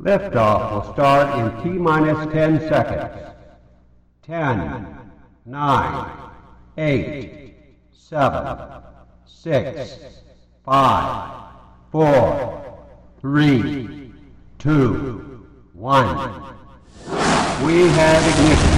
[0.00, 3.34] Liftoff will start in T minus 10 seconds.
[4.22, 4.86] 10,
[5.44, 6.10] 9,
[6.76, 7.54] 8,
[7.90, 8.82] 7,
[9.26, 9.94] 6,
[10.64, 11.52] 5,
[11.90, 12.88] 4,
[13.20, 14.12] 3,
[14.60, 16.42] 2, 1.
[17.64, 18.77] We have ignition.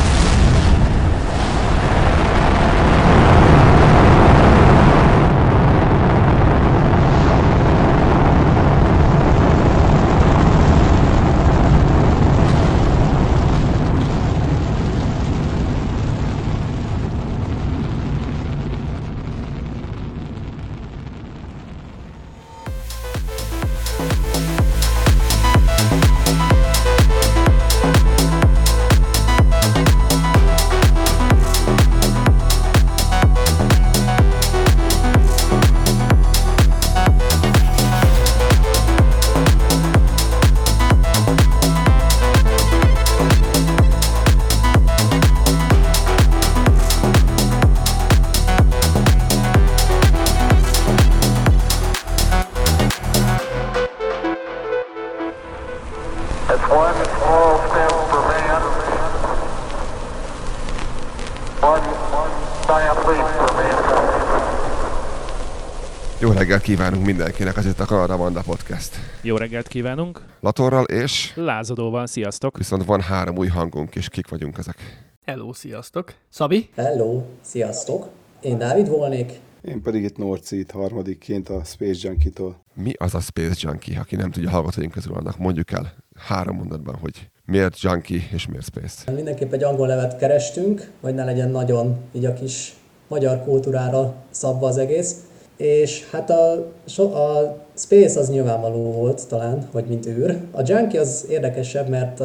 [66.71, 68.97] Kívánunk mindenkinek, ez itt a Kanada Manda Podcast.
[69.23, 70.23] Jó reggelt kívánunk!
[70.41, 72.57] Latorral és Lázadóval, sziasztok!
[72.57, 74.77] viszont van három új hangunk, és kik vagyunk ezek.
[75.25, 76.15] Hello, sziasztok!
[76.29, 76.69] Szabi?
[76.77, 78.09] Hello, sziasztok!
[78.41, 79.33] Én Dávid volnék.
[79.63, 82.65] Én pedig itt Norci, itt harmadikként a Space Junkie-tól.
[82.75, 86.95] Mi az a Space Junkie, aki nem tudja hallgatóink közül annak, mondjuk el három mondatban,
[86.95, 89.13] hogy miért Junkie és miért Space.
[89.13, 92.75] Mindenképp egy angol nevet kerestünk, hogy ne legyen nagyon így a kis
[93.09, 95.17] magyar kultúrára szabva az egész.
[95.61, 100.41] És hát a, so, a Space az nyilvánvaló volt talán, hogy mint űr.
[100.51, 102.23] A Junkie az érdekesebb, mert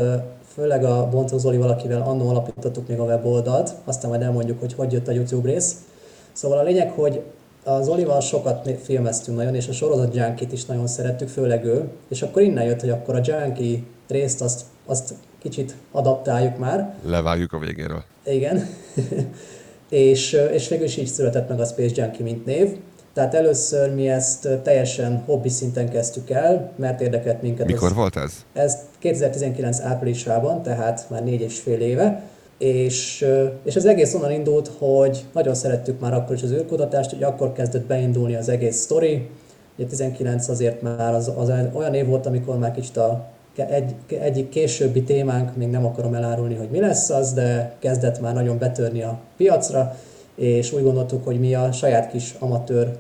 [0.54, 4.92] főleg a Boncó Zoli valakivel annó alapítottuk még a weboldalt, aztán majd elmondjuk, hogy hogy
[4.92, 5.76] jött a YouTube rész.
[6.34, 7.22] Szóval a lényeg, hogy
[7.64, 11.88] az Olival sokat filmeztünk nagyon, és a sorozat junkie is nagyon szerettük, főleg ő.
[12.08, 16.96] És akkor innen jött, hogy akkor a Junkie részt azt, azt kicsit adaptáljuk már.
[17.06, 18.04] Levágjuk a végéről.
[18.26, 18.68] Igen.
[19.90, 22.78] és, és végül is így született meg a Space Junkie, mint név.
[23.16, 27.66] Tehát először mi ezt teljesen hobbi szinten kezdtük el, mert érdekelt minket.
[27.66, 28.34] Mikor az, volt ez?
[28.54, 32.22] ez 2019 áprilisában, tehát már négy és fél éve,
[32.58, 33.26] és,
[33.64, 37.52] és az egész onnan indult, hogy nagyon szerettük már akkor is az űrkutatást, hogy akkor
[37.52, 39.30] kezdett beindulni az egész sztori.
[39.78, 43.26] Ugye 19 azért már az, az olyan év volt, amikor már kicsit a
[43.56, 48.34] egy, egyik későbbi témánk, még nem akarom elárulni, hogy mi lesz az, de kezdett már
[48.34, 49.96] nagyon betörni a piacra,
[50.36, 52.98] és úgy gondoltuk, hogy mi a saját kis amatőr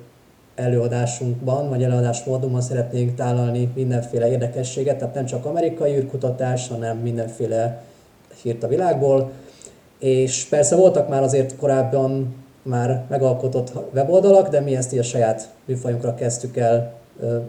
[0.56, 7.84] előadásunkban, vagy előadásmódunkban szeretnénk tálalni mindenféle érdekességet, tehát nem csak amerikai űrkutatás, hanem mindenféle
[8.42, 9.32] hírt a világból.
[10.00, 15.50] És persze voltak már azért korábban már megalkotott weboldalak, de mi ezt így a saját
[15.66, 16.94] műfajunkra kezdtük el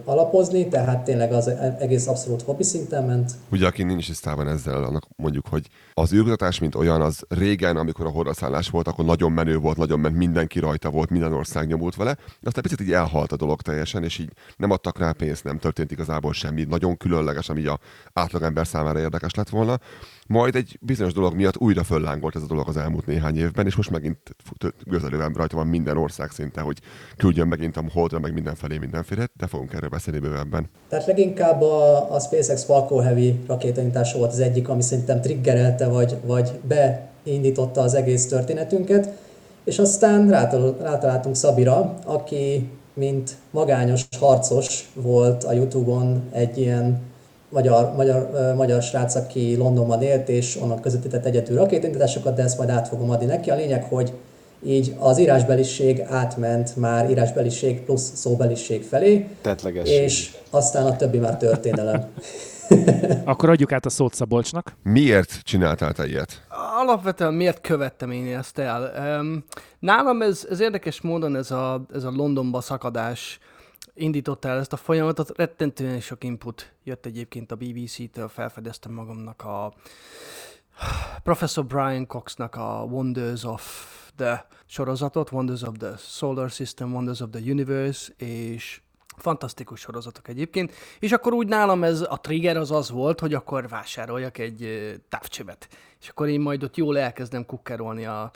[0.05, 1.47] alapozni, tehát tényleg az
[1.79, 3.31] egész abszolút hobbi szinten ment.
[3.51, 8.05] Ugye, aki nincs tisztában ezzel, annak mondjuk, hogy az űrkutatás, mint olyan, az régen, amikor
[8.05, 11.95] a hordaszállás volt, akkor nagyon menő volt, nagyon ment, mindenki rajta volt, minden ország nyomult
[11.95, 12.17] vele.
[12.43, 15.91] Aztán picit így elhalt a dolog teljesen, és így nem adtak rá pénzt, nem történt
[15.91, 16.63] igazából semmi.
[16.63, 17.79] Nagyon különleges, ami a
[18.13, 19.79] átlagember számára érdekes lett volna.
[20.27, 23.75] Majd egy bizonyos dolog miatt újra föllángolt ez a dolog az elmúlt néhány évben, és
[23.75, 24.17] most megint
[24.89, 26.79] közelően rajta van minden ország szinte, hogy
[27.17, 30.69] küldjön megint a holdra, meg mindenfelé mindenféle, de fogunk erről beszélni bővebben.
[30.89, 36.15] Tehát leginkább a, a SpaceX Falcon Heavy rakétaindítása volt az egyik, ami szerintem triggerelte, vagy,
[36.25, 36.51] vagy
[37.23, 39.09] beindította az egész történetünket,
[39.63, 47.01] és aztán rátal- rátaláltunk Szabira, aki mint magányos harcos volt a Youtube-on egy ilyen
[47.49, 52.57] magyar, magyar, ö, magyar srác, aki Londonban élt, és onnan közvetített egyetű rakétaindításokat, de ezt
[52.57, 53.49] majd át fogom adni neki.
[53.49, 54.13] A lényeg, hogy
[54.65, 59.89] így az írásbeliség átment már írásbeliség plusz szóbeliség felé, Tetleges.
[59.89, 62.05] és aztán a többi már történelem.
[63.23, 64.75] Akkor adjuk át a szót Szabolcsnak.
[64.83, 66.41] Miért csináltál te ilyet?
[66.79, 68.91] Alapvetően miért követtem én ezt el?
[69.79, 73.39] Nálam ez, ez érdekes módon ez a, ez a Londonba szakadás
[73.97, 75.37] indította el ezt a folyamatot.
[75.37, 79.73] Rettentően sok input jött egyébként a BBC-től, felfedeztem magamnak a
[81.23, 87.29] Professor Brian Coxnak a Wonders of the sorozatot, Wonders of the Solar System, Wonders of
[87.31, 88.81] the Universe, és
[89.17, 93.67] fantasztikus sorozatok egyébként, és akkor úgy nálam ez a trigger az az volt, hogy akkor
[93.67, 95.67] vásároljak egy távcsövet.
[96.01, 98.31] És akkor én majd ott jól elkezdem kukkerolni a,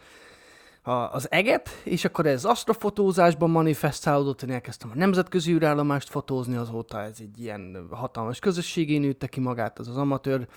[0.84, 7.18] az eget, és akkor ez asztrofotózásban manifestálódott, én elkezdtem a nemzetközi űrállomást fotózni, azóta ez
[7.20, 10.48] egy ilyen hatalmas közösségé nőtte ki magát, az az amatőr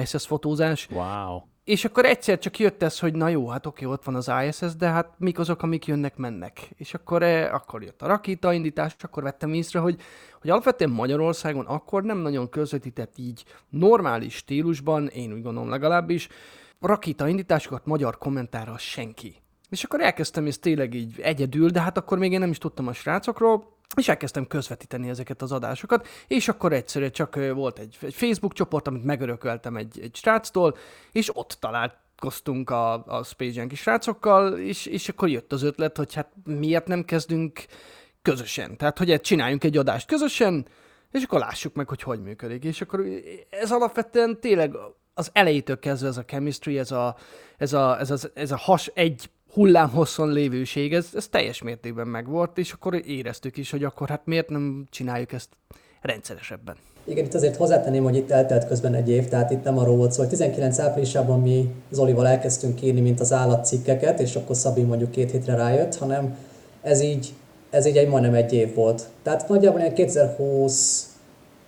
[0.00, 0.88] ISS fotózás.
[0.90, 1.40] Wow.
[1.64, 4.76] És akkor egyszer csak jött ez, hogy na jó, hát oké, ott van az ISS,
[4.76, 6.70] de hát mik azok, amik jönnek, mennek.
[6.76, 10.00] És akkor, eh, akkor jött a rakétaindítás, és akkor vettem észre, hogy,
[10.40, 16.28] hogy alapvetően Magyarországon akkor nem nagyon közvetített így normális stílusban, én úgy gondolom legalábbis,
[16.80, 19.36] rakétaindításokat magyar kommentárral senki.
[19.70, 22.86] És akkor elkezdtem ezt tényleg így egyedül, de hát akkor még én nem is tudtam
[22.86, 28.14] a srácokról, és elkezdtem közvetíteni ezeket az adásokat, és akkor egyszerűen csak volt egy, egy
[28.14, 30.76] Facebook csoport, amit megörököltem egy, egy sráctól,
[31.12, 36.14] és ott találkoztunk a, a Space Junkie srácokkal, és, és akkor jött az ötlet, hogy
[36.14, 37.64] hát miért nem kezdünk
[38.22, 38.76] közösen.
[38.76, 40.66] Tehát, hogy egy- csináljunk egy adást közösen,
[41.10, 42.64] és akkor lássuk meg, hogy hogy működik.
[42.64, 43.04] És akkor
[43.50, 44.76] ez alapvetően tényleg
[45.14, 47.16] az elejétől kezdve ez a chemistry, ez a,
[47.56, 52.58] ez a, ez a, ez a has, egy hullámhosszon lévőség, ez, ez teljes mértékben megvolt,
[52.58, 55.48] és akkor éreztük is, hogy akkor hát miért nem csináljuk ezt
[56.00, 56.76] rendszeresebben.
[57.04, 60.12] Igen, itt azért hozzátenném, hogy itt eltelt közben egy év, tehát itt nem arról volt
[60.12, 65.10] szó, hogy 19 áprilisában mi Zolival elkezdtünk írni, mint az állatcikkeket, és akkor Szabi mondjuk
[65.10, 66.36] két hétre rájött, hanem
[66.82, 67.32] ez így,
[67.70, 69.08] ez így egy majdnem egy év volt.
[69.22, 71.08] Tehát nagyjából ilyen 2020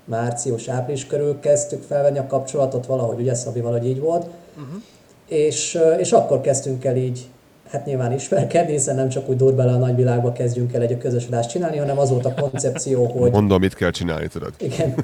[0.05, 4.27] március, április körül kezdtük felvenni a kapcsolatot valahogy, ugye Szabival, hogy így volt.
[4.57, 4.83] Uh-huh.
[5.27, 7.27] És, és akkor kezdtünk el így,
[7.73, 11.27] hát nyilván ismerkedni, hiszen nem csak úgy dur bele a nagyvilágba kezdjünk el egy közös
[11.27, 14.53] adást csinálni, hanem az volt a koncepció, hogy Mondom, mit kell csinálni, tudod.
[14.59, 14.95] igen.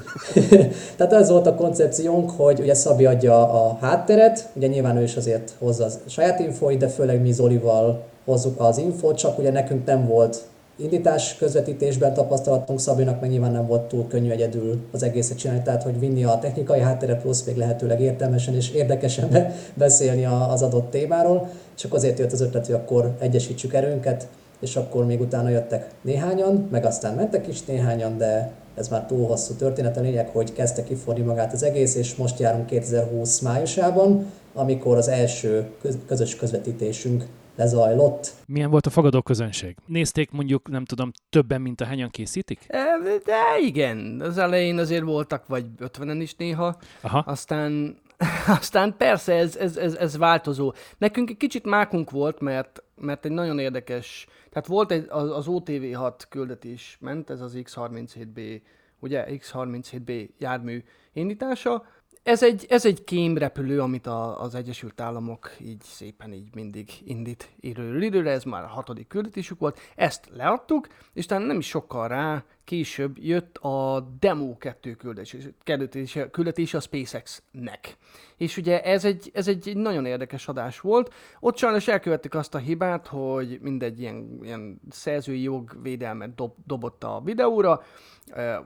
[0.97, 5.15] Tehát az volt a koncepciónk, hogy ugye Szabi adja a hátteret, ugye nyilván ő is
[5.15, 9.85] azért hozza a saját infóit, de főleg mi Zolival hozzuk az infót, csak ugye nekünk
[9.85, 10.37] nem volt
[10.81, 15.83] indítás közvetítésben tapasztalatunk, Szabinak meg nyilván nem volt túl könnyű egyedül az egészet csinálni, tehát
[15.83, 20.89] hogy vinni a technikai hátteret plusz még lehetőleg értelmesen és érdekesen be- beszélni az adott
[20.89, 24.27] témáról, csak azért jött az ötlet, hogy akkor egyesítsük erőnket,
[24.59, 29.27] és akkor még utána jöttek néhányan, meg aztán mentek is néhányan, de ez már túl
[29.27, 29.97] hosszú történet.
[29.97, 35.07] A lényeg, hogy kezdte kiforni magát az egész, és most járunk 2020 májusában, amikor az
[35.07, 37.25] első köz- közös közvetítésünk
[37.59, 38.33] lezajlott.
[38.45, 39.75] Milyen volt a fogadó közönség?
[39.85, 42.65] Nézték mondjuk, nem tudom, többen, mint a hányan készítik?
[42.67, 42.85] E,
[43.25, 47.17] De igen, az elején azért voltak vagy 50-en is néha, Aha.
[47.19, 47.97] aztán,
[48.59, 50.73] aztán persze ez, ez, ez, ez változó.
[50.97, 55.45] Nekünk egy kicsit mákunk volt, mert, mert egy nagyon érdekes, tehát volt egy, az, az
[55.49, 58.61] OTV6 küldetés ment, ez az X37B,
[58.99, 60.83] ugye X37B jármű
[61.13, 61.85] indítása,
[62.23, 67.49] ez egy, ez egy kémrepülő, amit a, az Egyesült Államok így szépen így mindig indít
[67.59, 72.07] időről időre, ez már a hatodik küldetésük volt, ezt leadtuk, és talán nem is sokkal
[72.07, 77.97] rá később jött a Demo 2 küldetés, küldetése, küldetése a SpaceX-nek.
[78.37, 81.13] És ugye ez egy, ez egy nagyon érdekes adás volt.
[81.39, 87.21] Ott sajnos elkövettük azt a hibát, hogy mindegy ilyen, ilyen szerzői jogvédelmet dob, dobott a
[87.23, 87.83] videóra, a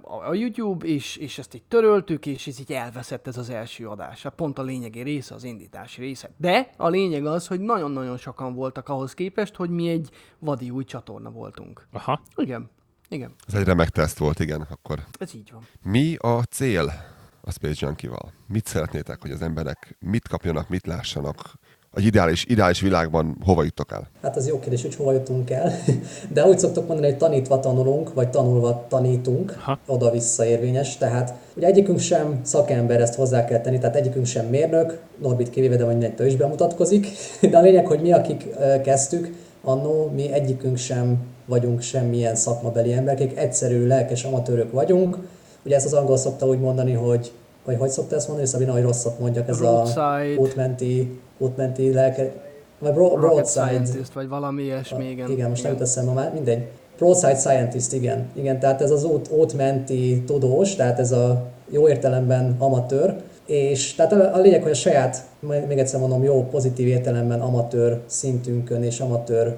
[0.03, 4.23] a YouTube, és, és ezt így töröltük, és ez így elveszett ez az első adás.
[4.23, 6.29] Hát pont a lényegi része, az indítási része.
[6.37, 10.09] De a lényeg az, hogy nagyon-nagyon sokan voltak ahhoz képest, hogy mi egy
[10.39, 11.87] vadi új csatorna voltunk.
[11.91, 12.21] Aha.
[12.35, 12.69] Igen,
[13.13, 14.67] igen, Ez egy remek teszt volt, igen.
[14.69, 15.67] Akkor ez így van.
[15.83, 16.93] mi a cél
[17.41, 18.31] a Space Junkie-val?
[18.47, 21.53] Mit szeretnétek, hogy az emberek mit kapjanak, mit lássanak?
[21.95, 24.09] A ideális, ideális világban hova juttok el?
[24.21, 25.71] Hát az jó kérdés, hogy hova jutunk el.
[26.29, 30.97] De úgy szoktuk mondani, hogy tanítva tanulunk, vagy tanulva tanítunk, oda-vissza érvényes.
[30.97, 35.75] Tehát ugye egyikünk sem szakember, ezt hozzá kell tenni, tehát egyikünk sem mérnök, Norbit kivéve,
[35.75, 37.07] de majd mindent ő is bemutatkozik.
[37.41, 38.45] De a lényeg, hogy mi, akik
[38.83, 45.17] kezdtük, annó mi egyikünk sem vagyunk semmilyen szakmabeli emberek, egyszerű, lelkes amatőrök vagyunk.
[45.65, 47.31] Ugye ezt az angol szokta úgy mondani, hogy
[47.65, 50.01] vagy hogy szokta ezt mondani, Szabina, hogy rosszat mondjak, ez Broadside.
[50.01, 52.31] a útmenti, útmenti lelke,
[52.79, 55.31] vagy bro, Scientist, vagy valami ilyesmi, igen.
[55.31, 56.67] igen, most nem jut eszembe már, mindegy.
[56.97, 58.29] Broadside Scientist, igen.
[58.33, 64.11] Igen, tehát ez az út, útmenti tudós, tehát ez a jó értelemben amatőr, és tehát
[64.11, 68.99] a, a lényeg, hogy a saját, még egyszer mondom, jó, pozitív értelemben amatőr szintünkön és
[68.99, 69.57] amatőr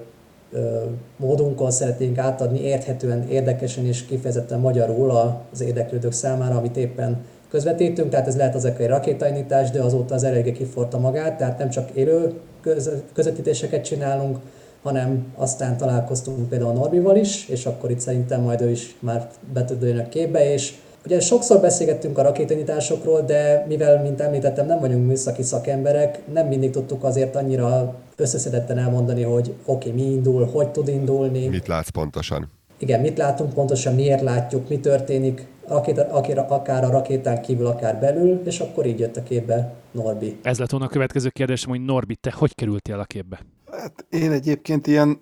[0.55, 0.83] ö,
[1.17, 5.11] módunkon szeretnénk átadni érthetően, érdekesen és kifejezetten magyarul
[5.51, 10.23] az érdeklődők számára, amit éppen közvetítünk, tehát ez lehet az egy rakétaindítás, de azóta az
[10.23, 14.37] eléggé kiforta magát, tehát nem csak élő köz, közvetítéseket csinálunk,
[14.83, 19.65] hanem aztán találkoztunk például Norbival is, és akkor itt szerintem majd ő is már be
[19.65, 20.73] tud jönni a képbe, és
[21.05, 26.71] ugye sokszor beszélgettünk a rakétaindításokról, de mivel, mint említettem, nem vagyunk műszaki szakemberek, nem mindig
[26.71, 31.89] tudtuk azért annyira összeszedetten elmondani, hogy oké, okay, mi indul, hogy tud indulni, Mit látsz
[31.89, 32.49] pontosan?
[32.77, 37.99] igen, mit látunk pontosan, miért látjuk, mi történik, rakéta, akár, akár a rakétán kívül, akár
[37.99, 40.39] belül, és akkor így jött a képbe Norbi.
[40.41, 43.39] Ez lett volna a következő kérdésem, hogy Norbi, te hogy kerültél a képbe?
[43.71, 45.21] Hát én egyébként ilyen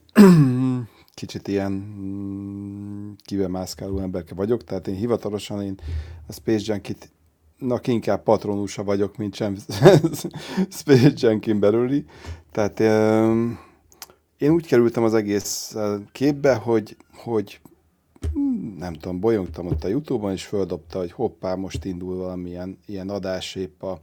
[1.13, 5.79] kicsit ilyen mm, kibemászkáló emberke vagyok, tehát én hivatalosan én
[6.27, 6.95] a Space Junkie
[7.57, 9.57] nak inkább patronusa vagyok, mint sem
[10.79, 12.05] Space Junkin belüli.
[12.51, 12.79] Tehát
[14.37, 15.75] én úgy kerültem az egész
[16.11, 17.61] képbe, hogy, hogy
[18.39, 23.09] mm, nem tudom, bolyongtam ott a Youtube-on, és földobta, hogy hoppá, most indul valamilyen ilyen
[23.09, 23.99] adás, épp a,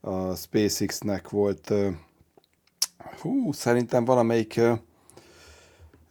[0.00, 1.72] a SpaceX-nek volt,
[3.20, 4.60] hú, szerintem valamelyik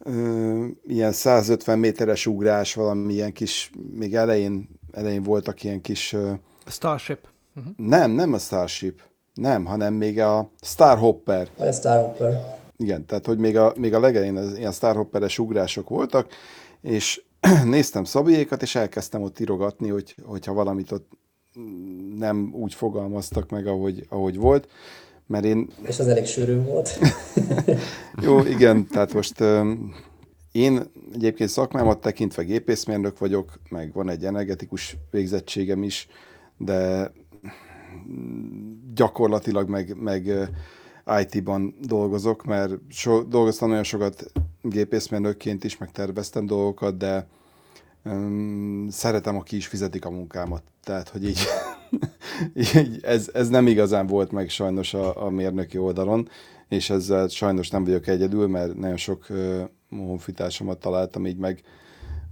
[0.03, 6.13] ö, ilyen 150 méteres ugrás, valamilyen kis, még elején, elején voltak ilyen kis...
[6.13, 6.31] Ö,
[6.65, 7.27] Starship.
[7.55, 7.73] Uh-huh.
[7.77, 9.01] Nem, nem a Starship.
[9.33, 11.49] Nem, hanem még a Starhopper.
[11.57, 12.61] A Starhopper.
[12.77, 16.27] Igen, tehát hogy még a, még a legelején az ilyen Starhopperes ugrások voltak,
[16.81, 17.21] és
[17.65, 21.11] néztem Szabiékat, és elkezdtem ott írogatni, hogy, hogyha valamit ott
[22.17, 24.67] nem úgy fogalmaztak meg, ahogy, ahogy volt,
[25.27, 25.69] mert én...
[25.81, 26.99] És az elég sűrű volt.
[28.25, 29.43] Jó, igen, tehát most
[30.51, 36.07] én egyébként szakmámat tekintve gépészmérnök vagyok, meg van egy energetikus végzettségem is,
[36.57, 37.11] de
[38.93, 40.49] gyakorlatilag meg, meg
[41.19, 47.27] IT-ban dolgozok, mert so, dolgoztam nagyon sokat gépészmérnökként is, meg terveztem dolgokat, de
[48.03, 50.63] um, szeretem, aki is fizetik a munkámat.
[50.83, 51.39] Tehát, hogy így,
[53.01, 56.29] ez, ez nem igazán volt meg sajnos a, a mérnöki oldalon,
[56.69, 61.61] és ezzel sajnos nem vagyok egyedül, mert nagyon sok uh, honfitársamat találtam így meg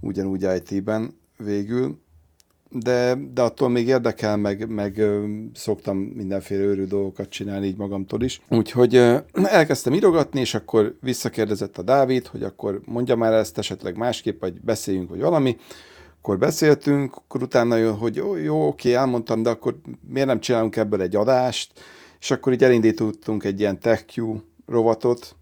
[0.00, 2.00] ugyanúgy IT-ben végül,
[2.72, 8.22] de, de attól még érdekel, meg, meg ö, szoktam mindenféle őrű dolgokat csinálni így magamtól
[8.22, 8.40] is.
[8.48, 13.96] Úgyhogy ö, elkezdtem írogatni, és akkor visszakérdezett a Dávid, hogy akkor mondja már ezt esetleg
[13.96, 15.56] másképp, vagy beszéljünk, vagy valami.
[16.22, 19.76] Akkor beszéltünk, akkor utána jön, hogy jó, jó oké, elmondtam, de akkor
[20.08, 21.72] miért nem csinálunk ebből egy adást,
[22.20, 24.36] és akkor így elindítottunk egy ilyen TechQ
[24.66, 25.36] rovatot,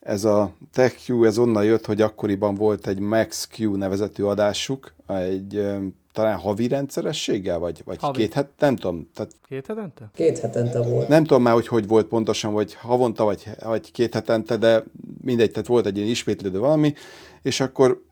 [0.00, 5.66] ez a TechQ, ez onnan jött, hogy akkoriban volt egy MaxQ nevezetű adásuk, egy
[6.12, 8.18] talán havi rendszerességgel, vagy, vagy havi.
[8.18, 9.08] két het, nem tudom.
[9.14, 10.10] Tehát két hetente?
[10.14, 11.08] Két hetente volt.
[11.08, 14.84] Nem tudom már, hogy hogy volt pontosan, vagy havonta, vagy, vagy két hetente, de
[15.22, 16.94] mindegy, tehát volt egy ilyen ismétlődő valami,
[17.42, 18.04] és akkor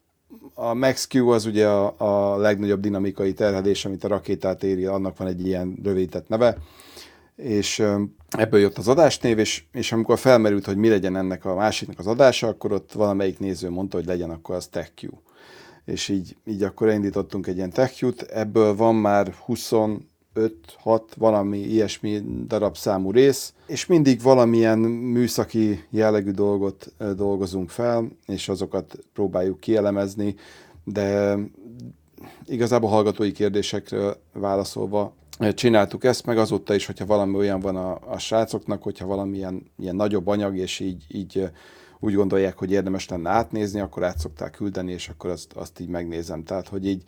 [0.55, 5.29] a MaxQ az ugye a, a legnagyobb dinamikai terhelés, amit a rakétát éri, annak van
[5.29, 6.57] egy ilyen rövidített neve,
[7.37, 7.83] és
[8.29, 12.07] ebből jött az adásnév, és, és amikor felmerült, hogy mi legyen ennek a másiknak az
[12.07, 15.09] adása, akkor ott valamelyik néző mondta, hogy legyen akkor az TechQ
[15.85, 20.01] és így, így akkor indítottunk egy ilyen techjut, ebből van már 25
[20.77, 28.49] 6 valami ilyesmi darab számú rész, és mindig valamilyen műszaki jellegű dolgot dolgozunk fel, és
[28.49, 30.35] azokat próbáljuk kielemezni,
[30.85, 31.37] de
[32.45, 35.15] igazából hallgatói kérdésekre válaszolva
[35.55, 39.97] csináltuk ezt, meg azóta is, hogyha valami olyan van a, a srácoknak, hogyha valamilyen ilyen
[39.97, 41.51] nagyobb anyag, és így, így
[42.01, 45.89] úgy gondolják, hogy érdemes lenne átnézni, akkor át szokták küldeni, és akkor azt, azt így
[45.89, 46.45] megnézem.
[46.45, 47.03] Tehát, hogy így,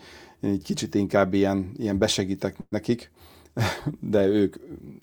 [0.52, 3.10] így kicsit inkább ilyen, ilyen besegítek nekik,
[4.00, 4.56] de ők,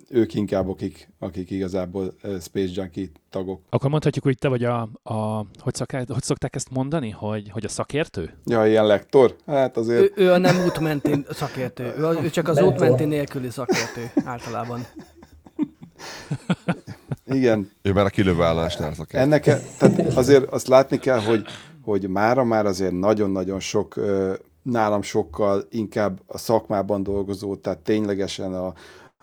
[0.10, 3.62] ők inkább, akik, akik igazából Space Junkie tagok.
[3.70, 7.66] Akkor mondhatjuk, hogy te vagy a, a hogy, szokták, hogy szokták ezt mondani, hogy, hogy
[7.66, 8.34] a szakértő?
[8.46, 9.36] Ja, ilyen lektor?
[9.46, 10.02] Hát azért...
[10.02, 14.86] Ő, ő a nem útmenti szakértő, ő, ő csak az útmenti nélküli szakértő általában.
[17.26, 17.72] Igen.
[17.82, 19.24] Ő már a kilövőállásnál szakért.
[19.24, 21.46] Ennek e- tehát azért azt látni kell, hogy,
[21.82, 23.96] hogy mára már azért nagyon-nagyon sok,
[24.64, 28.74] nálam sokkal inkább a szakmában dolgozó, tehát ténylegesen a,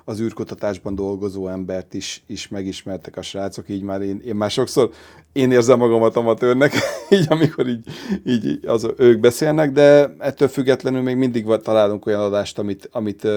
[0.04, 4.90] az űrkutatásban dolgozó embert is, is megismertek a srácok, így már én, én már sokszor
[5.32, 6.72] én érzem magamat amatőrnek,
[7.10, 7.86] így amikor így,
[8.24, 13.28] így az, ők beszélnek, de ettől függetlenül még mindig találunk olyan adást, amit, amit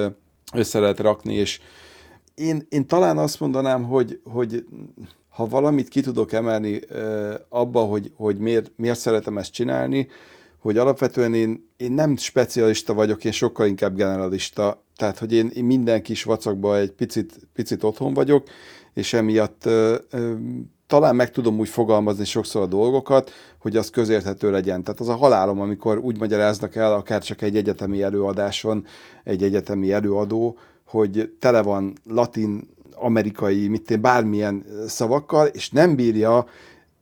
[0.53, 1.59] össze lehet rakni, és,
[2.35, 4.65] én, én talán azt mondanám, hogy, hogy
[5.29, 6.79] ha valamit ki tudok emelni
[7.49, 10.07] abba, hogy, hogy miért, miért szeretem ezt csinálni,
[10.63, 14.83] hogy alapvetően én, én nem specialista vagyok, én sokkal inkább generalista.
[14.95, 18.47] Tehát, hogy én, én minden kis vacakban egy picit, picit otthon vagyok,
[18.93, 20.31] és emiatt uh, uh,
[20.87, 24.83] talán meg tudom úgy fogalmazni sokszor a dolgokat, hogy az közérthető legyen.
[24.83, 28.85] Tehát az a halálom, amikor úgy magyaráznak el, akár csak egy egyetemi előadáson,
[29.23, 36.45] egy egyetemi előadó, hogy tele van latin, amerikai, mit én, bármilyen szavakkal, és nem bírja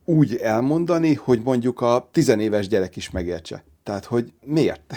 [0.04, 3.64] úgy elmondani, hogy mondjuk a tizenéves gyerek is megértse.
[3.82, 4.94] Tehát, hogy miért?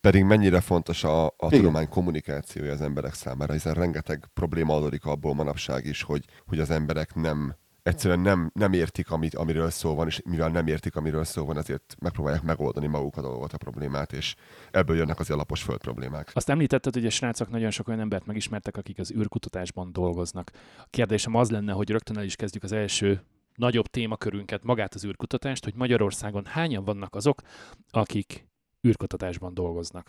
[0.00, 5.34] Pedig mennyire fontos a, a tudomány kommunikációja az emberek számára, hiszen rengeteg probléma adódik abból
[5.34, 10.06] manapság is, hogy, hogy az emberek nem egyszerűen nem, nem értik, amit, amiről szó van,
[10.06, 14.12] és mivel nem értik, amiről szó van, ezért megpróbálják megoldani maguk a dolgot, a problémát,
[14.12, 14.34] és
[14.70, 16.30] ebből jönnek az alapos föld problémák.
[16.32, 20.50] Azt említetted, hogy a srácok nagyon sok olyan embert megismertek, akik az űrkutatásban dolgoznak.
[20.78, 23.22] A kérdésem az lenne, hogy rögtön el is kezdjük az első
[23.54, 27.42] nagyobb témakörünket, magát az űrkutatást, hogy Magyarországon hányan vannak azok,
[27.90, 28.46] akik
[28.88, 30.04] űrkutatásban dolgoznak.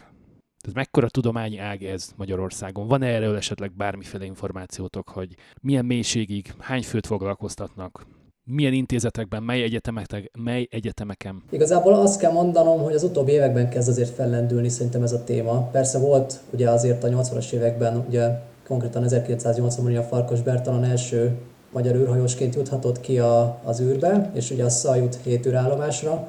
[0.63, 2.87] Tehát mekkora tudományi ág ez Magyarországon?
[2.87, 8.05] Van -e erről esetleg bármiféle információtok, hogy milyen mélységig, hány főt foglalkoztatnak,
[8.45, 11.43] milyen intézetekben, mely, egyetemek, mely egyetemeken?
[11.49, 15.67] Igazából azt kell mondanom, hogy az utóbbi években kezd azért fellendülni szerintem ez a téma.
[15.71, 18.29] Persze volt ugye azért a 80-as években, ugye
[18.67, 21.37] konkrétan 1980-ban a Farkas Bertalan első
[21.73, 26.27] magyar űrhajósként juthatott ki a, az űrbe, és ugye a Szajut 7 űrállomásra,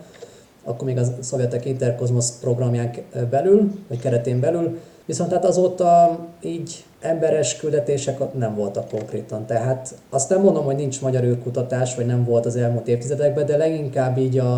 [0.65, 2.91] akkor még a szovjetek Interkozmosz programján
[3.31, 9.47] belül, vagy keretén belül, viszont hát azóta így emberes küldetések nem voltak konkrétan.
[9.47, 13.57] Tehát azt nem mondom, hogy nincs magyar űrkutatás, vagy nem volt az elmúlt évtizedekben, de
[13.57, 14.55] leginkább így a,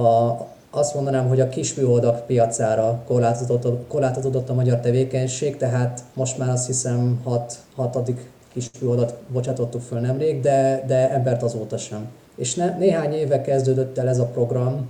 [0.00, 0.36] a,
[0.70, 6.66] azt mondanám, hogy a kisműholdak piacára korlátozódott, korlátozódott a magyar tevékenység, tehát most már azt
[6.66, 12.08] hiszem hat, hatodik kisműholdat bocsátottuk föl nemrég, de, de embert azóta sem.
[12.36, 14.88] És ne, néhány éve kezdődött el ez a program,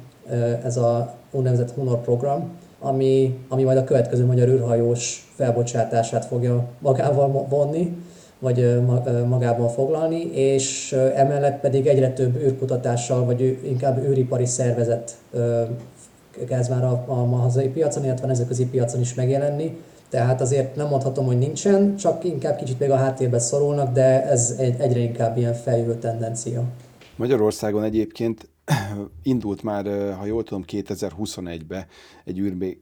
[0.64, 7.46] ez a úgynevezett Honor program, ami, ami majd a következő magyar űrhajós felbocsátását fogja magával
[7.48, 7.96] vonni,
[8.38, 8.82] vagy
[9.26, 15.16] magában foglalni, és emellett pedig egyre több űrkutatással, vagy inkább űripari szervezet
[16.48, 19.80] kezd már a, a hazai piacon, illetve a nemzetközi piacon is megjelenni.
[20.08, 24.54] Tehát azért nem mondhatom, hogy nincsen, csak inkább kicsit még a háttérbe szorulnak, de ez
[24.58, 26.64] egy, egyre inkább ilyen feljövő tendencia.
[27.16, 28.48] Magyarországon egyébként
[29.22, 29.84] indult már,
[30.18, 31.86] ha jól tudom, 2021-ben
[32.24, 32.38] egy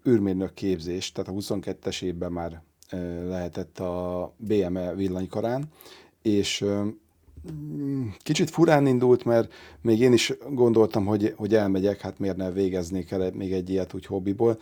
[0.09, 2.63] űrmérnök képzés, tehát a 22-es évben már
[3.29, 5.65] lehetett a BME villanykarán,
[6.23, 6.65] és
[8.23, 13.11] kicsit furán indult, mert még én is gondoltam, hogy, hogy elmegyek, hát miért ne végeznék
[13.11, 14.59] el még egy ilyet úgy hobbiból,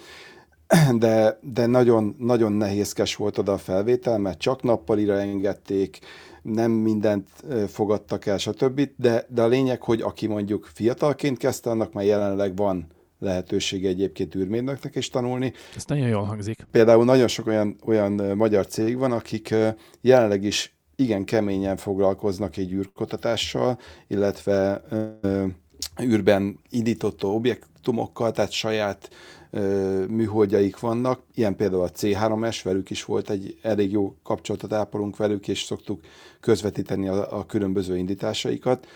[0.99, 5.99] de, de nagyon, nagyon nehézkes volt oda a felvétel, mert csak nappalira engedték,
[6.43, 7.29] nem mindent
[7.69, 8.89] fogadtak el, stb.
[8.97, 12.87] De, de a lényeg, hogy aki mondjuk fiatalként kezdte, annak már jelenleg van
[13.19, 15.53] lehetősége egyébként űrmérnöknek is tanulni.
[15.77, 16.67] Ez nagyon jól hangzik.
[16.71, 19.55] Például nagyon sok olyan, olyan magyar cég van, akik
[20.01, 24.83] jelenleg is igen keményen foglalkoznak egy űrkutatással, illetve
[26.03, 29.11] űrben indított objektumokkal, tehát saját
[30.09, 35.49] műholdjaik vannak, ilyen például a C3S, velük is volt egy elég jó kapcsolatot ápolunk velük,
[35.49, 36.01] és szoktuk
[36.41, 38.87] közvetíteni a, a különböző indításaikat,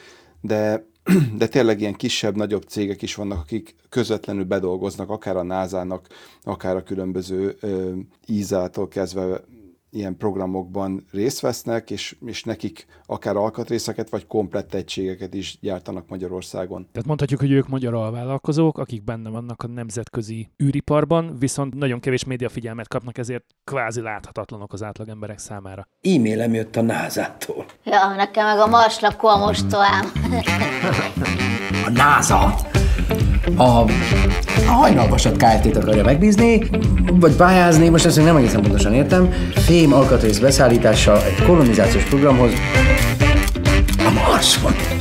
[0.40, 0.87] de,
[1.38, 6.07] de tényleg ilyen kisebb, nagyobb cégek is vannak, akik közvetlenül bedolgoznak, akár a NASA-nak,
[6.42, 7.57] akár a különböző
[8.27, 9.40] ízától kezdve
[9.90, 16.88] ilyen programokban részt vesznek, és, és nekik akár alkatrészeket, vagy komplett egységeket is gyártanak Magyarországon.
[16.92, 22.24] Tehát mondhatjuk, hogy ők magyar alvállalkozók, akik benne vannak a nemzetközi űriparban, viszont nagyon kevés
[22.24, 25.88] médiafigyelmet kapnak, ezért kvázi láthatatlanok az átlag emberek számára.
[26.01, 27.64] E-mailem jött a NASA-tól.
[27.85, 30.12] Ja, nekem meg a Mars lakó a mostoám.
[31.87, 32.78] a NASA
[33.57, 33.63] a,
[34.67, 36.63] a hajnalvasat Kft-t akarja megbízni,
[37.13, 42.51] vagy pályázni, most ezt még nem egészen pontosan értem, fém alkatrész beszállítása egy kolonizációs programhoz.
[43.99, 44.98] A Marson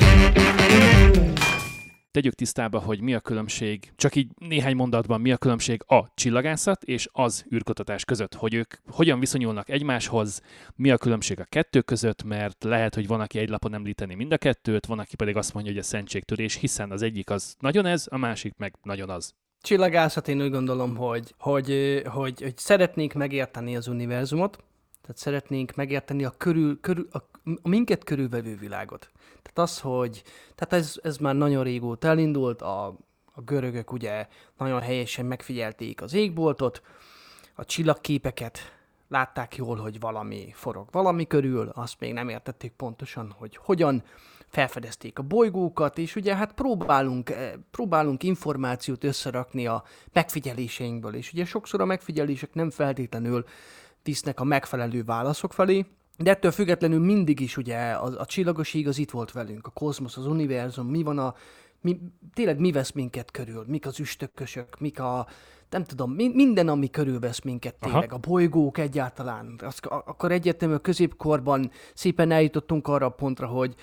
[2.18, 6.84] tegyük tisztába, hogy mi a különbség, csak így néhány mondatban mi a különbség a csillagászat
[6.84, 10.42] és az űrkutatás között, hogy ők hogyan viszonyulnak egymáshoz,
[10.76, 14.32] mi a különbség a kettő között, mert lehet, hogy van, aki egy lapon említeni mind
[14.32, 17.86] a kettőt, van, aki pedig azt mondja, hogy a szentségtörés, hiszen az egyik az nagyon
[17.86, 19.34] ez, a másik meg nagyon az.
[19.62, 24.64] Csillagászat én úgy gondolom, hogy, hogy, hogy, hogy szeretnénk megérteni az univerzumot,
[25.02, 27.18] tehát szeretnénk megérteni a, körül, körül, a,
[27.62, 29.12] a minket körülvevő világot.
[29.42, 30.24] Tehát az, hogy,
[30.56, 32.86] tehát ez, ez már nagyon régóta elindult, a,
[33.34, 36.82] a görögök ugye nagyon helyesen megfigyelték az égboltot,
[37.56, 38.60] a csillagképeket,
[39.08, 44.04] látták jól, hogy valami forog valami körül, azt még nem értették pontosan, hogy hogyan,
[44.48, 49.84] felfedezték a bolygókat, és ugye hát próbálunk, eh, próbálunk információt összerakni a
[50.14, 53.46] megfigyeléseinkből, és ugye sokszor a megfigyelések nem feltétlenül
[54.04, 55.86] visznek a megfelelő válaszok felé,
[56.18, 60.18] de ettől függetlenül mindig is ugye a, a csillagos az itt volt velünk, a kozmosz,
[60.18, 61.36] az univerzum, mi van a,
[61.82, 62.00] mi,
[62.34, 65.28] tényleg mi vesz minket körül, mik az üstökösök, mik a,
[65.70, 68.16] nem tudom, mi, minden, ami körülvesz minket tényleg, Aha.
[68.16, 69.56] a bolygók egyáltalán.
[69.64, 73.76] Az, akkor egyértelműen a középkorban szépen eljutottunk arra a pontra, hogy,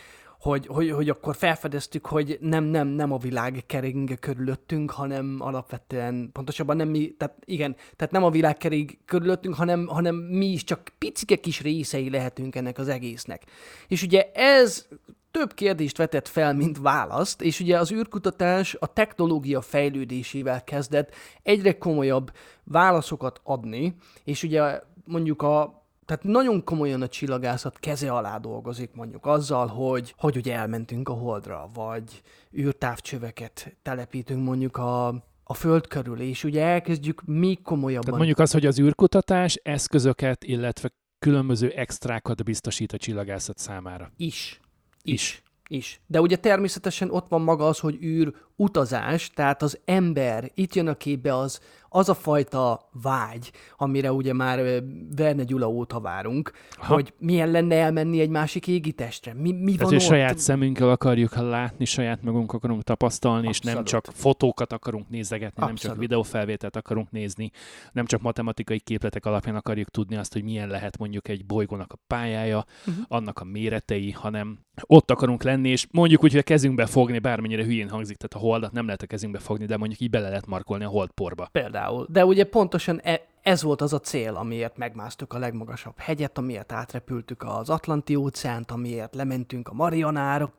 [0.44, 6.30] hogy, hogy, hogy akkor felfedeztük, hogy nem, nem, nem a világ kering körülöttünk, hanem alapvetően,
[6.32, 10.64] pontosabban nem mi, tehát igen, tehát nem a világ kering körülöttünk, hanem, hanem mi is
[10.64, 13.42] csak picike kis részei lehetünk ennek az egésznek.
[13.88, 14.86] És ugye ez
[15.30, 21.78] több kérdést vetett fel, mint választ, és ugye az űrkutatás a technológia fejlődésével kezdett egyre
[21.78, 22.32] komolyabb
[22.64, 29.26] válaszokat adni, és ugye mondjuk a tehát nagyon komolyan a csillagászat keze alá dolgozik mondjuk
[29.26, 32.22] azzal, hogy, hogy ugye elmentünk a Holdra, vagy
[32.56, 35.06] űrtávcsöveket telepítünk mondjuk a,
[35.44, 38.04] a Föld körül, és ugye elkezdjük még komolyabban.
[38.04, 44.12] Tehát mondjuk az, hogy az űrkutatás eszközöket, illetve különböző extrákat biztosít a csillagászat számára.
[44.16, 44.60] Is.
[45.02, 45.42] Is.
[45.68, 46.00] Is.
[46.06, 50.88] De ugye természetesen ott van maga az, hogy űr utazás, tehát az ember, itt jön
[50.88, 51.60] a képbe az,
[51.94, 54.82] az a fajta vágy, amire ugye már
[55.16, 56.94] Verne Gyula óta várunk, Aha.
[56.94, 59.32] hogy milyen lenne elmenni egy másik égitestre.
[59.34, 60.02] Mi, mi Tehát, van hogy ott?
[60.02, 64.04] saját szemünkkel akarjuk látni, saját magunk akarunk tapasztalni, és nem Abszolút.
[64.04, 65.98] csak fotókat akarunk nézegetni, nem csak Abszolút.
[65.98, 67.50] videófelvételt akarunk nézni,
[67.92, 71.98] nem csak matematikai képletek alapján akarjuk tudni azt, hogy milyen lehet mondjuk egy bolygónak a
[72.06, 72.96] pályája, Mhm.
[73.08, 77.64] annak a méretei, hanem ott akarunk lenni, és mondjuk úgy, hogy a kezünkbe fogni, bármennyire
[77.64, 80.46] hülyén hangzik, tehát a holdat nem lehet a kezünkbe fogni, de mondjuk így bele lehet
[80.46, 81.48] markolni a holdporba.
[81.52, 81.82] Például.
[82.08, 86.72] De ugye pontosan e, ez volt az a cél, amiért megmásztuk a legmagasabb hegyet, amiért
[86.72, 90.52] átrepültük az Atlanti óceánt, amiért lementünk a Marianárok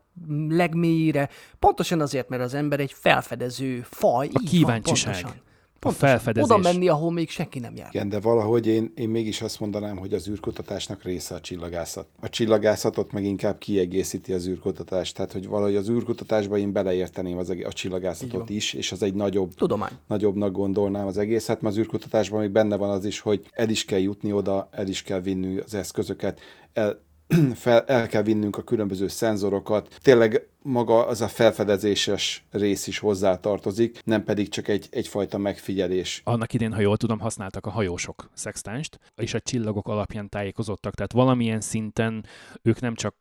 [0.49, 1.29] legmélyére.
[1.59, 4.25] Pontosan azért, mert az ember egy felfedező faj.
[4.25, 5.41] így van, kíváncsiság.
[5.85, 6.09] Pontosan.
[6.09, 6.49] Felfedezés.
[6.49, 7.89] Oda menni, ahol még senki nem jár.
[7.91, 12.07] Igen, de valahogy én, én mégis azt mondanám, hogy az űrkutatásnak része a csillagászat.
[12.19, 17.49] A csillagászatot meg inkább kiegészíti az űrkutatást, tehát hogy valahogy az űrkutatásba én beleérteném az,
[17.49, 19.91] a csillagászatot is, és az egy nagyobb, Tudomány.
[20.07, 23.85] nagyobbnak gondolnám az egészet, mert az űrkutatásban még benne van az is, hogy el is
[23.85, 26.39] kell jutni oda, el is kell vinni az eszközöket,
[26.73, 27.03] el,
[27.55, 29.97] fel, el kell vinnünk a különböző szenzorokat.
[30.01, 36.21] Tényleg maga az a felfedezéses rész is hozzátartozik, nem pedig csak egy, egyfajta megfigyelés.
[36.23, 40.93] Annak idén, ha jól tudom, használtak a hajósok szextánst, és a csillagok alapján tájékozottak.
[40.95, 42.25] Tehát valamilyen szinten
[42.61, 43.15] ők nem csak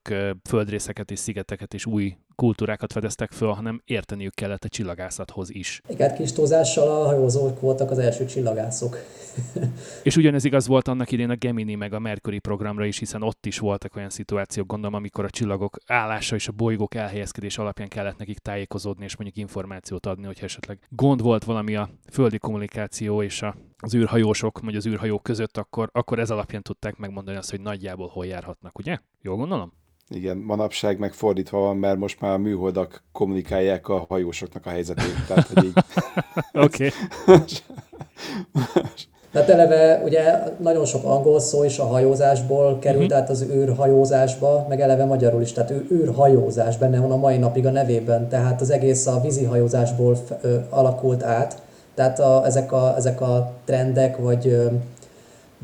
[0.48, 5.80] földrészeket és szigeteket és új kultúrákat fedeztek föl, hanem érteniük kellett a csillagászathoz is.
[5.88, 8.98] Igen, kis túlzással a hajózók voltak az első csillagászok.
[10.02, 13.46] És ugyanez igaz volt annak idén a Gemini meg a Mercury programra is, hiszen ott
[13.46, 18.18] is voltak olyan szituációk, gondolom, amikor a csillagok állása és a bolygók elhelyezkedés alapján kellett
[18.18, 23.42] nekik tájékozódni és mondjuk információt adni, hogyha esetleg gond volt valami a földi kommunikáció és
[23.42, 27.60] a, az űrhajósok, vagy az űrhajók között, akkor, akkor ez alapján tudták megmondani azt, hogy
[27.60, 28.98] nagyjából hol járhatnak, ugye?
[29.22, 29.72] Jól gondolom?
[30.08, 35.26] Igen, manapság meg fordítva van, mert most már a műholdak kommunikálják a hajósoknak a helyzetét.
[35.28, 35.72] Tehát, hogy így...
[36.64, 36.90] Oké.
[39.32, 43.18] Tehát eleve ugye nagyon sok angol szó is a hajózásból került Mhm.
[43.18, 47.70] át az űrhajózásba, meg eleve magyarul is, tehát űrhajózás benne van a mai napig a
[47.70, 51.62] nevében, tehát az egész a vízi hajózásból f- ö, alakult át,
[51.94, 54.66] tehát a, ezek, a, ezek a trendek, vagy, ö,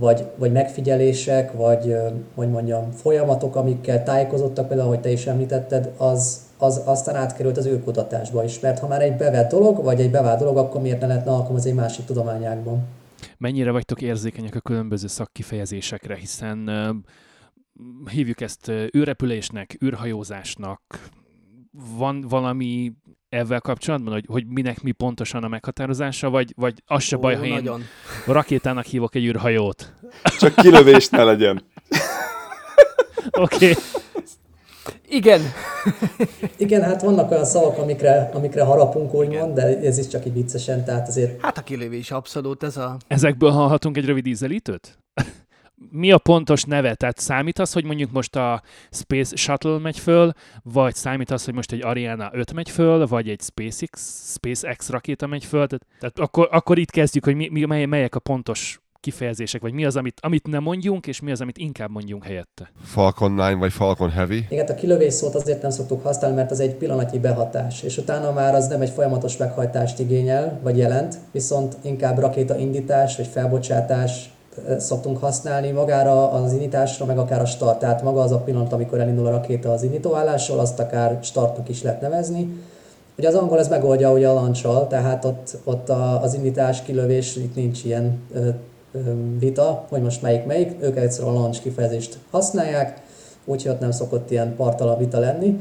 [0.00, 1.96] vagy, vagy megfigyelések, vagy
[2.34, 7.66] hogy mondjam, folyamatok, amikkel tájékozottak, például, ahogy te is említetted, az, az aztán átkerült az
[7.66, 11.06] űrkutatásba is, mert ha már egy bevett dolog, vagy egy bevált dolog, akkor miért ne
[11.06, 12.82] lehetne alkalmazni egy másik tudományágban?
[13.38, 16.70] Mennyire vagytok érzékenyek a különböző szakkifejezésekre, hiszen
[18.10, 21.08] hívjuk ezt űrrepülésnek, űrhajózásnak,
[21.96, 22.92] van valami
[23.30, 27.34] ezzel kapcsolatban, hogy, hogy minek mi pontosan a meghatározása, vagy, vagy az se Ó, baj,
[27.34, 27.82] ha én nagyon.
[28.26, 29.92] rakétának hívok egy űrhajót.
[30.38, 31.62] Csak kilövés ne legyen.
[33.30, 33.70] Oké.
[33.70, 33.74] Okay.
[35.08, 35.40] Igen,
[36.56, 40.84] Igen, hát vannak olyan szavak, amikre, amikre harapunk, úgymond, de ez is csak így viccesen,
[40.84, 42.96] tehát azért hát a kilövés abszolút ez a...
[43.06, 44.98] Ezekből hallhatunk egy rövid ízelítőt?
[45.90, 46.94] Mi a pontos neve?
[46.94, 51.54] Tehát számít az, hogy mondjuk most a Space Shuttle megy föl, vagy számít az, hogy
[51.54, 55.66] most egy Ariana 5 megy föl, vagy egy SpaceX, SpaceX rakéta megy föl?
[55.66, 59.72] Tehát, tehát akkor, akkor itt kezdjük, hogy mi, mi, mely, melyek a pontos kifejezések, vagy
[59.72, 62.70] mi az, amit, amit nem mondjunk, és mi az, amit inkább mondjunk helyette.
[62.82, 64.46] Falcon 9 vagy Falcon Heavy.
[64.48, 68.32] igen, a kilövés szót azért nem szoktuk használni, mert az egy pillanatnyi behatás, és utána
[68.32, 74.30] már az nem egy folyamatos meghajtást igényel, vagy jelent, viszont inkább rakétaindítás, vagy felbocsátás
[74.78, 77.78] szoktunk használni magára az indításra, meg akár a start.
[77.78, 81.82] Tehát maga az a pillanat, amikor elindul a rakéta az indítóállásról, azt akár startnak is
[81.82, 82.62] lehet nevezni.
[83.18, 87.36] Ugye az angol ez megoldja ugye a launch tehát ott, ott a, az indítás, kilövés,
[87.36, 88.48] itt nincs ilyen ö,
[88.92, 88.98] ö,
[89.38, 93.02] vita, hogy most melyik melyik, ők egyszerűen a launch kifejezést használják,
[93.44, 95.60] úgyhogy ott nem szokott ilyen partalan vita lenni.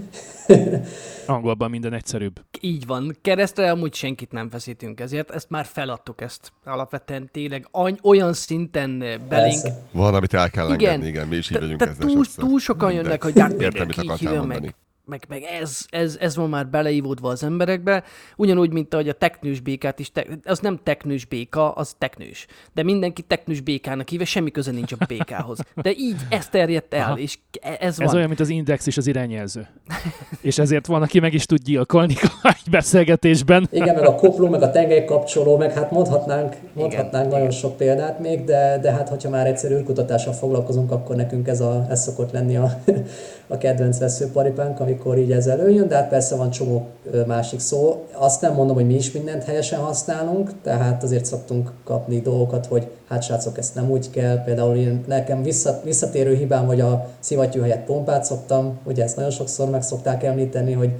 [1.25, 2.39] Angolban minden egyszerűbb.
[2.61, 3.17] Így van.
[3.21, 6.51] Keresztre amúgy senkit nem feszítünk ezért, ezt már feladtuk ezt.
[6.65, 9.61] Alapvetően tényleg any- olyan szinten eh, belénk.
[9.61, 9.81] Persze.
[9.91, 10.79] Van, amit el kell Igen.
[10.89, 13.73] engedni, igen, mi is így vagyunk ezzel túl, túl sokan jönnek, hogy hát Értem, mit
[13.73, 14.65] mindenki így akartál hívja mondani.
[14.65, 14.75] meg.
[15.09, 18.03] Meg, meg ez, ez, ez van már beleívódva az emberekbe,
[18.35, 22.45] ugyanúgy, mint ahogy a teknős békát is, te, az nem teknős béka, az teknős.
[22.73, 25.59] De mindenki teknős békának hívja, semmi köze nincs a békához.
[25.75, 27.17] De így ez terjedt el, Aha.
[27.17, 27.37] és
[27.79, 28.07] ez van.
[28.07, 29.67] Ez olyan, mint az index és az irányjelző.
[30.41, 32.15] és ezért van, aki meg is tud gyilkolni
[32.63, 33.67] egy beszélgetésben.
[33.71, 38.19] Igen, meg a kopló, meg a tengelykapcsoló, meg hát mondhatnánk, mondhatnánk Igen, nagyon sok példát
[38.19, 42.31] még, de, de hát hogyha már egyszer űrkutatással foglalkozunk, akkor nekünk ez, a, ez szokott
[42.31, 42.81] lenni a,
[43.51, 46.87] a kedvenc veszőparipánk, amikor így ez előjön, de hát persze van csomó
[47.27, 48.05] másik szó.
[48.13, 52.87] Azt nem mondom, hogy mi is mindent helyesen használunk, tehát azért szoktunk kapni dolgokat, hogy
[53.07, 54.43] hát srácok, ezt nem úgy kell.
[54.43, 59.31] Például én, nekem vissza, visszatérő hibám, hogy a szivattyú helyett pompát szoktam, ugye ezt nagyon
[59.31, 60.91] sokszor meg szokták említeni, hogy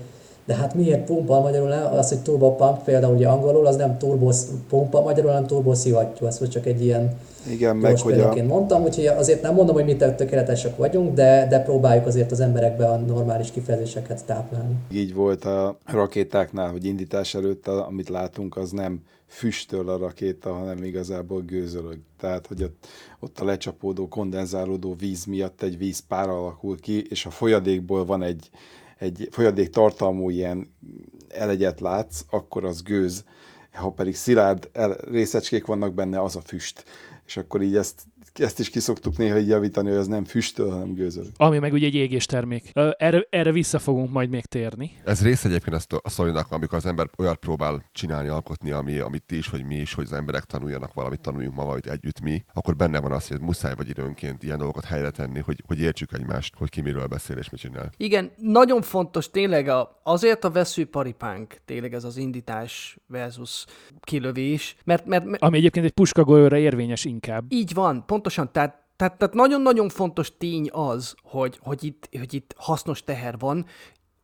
[0.45, 4.29] de hát miért pumpa magyarul, az, hogy turbo pump például ugye angolul, az nem turbo
[4.69, 7.17] pumpa magyarul, hanem turbo szivattyú, most csak egy ilyen
[7.49, 11.47] Igen, meg gyors hogy a, mondtam, úgyhogy azért nem mondom, hogy mi tökéletesek vagyunk, de,
[11.49, 14.75] de próbáljuk azért az emberekbe a normális kifejezéseket táplálni.
[14.91, 20.83] így volt a rakétáknál, hogy indítás előtt, amit látunk, az nem füstöl a rakéta, hanem
[20.83, 21.97] igazából gőzölög.
[22.19, 22.87] Tehát, hogy ott,
[23.19, 28.49] ott a lecsapódó, kondenzálódó víz miatt egy vízpár alakul ki, és a folyadékból van egy,
[28.97, 30.73] egy folyadék tartalmú ilyen
[31.27, 33.23] elegyet látsz, akkor az gőz.
[33.73, 34.69] Ha pedig szilárd
[35.11, 36.83] részecskék vannak benne, az a füst.
[37.29, 38.07] És akkor így ezt,
[38.41, 41.31] ezt is kiszoktuk néha így javítani, hogy az nem füstöl, hanem gőzölög.
[41.37, 42.71] Ami meg ugye egy égés termék.
[42.97, 44.91] Erre, erre vissza fogunk majd még térni.
[45.05, 49.23] Ez rész egyébként ezt a sztorinak, amikor az ember olyat próbál csinálni, alkotni, ami, amit
[49.23, 52.43] ti is, vagy mi is, hogy az emberek tanuljanak valamit, tanuljunk ma valamit együtt mi,
[52.53, 56.13] akkor benne van az, hogy muszáj vagy időnként ilyen dolgokat helyre tenni, hogy, hogy értsük
[56.13, 57.91] egymást, hogy ki miről beszél és mit csinál.
[57.97, 63.65] Igen, nagyon fontos tényleg a, azért a veszőparipánk, tényleg ez az indítás versus
[64.01, 67.45] kilövés, mert, mert, mert Ami egyébként egy puskagolyóra érvényes inkább.
[67.49, 72.53] így van, pontosan, tehát tehát, tehát nagyon-nagyon fontos tény az, hogy, hogy, itt, hogy itt
[72.57, 73.65] hasznos teher van,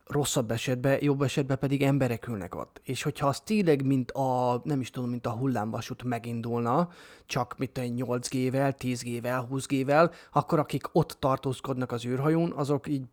[0.06, 2.82] rosszabb esetben, jobb esetben pedig emberek ülnek ott.
[2.84, 6.90] És hogyha az tényleg, mint a, nem is tudom, mint a hullámvasút megindulna,
[7.26, 13.04] csak mit tudom, 8G-vel, 10G-vel, 20G-vel, akkor akik ott tartózkodnak az űrhajón, azok így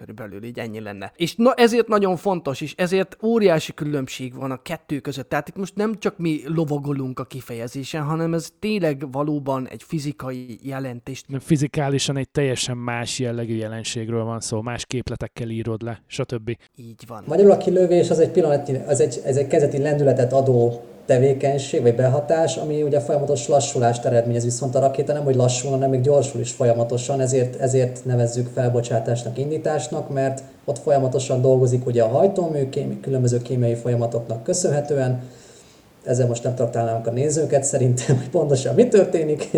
[0.00, 1.12] körülbelül így ennyi lenne.
[1.16, 5.28] És na, ezért nagyon fontos, és ezért óriási különbség van a kettő között.
[5.28, 10.58] Tehát itt most nem csak mi lovagolunk a kifejezésen, hanem ez tényleg valóban egy fizikai
[10.62, 11.24] jelentés.
[11.26, 16.56] Nem Fizikálisan egy teljesen más jellegű jelenségről van szó, más képletekkel írod le, stb.
[16.76, 17.24] Így van.
[17.26, 21.94] Magyarul a kilövés az egy pillanatnyi, az egy, ez egy kezdeti lendületet adó tevékenység, vagy
[21.94, 26.40] behatás, ami ugye folyamatos lassulást eredményez, viszont a rakéta nem, hogy lassul, hanem még gyorsul
[26.40, 33.00] is folyamatosan, ezért, ezért nevezzük felbocsátásnak, indításnak, mert ott folyamatosan dolgozik ugye a hajtómű, kémi,
[33.00, 35.22] különböző kémiai folyamatoknak köszönhetően,
[36.04, 39.50] ezzel most nem traktálnánk a nézőket szerintem, hogy pontosan mi történik,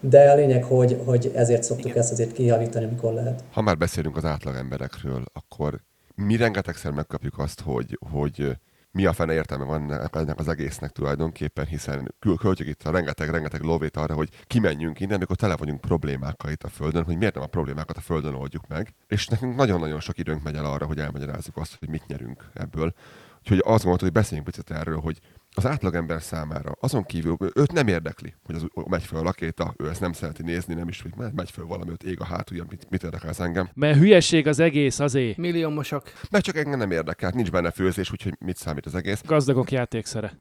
[0.00, 3.42] de a lényeg, hogy, hogy ezért szoktuk ezt azért kijavítani, amikor lehet.
[3.52, 5.80] Ha már beszélünk az átlag emberekről, akkor
[6.14, 8.56] mi rengetegszer megkapjuk azt, hogy, hogy
[8.92, 13.96] mi a fene értelme van ennek- az egésznek tulajdonképpen, hiszen költjük itt a rengeteg-rengeteg lóvét
[13.96, 17.46] arra, hogy kimenjünk innen, amikor tele vagyunk problémákkal itt a Földön, hogy miért nem a
[17.46, 18.94] problémákat a Földön oldjuk meg.
[19.06, 22.94] És nekünk nagyon-nagyon sok időnk megy el arra, hogy elmagyarázzuk azt, hogy mit nyerünk ebből.
[23.38, 25.20] Úgyhogy azt mondta, hogy beszéljünk picit erről, hogy
[25.54, 29.88] az átlagember számára azon kívül őt nem érdekli, hogy az megy föl a rakéta, ő
[29.88, 32.86] ezt nem szereti nézni, nem is, hogy megy- föl valami, ott ég a hátulja, mit,
[32.90, 33.68] mit érdekel ez engem.
[33.74, 35.34] Mert hülyeség az egész azé.
[35.36, 36.12] Milliómosok.
[36.30, 39.22] Mert csak engem nem érdekel, nincs benne főzés, úgyhogy mit számít az egész.
[39.26, 40.38] Gazdagok játékszere.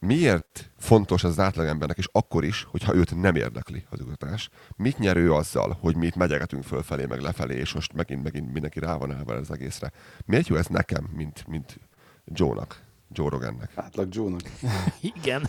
[0.00, 4.48] Miért fontos az átlagembernek, és akkor is, hogyha őt nem érdekli az kutatás?
[4.76, 8.52] Mit nyer ő azzal, hogy mi itt megyegetünk fölfelé, meg lefelé, és most megint, megint
[8.52, 9.92] mindenki rá van állva az egészre?
[10.24, 11.80] Miért jó ez nekem, mint, mint
[12.24, 13.70] Joe-nak, Joe Rogannek?
[13.74, 14.40] Átlag Joe-nak.
[15.14, 15.42] Igen.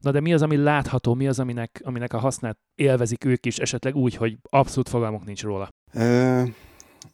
[0.00, 3.58] Na de mi az, ami látható, mi az, aminek, aminek a hasznát élvezik ők is,
[3.58, 5.68] esetleg úgy, hogy abszolút fogalmuk nincs róla.
[5.92, 6.42] Ö,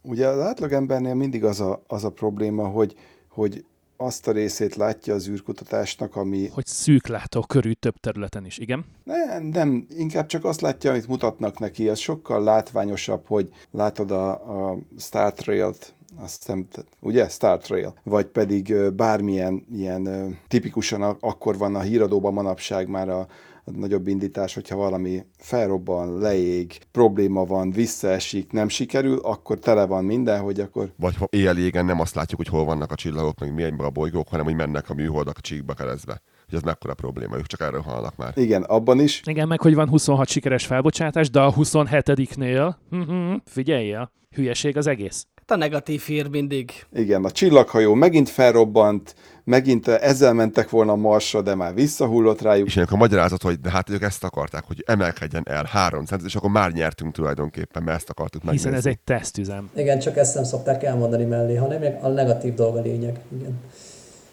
[0.03, 2.95] ugye az átlagembernél mindig az a, az a probléma, hogy,
[3.29, 3.65] hogy
[3.97, 8.85] azt a részét látja az űrkutatásnak, ami Hogy szűklátó körű több területen is, igen?
[9.05, 11.89] nem, nem, inkább csak azt látja, amit mutatnak neki.
[11.89, 14.31] Az sokkal látványosabb, hogy látod a,
[14.71, 16.67] a Star Trail-t, azt hiszem,
[17.01, 17.29] ugye?
[17.29, 17.95] Star Trail.
[18.03, 23.27] Vagy pedig bármilyen ilyen tipikusan akkor van a híradóban manapság már a,
[23.65, 30.05] a nagyobb indítás, hogyha valami felrobban, leég, probléma van, visszaesik, nem sikerül, akkor tele van
[30.05, 33.41] minden, hogy akkor Vagy ha éjjel égen nem azt látjuk, hogy hol vannak a csillagok,
[33.41, 36.23] meg milyen a bolygók, hanem hogy mennek a műholdak a csíkba keresztbe.
[36.47, 38.39] Hogy ez mekkora probléma, ők csak erről hallnak már.
[38.39, 44.13] igen, abban is, Igen, meg hogy van 26 sikeres felbocsátás, de a 27-nél, mhm, figyeljél,
[44.31, 45.27] hülyeség az egész.
[45.47, 46.73] Hát a negatív hír mindig.
[46.93, 52.67] Igen, a csillaghajó megint felrobbant, megint ezzel mentek volna a Marsra, de már visszahullott rájuk.
[52.67, 56.27] És ilyenkor a magyarázat, hogy de hát ők ezt akarták, hogy emelkedjen el 3 centet,
[56.27, 58.69] és akkor már nyertünk tulajdonképpen, mert ezt akartuk megnézni.
[58.69, 59.71] Hiszen ez egy tesztüzem.
[59.77, 63.21] Igen, csak ezt nem szokták elmondani mellé, hanem a negatív dolga lényeg.
[63.39, 63.61] Igen.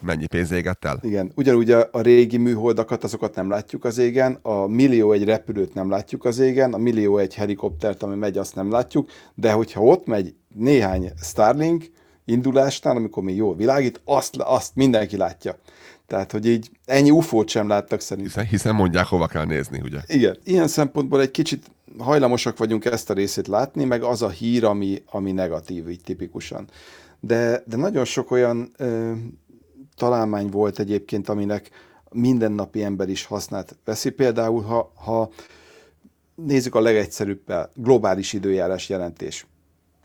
[0.03, 0.99] Mennyi pénz égett el?
[1.01, 5.73] Igen, ugyanúgy a, a régi műholdakat, azokat nem látjuk az égen, a millió egy repülőt
[5.73, 9.81] nem látjuk az égen, a millió egy helikoptert, ami megy, azt nem látjuk, de hogyha
[9.81, 11.91] ott megy néhány Starlink
[12.25, 15.55] indulásnál, amikor még jól világít, azt, azt mindenki látja.
[16.07, 18.33] Tehát, hogy így ennyi ufót sem láttak szerintem.
[18.33, 19.99] Hiszen, hiszen mondják, hova kell nézni, ugye?
[20.07, 20.37] Igen.
[20.43, 25.03] Ilyen szempontból egy kicsit hajlamosak vagyunk ezt a részét látni, meg az a hír, ami,
[25.05, 26.67] ami negatív, így tipikusan.
[27.19, 29.11] De, de nagyon sok olyan ö,
[30.03, 31.69] találmány volt egyébként, aminek
[32.11, 34.09] mindennapi ember is hasznát veszi.
[34.09, 35.29] Például, ha, ha
[36.35, 39.47] nézzük a legegyszerűbb globális időjárás jelentés.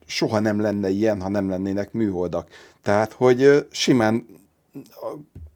[0.06, 2.48] Soha nem lenne ilyen, ha nem lennének műholdak.
[2.82, 4.26] Tehát, hogy simán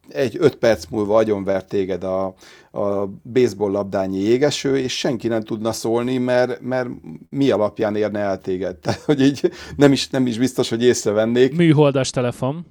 [0.09, 2.35] egy öt perc múlva agyonver téged a,
[2.71, 6.89] a baseball labdányi jégeső, és senki nem tudna szólni, mert, mert
[7.31, 8.77] mi alapján érne el téged.
[8.83, 11.57] Tehát, hogy így nem is, nem is biztos, hogy észrevennék.
[11.57, 12.67] Műholdas telefon.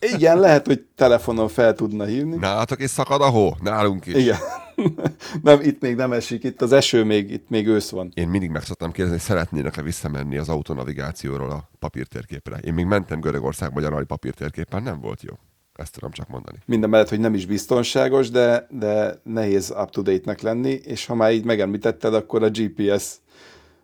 [0.00, 2.36] Igen, lehet, hogy telefonon fel tudna hívni.
[2.36, 3.56] Nálatok is szakad a hó?
[3.62, 4.14] Nálunk is.
[4.14, 4.38] Igen.
[5.42, 8.10] nem, itt még nem esik, itt az eső még, itt még ősz van.
[8.14, 12.56] Én mindig meg szoktam kérdezni, hogy szeretnének-e visszamenni az autonavigációról a papírtérképre.
[12.56, 15.34] Én még mentem Görögországba gyarali papírtérképen, nem volt jó.
[15.74, 16.58] Ezt tudom csak mondani.
[16.66, 21.44] Minden mellett, hogy nem is biztonságos, de, de nehéz up-to-date-nek lenni, és ha már így
[21.44, 23.14] megemlítetted, akkor a GPS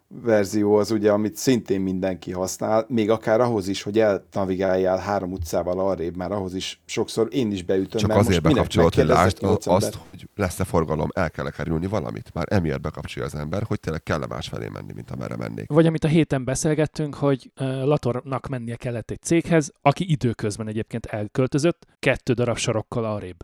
[0.09, 5.81] verzió az ugye, amit szintén mindenki használ, még akár ahhoz is, hogy elnavigáljál három utcával
[5.81, 8.01] arrébb, már ahhoz is sokszor én is beütöm.
[8.01, 12.31] Csak mert azért most bekapcsolod, hogy lásd azt, hogy lesz-e forgalom, el kell kerülni valamit.
[12.35, 15.69] Már emiatt bekapcsolja az ember, hogy tényleg kell más felé menni, mint amerre mennék.
[15.69, 21.07] Vagy amit a héten beszélgettünk, hogy uh, Latornak mennie kellett egy céghez, aki időközben egyébként
[21.07, 23.37] elköltözött, kettő darab sarokkal arrébb.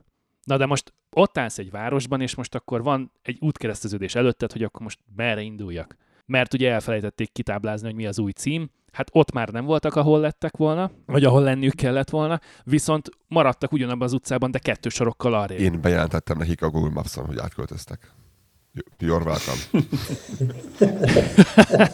[0.44, 4.62] Na de most ott állsz egy városban, és most akkor van egy útkereszteződés előtted, hogy
[4.62, 5.96] akkor most merre induljak.
[6.30, 10.20] Mert ugye elfelejtették kitáblázni, hogy mi az új cím, hát ott már nem voltak, ahol
[10.20, 15.34] lettek volna, vagy ahol lenniük kellett volna, viszont maradtak ugyanabban az utcában, de kettő sorokkal
[15.34, 15.58] arrébb.
[15.58, 18.14] Én bejelentettem nekik a Google Maps-on, hogy átköltöztek.
[19.00, 19.86] Welcome.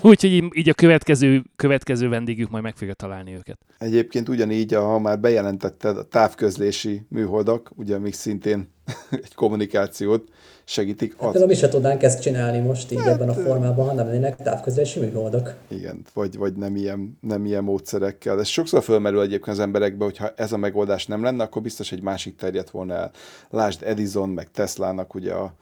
[0.10, 3.58] Úgyhogy így, így a következő, következő vendégük majd meg fogja találni őket.
[3.78, 8.72] Egyébként ugyanígy, ha már bejelentetted a távközlési műholdak, ugye amik szintén
[9.10, 10.28] egy kommunikációt
[10.68, 11.12] segítik.
[11.12, 14.36] Hát például mi se tudnánk ezt csinálni most így ebben a formában, ha nem lennének
[14.36, 15.56] távközlési műholdak.
[15.68, 18.40] Igen, vagy, vagy nem, ilyen, nem ilyen módszerekkel.
[18.40, 21.92] Ez sokszor fölmerül egyébként az emberekbe, hogy ha ez a megoldás nem lenne, akkor biztos
[21.92, 23.10] egy másik terjedt volna el.
[23.50, 25.54] Lásd Edison, meg Teslának ugye a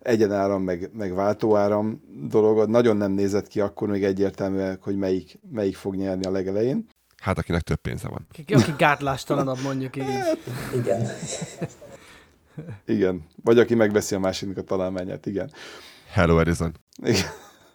[0.00, 5.76] egyenáram, meg, meg váltóáram dolog, nagyon nem nézett ki akkor még egyértelműen, hogy melyik, melyik
[5.76, 6.86] fog nyerni a legelején.
[7.16, 8.26] Hát akinek több pénze van.
[8.38, 10.04] Aki, aki gátlástalanabb mondjuk így.
[10.74, 11.08] Igen.
[12.86, 13.26] Igen.
[13.44, 15.50] Vagy aki megveszi a másiknak a találmányát, igen.
[16.12, 16.74] Hello Edison.
[17.02, 17.30] Igen.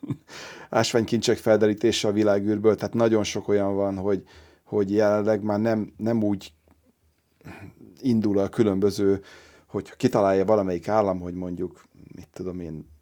[0.70, 4.24] Ásványkincsek felderítése a világűrből, tehát nagyon sok olyan van, hogy,
[4.64, 6.54] hogy jelenleg már nem, nem úgy
[8.02, 9.22] indul a különböző,
[9.68, 11.84] hogy kitalálja valamelyik állam, hogy mondjuk,
[12.16, 12.94] mit tudom én,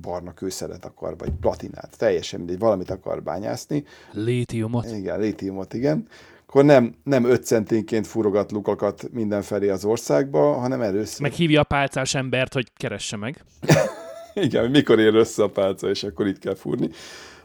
[0.00, 3.84] barna kőszeret akar, vagy platinát, teljesen mindegy, valamit akar bányászni.
[4.12, 4.90] Létiumot.
[4.90, 6.08] Igen, létiumot, igen.
[6.52, 11.20] Akkor nem, nem 5 centénként furogat lukakat mindenfelé az országba, hanem először.
[11.20, 13.44] Meghívja a pálcás embert, hogy keresse meg.
[14.34, 16.90] Igen, mikor ér össze a pálca, és akkor itt kell fúrni.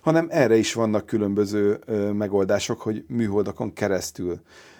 [0.01, 4.39] Hanem erre is vannak különböző ö, megoldások, hogy műholdakon keresztül.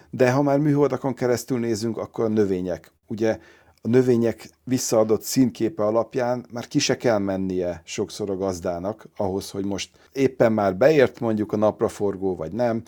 [0.10, 2.92] De ha már műholdakon keresztül nézünk, akkor a növények.
[3.06, 3.40] Ugye
[3.82, 9.66] a növények visszaadott színképe alapján már ki se kell mennie sokszor a gazdának ahhoz, hogy
[9.66, 12.84] most éppen már beért mondjuk a napraforgó, vagy nem.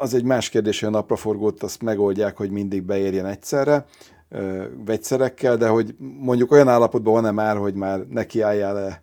[0.00, 3.86] Az egy más kérdés, hogy a napraforgót azt megoldják, hogy mindig beérjen egyszerre,
[4.84, 9.02] vegyszerekkel, de hogy mondjuk olyan állapotban van-e már, hogy már nekiálljál le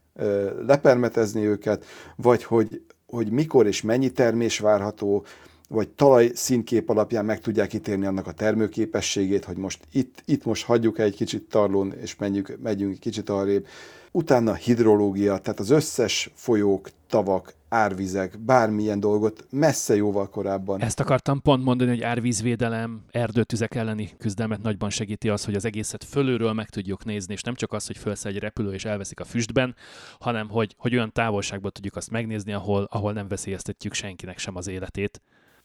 [0.65, 5.25] lepermetezni őket, vagy hogy, hogy mikor és mennyi termés várható,
[5.69, 10.65] vagy talaj színkép alapján meg tudják ítélni annak a termőképességét, hogy most itt, itt most
[10.65, 13.67] hagyjuk egy kicsit tarlón, és menjünk, megyünk egy kicsit arrébb.
[14.11, 20.81] Utána hidrológia, tehát az összes folyók, tavak, árvizek, bármilyen dolgot messze jóval korábban.
[20.81, 26.03] Ezt akartam pont mondani, hogy árvízvédelem, erdőtüzek elleni küzdelmet nagyban segíti az, hogy az egészet
[26.03, 29.25] fölülről meg tudjuk nézni, és nem csak az, hogy felszáll egy repülő és elveszik a
[29.25, 29.75] füstben,
[30.19, 34.67] hanem hogy, hogy olyan távolságban tudjuk azt megnézni, ahol, ahol nem veszélyeztetjük senkinek sem az
[34.67, 35.21] életét.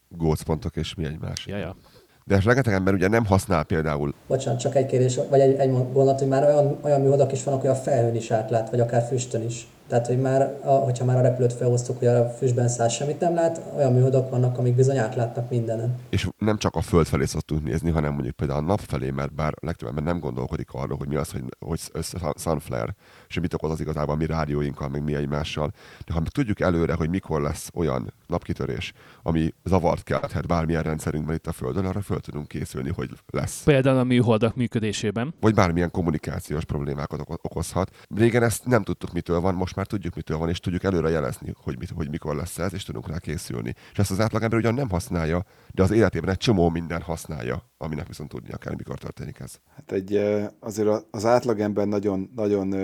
[0.09, 1.45] Gócpontok és mi egymás.
[1.47, 1.75] Ja, ja.
[2.25, 6.19] De rengeteg ember ugye nem használ például Bocsánat, csak egy kérdés, vagy egy, egy gondolat,
[6.19, 9.43] hogy már olyan, olyan műholdak is vannak, hogy a felhőn is átlát, vagy akár füstön
[9.43, 9.67] is.
[9.93, 13.33] Tehát, hogy már, a, hogyha már a repülőt felhoztuk, hogy a füstben száll semmit nem
[13.33, 15.95] lát, olyan műholdak vannak, amik bizony átlátnak mindenen.
[16.09, 19.33] És nem csak a föld felé szoktunk nézni, hanem mondjuk például a nap felé, mert
[19.33, 21.79] bár legtöbb ember nem gondolkodik arról, hogy mi az, hogy, hogy
[22.35, 22.95] sunflare,
[23.27, 25.71] és mit okoz az igazából a mi rádióinkkal, meg mi egymással.
[26.05, 31.35] De ha mi tudjuk előre, hogy mikor lesz olyan napkitörés, ami zavart kelthet bármilyen rendszerünkben
[31.35, 33.63] itt a Földön, arra föl tudunk készülni, hogy lesz.
[33.63, 35.33] Például a műholdak működésében.
[35.39, 37.91] Vagy bármilyen kommunikációs problémákat okozhat.
[38.15, 41.53] Régen ezt nem tudtuk, mitől van, most már tudjuk, mitől van, és tudjuk előre jelezni,
[41.55, 43.75] hogy, mit, hogy mikor lesz ez, és tudunk rá készülni.
[43.91, 48.07] És ezt az átlagember ugyan nem használja, de az életében egy csomó minden használja, aminek
[48.07, 49.59] viszont tudnia kell, mikor történik ez.
[49.75, 50.15] Hát egy,
[50.59, 52.75] azért az átlagember nagyon, nagyon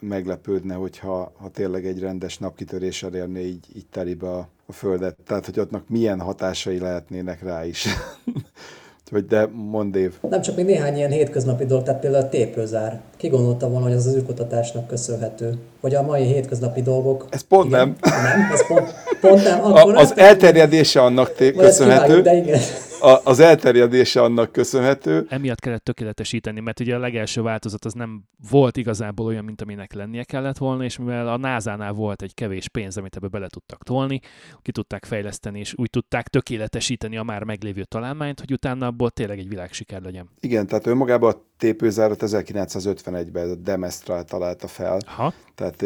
[0.00, 5.16] meglepődne, hogyha ha tényleg egy rendes napkitöréssel érné így, így telibe a, a Földet.
[5.24, 7.86] Tehát, hogy ottnak milyen hatásai lehetnének rá is.
[9.10, 10.12] Vagy de mondd év.
[10.30, 13.00] Nem csak még néhány ilyen hétköznapi dolog, tehát például a téprőzár.
[13.16, 15.54] Ki gondolta volna, hogy az az űrkutatásnak köszönhető?
[15.80, 17.26] Hogy a mai hétköznapi dolgok...
[17.30, 17.96] Ez pont igen, nem.
[18.22, 19.64] Nem, ez pont, pont nem.
[19.64, 22.22] Akkor a, az elterjedése annak té- köszönhető.
[22.22, 22.58] de igen
[23.04, 25.26] a, az elterjedése annak köszönhető.
[25.28, 29.92] Emiatt kellett tökéletesíteni, mert ugye a legelső változat az nem volt igazából olyan, mint aminek
[29.92, 33.82] lennie kellett volna, és mivel a NASA-nál volt egy kevés pénz, amit ebbe bele tudtak
[33.82, 34.20] tolni,
[34.62, 39.38] ki tudták fejleszteni, és úgy tudták tökéletesíteni a már meglévő találmányt, hogy utána abból tényleg
[39.38, 40.28] egy világsiker legyen.
[40.40, 45.00] Igen, tehát önmagában a tépőzárat 1951-ben Demestra találta fel.
[45.06, 45.32] Ha?
[45.54, 45.82] Tehát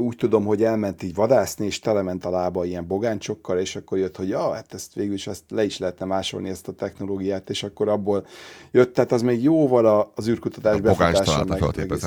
[0.00, 4.16] úgy tudom, hogy elment így vadászni, és telement a lába ilyen bogáncsokkal, és akkor jött,
[4.16, 7.62] hogy ja, hát ezt végül is ezt le is lehetne másolni ezt a technológiát, és
[7.62, 8.26] akkor abból
[8.70, 11.44] jött, tehát az még jóval az űrkutatás befutása.
[11.44, 12.02] Meg, egész...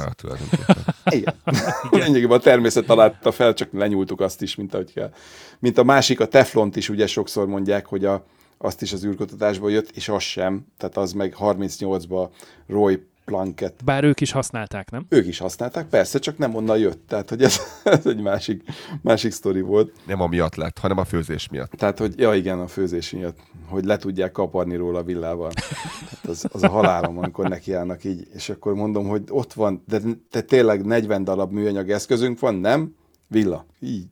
[1.09, 1.33] Igen.
[1.91, 5.11] Lényegében a természet találta fel, csak lenyúltuk azt is, mint ahogy kell.
[5.59, 8.25] Mint a másik, a teflont is ugye sokszor mondják, hogy a,
[8.57, 12.29] azt is az űrkutatásból jött, és az sem, tehát az meg 38-ba
[12.67, 13.73] Roy Planket.
[13.86, 15.05] Bár ők is használták, nem?
[15.09, 17.07] Ők is használták, persze, csak nem onnan jött.
[17.07, 18.63] Tehát, hogy ez, ez egy másik,
[19.01, 19.91] másik sztori volt.
[20.05, 21.71] Nem a miatt lett, hanem a főzés miatt.
[21.71, 25.51] Tehát, hogy ja igen, a főzés miatt, hogy le tudják kaparni róla a villával.
[25.51, 29.99] Tehát az, az a halálom, amikor nekiállnak így, és akkor mondom, hogy ott van, de
[30.30, 32.95] te tényleg 40 darab műanyag eszközünk van, nem?
[33.28, 33.65] Villa.
[33.80, 34.07] Így.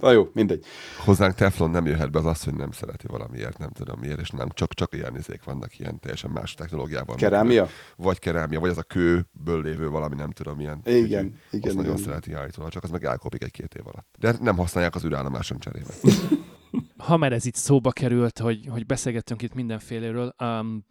[0.00, 0.64] Na jó, mindegy.
[1.04, 4.30] Hozzánk Teflon nem jöhet be az azt, hogy nem szereti valamiért, nem tudom miért, és
[4.30, 7.16] nem csak, csak ilyen izék vannak ilyen teljesen más technológiában.
[7.16, 7.68] Kerámia?
[7.96, 10.80] Vagy kerámia, vagy az a kőből lévő valami, nem tudom milyen.
[10.84, 11.38] Igen, igen.
[11.50, 11.74] Azt igen.
[11.74, 14.14] nagyon szereti állítólag, csak az meg elkopik egy-két év alatt.
[14.18, 15.94] De nem használják az űrállomáson cserébe.
[16.96, 20.86] ha már ez itt szóba került, hogy, hogy beszélgettünk itt mindenféléről, um,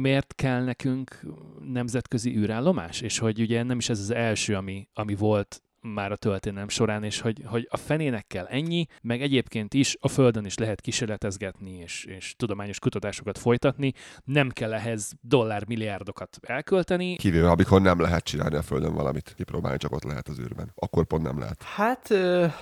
[0.00, 1.26] miért kell nekünk
[1.72, 3.00] nemzetközi űrállomás?
[3.00, 5.62] És hogy ugye nem is ez az első, ami, ami volt
[5.92, 10.08] már a történelem során, és hogy, hogy a fenének kell ennyi, meg egyébként is a
[10.08, 13.92] Földön is lehet kísérletezgetni, és, és tudományos kutatásokat folytatni,
[14.24, 17.16] nem kell ehhez dollármilliárdokat elkölteni.
[17.16, 20.72] Kivéve, amikor nem lehet csinálni a Földön valamit, kipróbálni csak ott lehet az űrben.
[20.74, 21.62] Akkor pont nem lehet.
[21.62, 22.10] Hát...
[22.10, 22.52] Uh...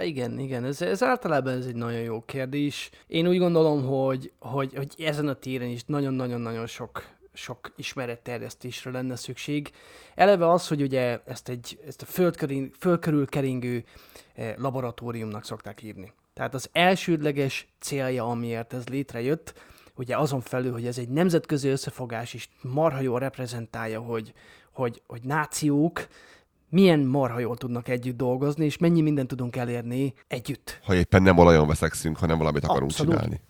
[0.00, 2.90] Igen, igen, ez, ez általában ez egy nagyon jó kérdés.
[3.06, 7.04] Én úgy gondolom, hogy, hogy, hogy ezen a téren is nagyon-nagyon-nagyon sok
[7.40, 9.70] sok ismeretterjesztésre lenne szükség.
[10.14, 12.36] Eleve az, hogy ugye ezt, egy, ezt a föld,
[12.78, 13.84] föld körül keringő
[14.34, 16.12] eh, laboratóriumnak szokták hívni.
[16.34, 19.54] Tehát az elsődleges célja, amiért ez létrejött,
[19.94, 24.32] ugye azon felül, hogy ez egy nemzetközi összefogás is marha jól reprezentálja, hogy,
[24.72, 26.08] hogy, hogy nációk
[26.68, 30.80] milyen marha jól tudnak együtt dolgozni, és mennyi mindent tudunk elérni együtt.
[30.84, 33.12] Ha éppen nem olajon veszekszünk, hanem valamit akarunk Abszolút.
[33.12, 33.40] csinálni.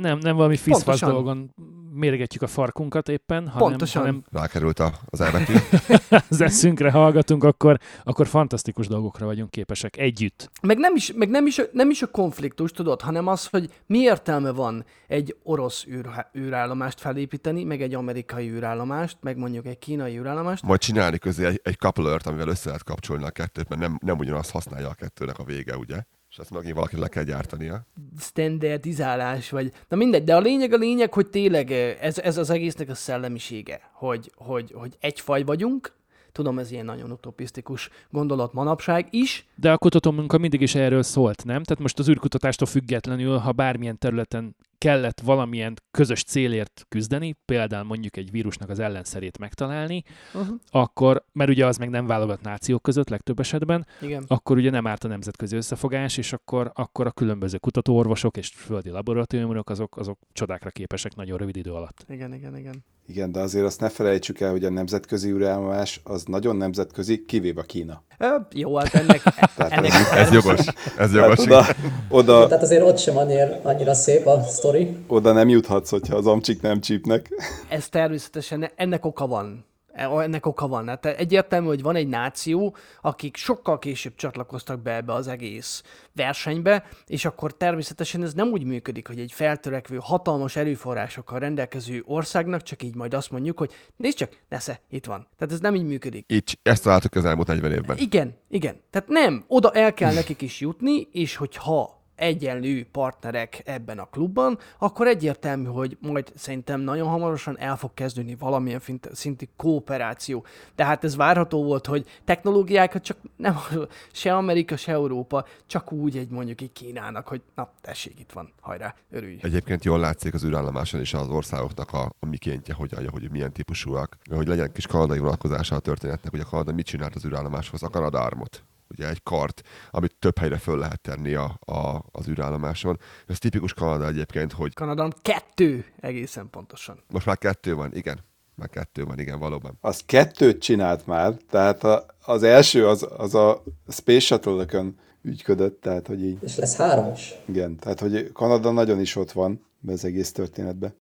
[0.00, 1.54] Nem, nem valami fiszfasz dolgon
[1.92, 4.02] mérgetjük a farkunkat éppen, hanem, Pontosan.
[4.02, 5.52] hanem rákerült a, az elbetű.
[6.30, 10.50] az eszünkre hallgatunk, akkor, akkor fantasztikus dolgokra vagyunk képesek együtt.
[10.62, 13.70] Meg nem is, meg nem is, a, nem is a konfliktus, tudod, hanem az, hogy
[13.86, 19.78] mi értelme van egy orosz űr, űrállomást felépíteni, meg egy amerikai űrállomást, meg mondjuk egy
[19.78, 20.62] kínai űrállomást.
[20.62, 24.18] Majd csinálni közé egy, egy coupler amivel össze lehet kapcsolni a kettőt, mert nem, nem
[24.18, 26.02] ugyanazt használja a kettőnek a vége, ugye?
[26.30, 27.86] És ezt megint valaki le kell gyártania.
[28.18, 29.72] Standardizálás, vagy...
[29.88, 32.94] Na mindegy, de a lényeg a lényeg, hogy tényleg eh, ez, ez az egésznek a
[32.94, 35.98] szellemisége, hogy, hogy, hogy egy faj vagyunk,
[36.32, 39.46] Tudom, ez ilyen nagyon utopisztikus gondolat manapság is.
[39.54, 41.62] De a kutatómunka mindig is erről szólt, nem?
[41.62, 48.16] Tehát most az űrkutatástól függetlenül, ha bármilyen területen kellett valamilyen közös célért küzdeni, például mondjuk
[48.16, 50.02] egy vírusnak az ellenszerét megtalálni,
[50.34, 50.56] uh-huh.
[50.70, 54.24] akkor, mert ugye az meg nem válogat nációk között legtöbb esetben, Igen.
[54.26, 58.90] akkor ugye nem árt a nemzetközi összefogás, és akkor, akkor a különböző kutatóorvosok és földi
[58.90, 62.04] laboratóriumok azok, azok csodákra képesek nagyon rövid idő alatt.
[62.08, 62.84] Igen, igen, igen.
[63.06, 67.62] Igen, de azért azt ne felejtsük el, hogy a nemzetközi űrállomás az nagyon nemzetközi, kivéve
[67.62, 68.02] Kína.
[68.18, 69.22] E, jó, hát ennek...
[69.56, 70.60] ennek ez, ez jogos,
[70.98, 71.38] ez jogos.
[71.38, 71.66] oda,
[72.08, 74.96] oda, Tehát azért ott sem annyira, annyira szép a sztori.
[75.06, 77.28] Oda nem juthatsz, hogyha az amcsik nem csípnek.
[77.68, 79.64] Ez természetesen, ennek oka van.
[79.92, 80.88] E- Ennek oka van.
[80.88, 85.82] Hát egyértelmű, hogy van egy náció, akik sokkal később csatlakoztak be ebbe az egész
[86.12, 92.62] versenybe, és akkor természetesen ez nem úgy működik, hogy egy feltörekvő, hatalmas erőforrásokkal rendelkező országnak
[92.62, 95.28] csak így majd azt mondjuk, hogy nézd csak, nesze, itt van.
[95.38, 96.24] Tehát ez nem így működik.
[96.32, 97.96] Így ezt találtuk az elmúlt 40 évben.
[97.96, 98.80] Igen, igen.
[98.90, 104.58] Tehát nem, oda el kell nekik is jutni, és hogyha egyenlő partnerek ebben a klubban,
[104.78, 108.80] akkor egyértelmű, hogy majd szerintem nagyon hamarosan el fog kezdődni valamilyen
[109.12, 110.44] szintű kooperáció.
[110.74, 113.56] De hát ez várható volt, hogy technológiákat csak nem
[114.12, 118.52] se Amerika, se Európa, csak úgy egy mondjuk egy Kínának, hogy na tessék, itt van,
[118.60, 119.38] hajrá, örülj.
[119.42, 124.18] Egyébként jól látszik az űrállomáson is az országoknak a, a mikéntje, hogy, hogy milyen típusúak.
[124.30, 127.82] Hogy legyen kis kanadai vonatkozása a történetnek, hogy a Kanada mit csinált az űrállomáshoz?
[127.82, 132.98] A Kanadarmot ugye egy kart, amit több helyre föl lehet tenni a, a, az űrállomáson.
[133.26, 137.02] Ez tipikus Kanada egyébként, hogy Kanadán kettő egészen pontosan.
[137.10, 138.20] most már kettő van, igen.
[138.54, 139.78] Már kettő van, igen, valóban.
[139.80, 146.06] Az kettőt csinált már, tehát a, az első az, az a Space Shuttle-ökön ügyködött, tehát
[146.06, 147.34] hogy így, És lesz három is.
[147.46, 150.94] igen, tehát hogy Kanada nagyon is ott van be az egész történetbe.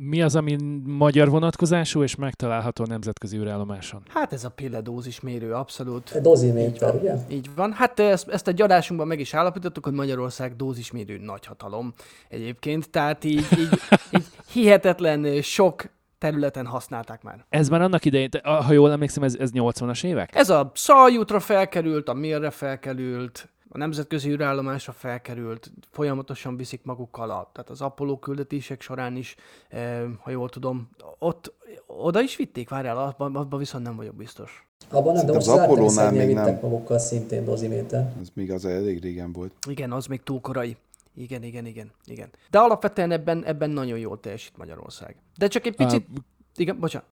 [0.00, 4.02] Mi az, ami magyar vonatkozású és megtalálható a nemzetközi űrállomáson?
[4.08, 6.10] Hát ez a pilledózis mérő, abszolút.
[6.10, 7.14] A doziméter, ugye?
[7.28, 7.72] Így van.
[7.72, 11.92] Hát ezt, ezt egy adásunkban meg is állapítottuk, hogy Magyarország dózismérő nagyhatalom
[12.28, 13.80] egyébként, tehát így, így,
[14.10, 15.84] így hihetetlen sok
[16.18, 17.44] területen használták már.
[17.48, 20.34] Ez már annak idején, ha jól emlékszem, ez, ez 80-as évek?
[20.34, 27.50] Ez a Szaljutra felkerült, a Mirre felkerült, a nemzetközi űrállomásra felkerült, folyamatosan viszik magukkal a,
[27.52, 29.36] tehát az Apollo küldetések során is,
[29.68, 30.88] eh, ha jól tudom,
[31.18, 31.54] ott
[31.86, 34.68] oda is vitték, várjál, abban, abban viszont nem vagyok biztos.
[34.90, 36.58] Abban nem, de most az Artemis még nem.
[36.62, 38.12] magukkal szintén doziméter.
[38.20, 39.52] Ez még az elég régen volt.
[39.68, 40.76] Igen, az még túl korai.
[41.14, 42.30] Igen, igen, igen, igen.
[42.50, 45.16] De alapvetően ebben, ebben nagyon jól teljesít Magyarország.
[45.38, 46.06] De csak egy picit...
[46.14, 46.22] Ah,
[46.56, 47.08] Igen, bocsánat.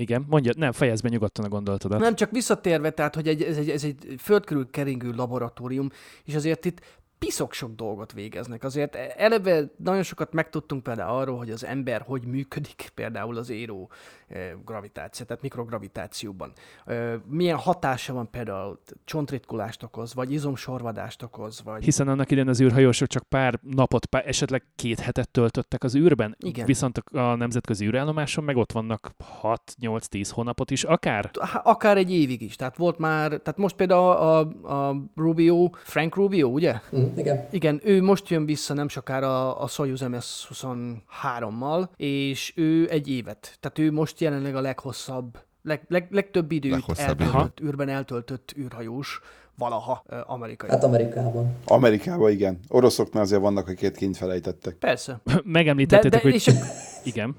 [0.00, 2.00] Igen, mondja, nem, fejezd be nyugodtan a gondolatodat.
[2.00, 5.90] Nem, csak visszatérve, tehát, hogy egy, ez, egy, ez egy föld körül keringő laboratórium,
[6.24, 6.80] és azért itt
[7.18, 8.64] piszok sok dolgot végeznek.
[8.64, 13.90] Azért eleve nagyon sokat megtudtunk például arról, hogy az ember hogy működik, például az éró
[14.28, 16.52] eh, gravitáció, tehát mikrogravitációban.
[16.86, 21.84] Eh, Milyen hatása van például csontritkulást okoz, vagy izomsorvadást okoz, vagy...
[21.84, 26.36] Hiszen annak idején az űrhajósok csak pár napot, pár, esetleg két hetet töltöttek az űrben,
[26.38, 26.66] Igen.
[26.66, 29.10] viszont a nemzetközi űrállomáson meg ott vannak
[29.42, 31.30] 6-8-10 hónapot is, akár.
[31.62, 32.56] Akár egy évig is.
[32.56, 36.80] Tehát volt már, tehát most például a, a, a Rubio, Frank Rubio, ugye?
[36.90, 37.46] Hm, igen.
[37.50, 43.56] Igen, ő most jön vissza nem sokára a Soyuz MS-23-mal, és ő egy évet.
[43.60, 49.20] Tehát ő most jelenleg a leghosszabb, leg, leg, legtöbb időt Leghosszabb eltöltött, űrben eltöltött űrhajós
[49.58, 50.70] valaha amerikai.
[50.70, 51.56] Hát Amerikában.
[51.66, 52.58] Amerikában igen.
[52.68, 54.74] Oroszoknál azért vannak, akiket kint felejtettek.
[54.74, 55.20] Persze.
[55.44, 56.34] Megemlítettétek, hogy...
[56.34, 56.50] és
[57.04, 57.36] Igen.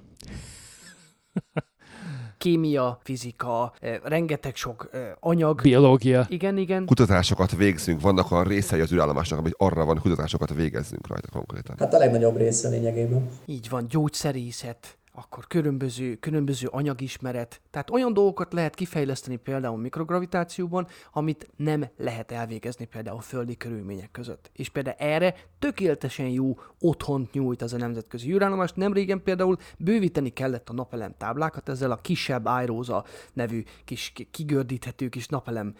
[2.40, 5.62] Kémia, fizika, ö, rengeteg sok ö, anyag.
[5.62, 6.26] Biológia.
[6.30, 6.86] Igen, igen.
[6.86, 11.76] Kutatásokat végzünk, vannak olyan részei az űrállomásnak, amit arra van, hogy kutatásokat végezzünk rajta konkrétan.
[11.80, 13.30] Hát a legnagyobb része lényegében.
[13.46, 17.62] Így van, gyógyszerészet, akkor különböző, különböző anyagismeret.
[17.72, 24.52] Tehát olyan dolgokat lehet kifejleszteni például mikrogravitációban, amit nem lehet elvégezni például földi körülmények között.
[24.54, 28.72] És például erre tökéletesen jó otthont nyújt az a nemzetközi űrállomás.
[28.74, 34.28] Nem régen például bővíteni kellett a napelem táblákat ezzel a kisebb Airosa nevű kis ki-
[34.32, 35.74] kigördíthető kis napelem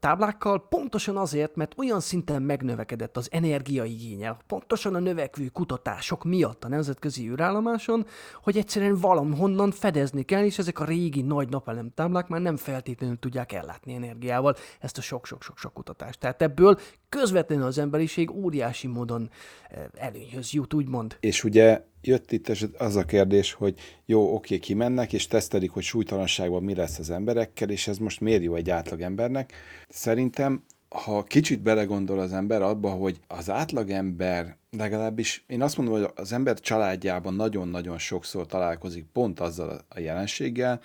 [0.00, 6.68] táblákkal, pontosan azért, mert olyan szinten megnövekedett az energiaigénye, pontosan a növekvő kutatások miatt a
[6.68, 8.06] nemzetközi űrállomáson,
[8.42, 13.18] hogy egyszerűen valahonnan fedezni kell, és ezek a régi nagy napelem táblák már nem feltétlenül
[13.18, 16.18] tudják ellátni energiával ezt a sok-sok-sok-sok kutatást.
[16.18, 19.30] Tehát ebből közvetlenül az emberiség óriási módon
[19.70, 21.16] eh, előnyhöz jut, úgymond.
[21.20, 22.48] És ugye jött itt
[22.78, 27.70] az a kérdés, hogy jó, oké, kimennek, és tesztelik, hogy súlytalanságban mi lesz az emberekkel,
[27.70, 29.52] és ez most miért jó egy átlagembernek.
[29.88, 30.64] Szerintem,
[30.94, 36.32] ha kicsit belegondol az ember abba, hogy az átlagember legalábbis, én azt mondom, hogy az
[36.32, 40.80] ember családjában nagyon-nagyon sokszor találkozik pont azzal a jelenséggel,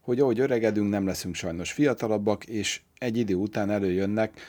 [0.00, 4.40] hogy ahogy öregedünk, nem leszünk sajnos fiatalabbak, és egy idő után előjönnek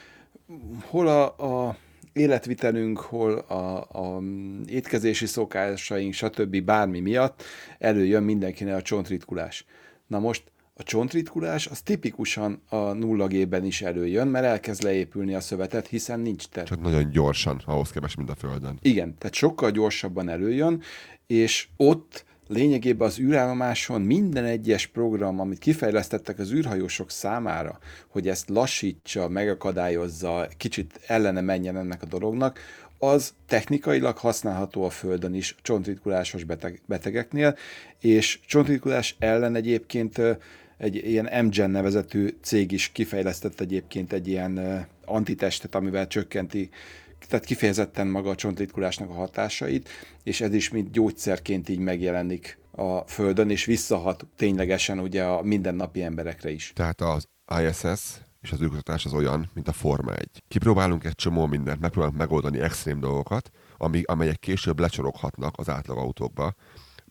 [0.89, 1.77] hol a, a
[2.13, 4.21] életvitelünk, hol a, a
[4.65, 6.61] étkezési szokásaink, stb.
[6.61, 7.43] bármi miatt
[7.77, 9.65] előjön mindenkinek a csontritkulás.
[10.07, 10.50] Na most
[10.81, 16.47] a csontritkulás az tipikusan a nullagében is előjön, mert elkezd leépülni a szövetet, hiszen nincs
[16.47, 16.63] ter.
[16.63, 18.77] Csak nagyon gyorsan, ahhoz képest, mint a Földön.
[18.81, 20.81] Igen, tehát sokkal gyorsabban előjön,
[21.27, 28.49] és ott lényegében az űrállomáson minden egyes program, amit kifejlesztettek az űrhajósok számára, hogy ezt
[28.49, 32.59] lassítsa, megakadályozza, kicsit ellene menjen ennek a dolognak,
[33.03, 37.57] az technikailag használható a Földön is csontritkulásos beteg, betegeknél,
[37.99, 40.21] és csontritkulás ellen egyébként
[40.81, 46.69] egy ilyen MGen nevezetű cég is kifejlesztett egyébként egy ilyen antitestet, amivel csökkenti
[47.27, 49.89] tehát kifejezetten maga a csontritkulásnak a hatásait,
[50.23, 56.03] és ez is mint gyógyszerként így megjelenik a Földön, és visszahat ténylegesen ugye a mindennapi
[56.03, 56.71] emberekre is.
[56.75, 57.25] Tehát az
[57.61, 60.27] ISS és az űrkutatás az olyan, mint a Forma 1.
[60.47, 63.51] Kipróbálunk egy csomó mindent, megpróbálunk megoldani extrém dolgokat,
[64.03, 66.53] amelyek később lecsoroghatnak az átlagautókba,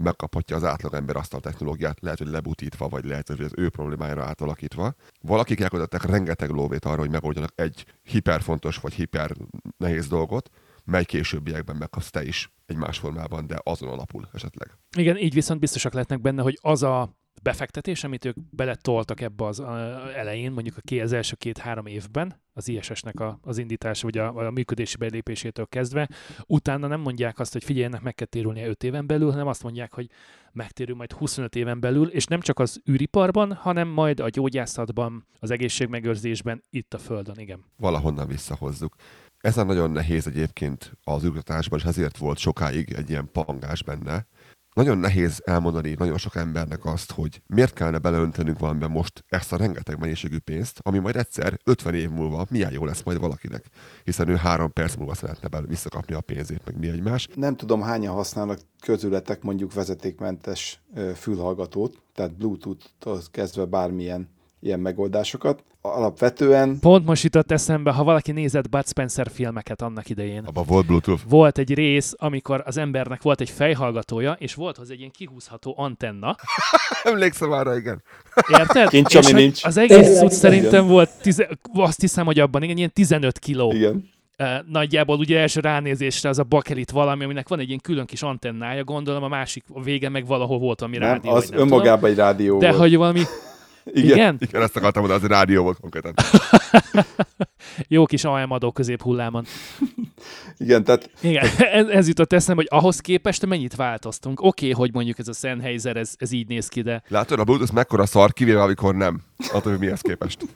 [0.03, 4.25] megkaphatja az átlagember azt a technológiát, lehet, hogy lebutítva, vagy lehet, hogy az ő problémájára
[4.25, 4.95] átalakítva.
[5.21, 9.37] Valakik elköldettek rengeteg lóvét arra, hogy megoldjanak egy hiperfontos vagy hiper
[9.77, 10.51] nehéz dolgot,
[10.85, 14.71] mely későbbiekben megkapsz te is egy más formában, de azon alapul esetleg.
[14.97, 19.61] Igen, így viszont biztosak lehetnek benne, hogy az a befektetés, amit ők beletoltak ebbe az
[20.17, 24.51] elején, mondjuk a az első két-három évben, az ISS-nek a, az indítása, vagy a, a
[24.51, 26.09] működési belépésétől kezdve,
[26.47, 29.95] utána nem mondják azt, hogy figyelj, meg kell térülnie 5 éven belül, hanem azt mondják,
[29.95, 30.11] hogy
[30.53, 35.51] megtérül majd 25 éven belül, és nem csak az űriparban, hanem majd a gyógyászatban, az
[35.51, 37.65] egészségmegőrzésben, itt a Földön, igen.
[37.77, 38.95] Valahonnan visszahozzuk.
[39.39, 44.27] Ezen nagyon nehéz egyébként az űrkutatásban, és ezért volt sokáig egy ilyen pangás benne.
[44.75, 49.57] Nagyon nehéz elmondani nagyon sok embernek azt, hogy miért kellene beleöntenünk valamiben most ezt a
[49.57, 53.65] rengeteg mennyiségű pénzt, ami majd egyszer 50 év múlva milyen jó lesz majd valakinek,
[54.05, 57.29] hiszen ő három perc múlva szeretne belőle visszakapni a pénzét, meg mi egymás.
[57.35, 60.83] Nem tudom, hányan használnak közületek mondjuk vezetékmentes
[61.15, 64.29] fülhallgatót, tehát Bluetooth-tól kezdve bármilyen
[64.61, 65.63] ilyen megoldásokat.
[65.83, 70.45] Alapvetően Pont most jutott eszembe, ha valaki nézett Bud Spencer filmeket annak idején.
[70.45, 71.23] Abban volt Bluetooth.
[71.29, 75.75] Volt egy rész, amikor az embernek volt egy fejhallgatója, és volt hozzá egy ilyen kihúzható
[75.77, 76.37] antenna.
[77.03, 78.03] Emlékszem arra, igen.
[78.59, 78.89] Érted?
[78.89, 79.65] Kincs, és ami nincs.
[79.65, 80.29] Az egész cucc igen.
[80.29, 83.73] szerintem volt, tize, azt hiszem, hogy abban igen, ilyen 15 kiló.
[83.73, 84.09] igen.
[84.67, 88.85] Nagyjából ugye első ránézésre az a bakelit valami, aminek van egy ilyen külön kis antennája,
[88.85, 91.33] gondolom a másik a vége meg valahol volt, ami Nem, rádió.
[91.33, 92.59] az önmagában egy rádió.
[92.59, 92.81] De volt.
[92.81, 93.21] hogy valami,
[93.85, 94.17] Igen.
[94.17, 94.37] igen?
[94.41, 96.15] Igen, ezt akartam mondani, az egy rádió volt konkrétan.
[97.89, 99.45] Jó kis AM adó középhullámon.
[100.57, 104.41] Igen, tehát Igen, ez, ez jutott eszembe, hogy ahhoz képest mennyit változtunk.
[104.41, 107.45] Oké, okay, hogy mondjuk ez a Sennheiser, ez, ez így néz ki, de, Látod, a
[107.45, 109.23] Bluetooth mekkora szar, kivéve amikor nem.
[109.53, 110.47] Attól, hogy mihez képest.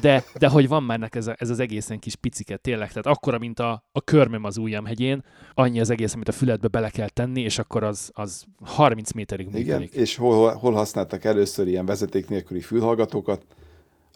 [0.00, 2.88] de, de hogy van már ez, a, ez az egészen kis picike, tényleg.
[2.88, 5.24] Tehát akkora, mint a, a körmöm az ujjam hegyén,
[5.54, 9.46] annyi az egész, amit a füledbe bele kell tenni, és akkor az, az 30 méterig
[9.54, 10.00] Igen, működik.
[10.00, 13.44] és hol, hol használtak először ilyen vezeték nélküli fülhallgatókat?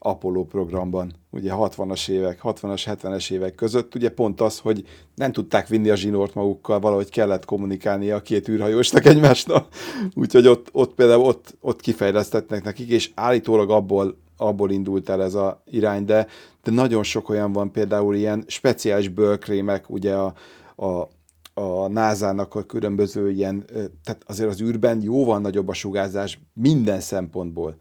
[0.05, 4.85] Apollo programban, ugye 60-as évek, 60-as, 70-es évek között, ugye pont az, hogy
[5.15, 9.69] nem tudták vinni a zsinort magukkal, valahogy kellett kommunikálni a két űrhajósnak egymásnak,
[10.15, 15.35] úgyhogy ott, ott például ott, ott kifejlesztettek nekik, és állítólag abból, abból indult el ez
[15.35, 16.27] a irány, de,
[16.63, 20.35] de nagyon sok olyan van, például ilyen speciális bőrkrémek, ugye a,
[20.77, 21.09] a
[21.55, 23.65] a NASA-nak a különböző ilyen,
[24.05, 27.77] tehát azért az űrben jóval nagyobb a sugárzás minden szempontból.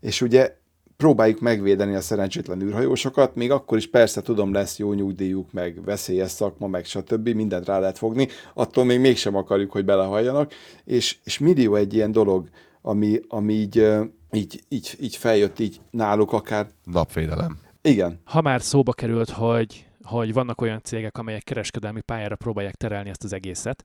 [0.00, 0.56] És ugye
[0.98, 6.30] próbáljuk megvédeni a szerencsétlen űrhajósokat, még akkor is persze tudom, lesz jó nyugdíjuk, meg veszélyes
[6.30, 7.28] szakma, meg stb.
[7.28, 10.52] mindent rá lehet fogni, attól még mégsem akarjuk, hogy belehalljanak,
[10.84, 12.48] és, és millió egy ilyen dolog,
[12.82, 13.86] ami, ami így,
[14.32, 16.66] így, így, így feljött így náluk akár.
[16.84, 17.58] Napvédelem.
[17.82, 23.08] Igen, Ha már szóba került, hogy hogy vannak olyan cégek, amelyek kereskedelmi pályára próbálják terelni
[23.08, 23.84] ezt az egészet.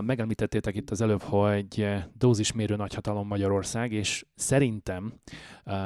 [0.00, 5.12] Megemlítettétek itt az előbb, hogy uh, dózismérő nagyhatalom Magyarország, és szerintem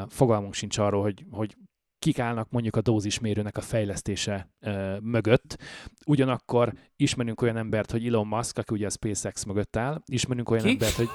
[0.08, 1.56] fogalmunk sincs arról, hogy, hogy
[1.98, 5.58] kik állnak mondjuk a dózismérőnek a fejlesztése uh, mögött.
[6.06, 10.64] Ugyanakkor ismerünk olyan embert, hogy Elon Musk, aki ugye a SpaceX mögött áll, ismerünk olyan
[10.64, 10.70] Ki?
[10.70, 11.08] embert, hogy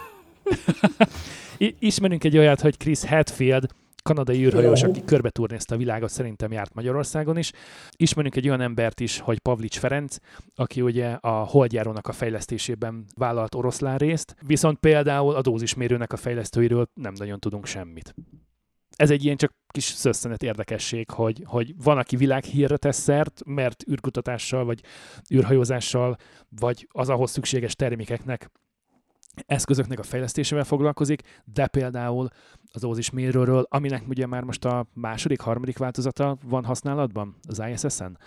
[1.79, 3.71] ismerünk egy olyat, hogy Chris Hadfield,
[4.03, 7.51] kanadai űrhajós, aki körbe turnézte a világot, szerintem járt Magyarországon is.
[7.91, 10.17] Ismerünk egy olyan embert is, hogy Pavlics Ferenc,
[10.55, 16.87] aki ugye a holdjárónak a fejlesztésében vállalt oroszlán részt, viszont például a dózismérőnek a fejlesztőiről
[16.93, 18.15] nem nagyon tudunk semmit.
[18.95, 23.83] Ez egy ilyen csak kis szösszenet érdekesség, hogy, hogy van, aki világhírre tesz szert, mert
[23.91, 24.81] űrkutatással, vagy
[25.33, 26.15] űrhajózással,
[26.49, 28.51] vagy az ahhoz szükséges termékeknek
[29.45, 32.29] eszközöknek a fejlesztésével foglalkozik, de például
[32.75, 38.17] az ózismérőről, aminek ugye már most a második, harmadik változata van használatban az ISS-en.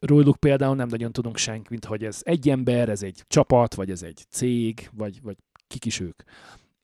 [0.00, 4.02] Róluk például nem nagyon tudunk senkit, hogy ez egy ember, ez egy csapat, vagy ez
[4.02, 5.36] egy cég, vagy, vagy
[5.66, 6.22] kik is ők.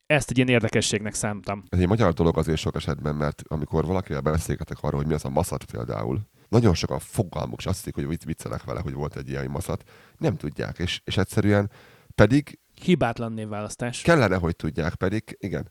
[0.07, 1.65] Ezt egy ilyen érdekességnek számtam.
[1.69, 5.25] Ez egy magyar dolog azért sok esetben, mert amikor valakivel beszélgetek arról, hogy mi az
[5.25, 9.17] a maszat például, nagyon sokan fogalmuk, és azt hiszik, hogy vicc- viccelek vele, hogy volt
[9.17, 11.71] egy ilyen maszat, nem tudják, és, és egyszerűen
[12.15, 14.03] pedig Hibátlan névválasztás.
[14.03, 15.71] kellene, hogy tudják, pedig igen.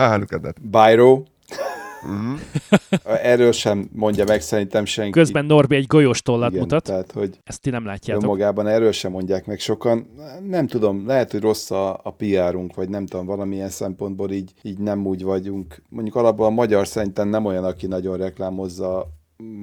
[0.70, 1.22] Byro,
[3.22, 5.10] Erről sem mondja meg szerintem senki.
[5.10, 6.82] Közben Norbi egy golyós tollat Igen, mutat.
[6.82, 8.22] Tehát, hogy Ezt ti nem látjátok.
[8.22, 10.06] önmagában erről sem mondják meg sokan.
[10.48, 14.78] Nem tudom, lehet, hogy rossz a, a PR-unk, vagy nem tudom, valamilyen szempontból így, így
[14.78, 15.82] nem úgy vagyunk.
[15.88, 19.08] Mondjuk alapból a magyar szerintem nem olyan, aki nagyon reklámozza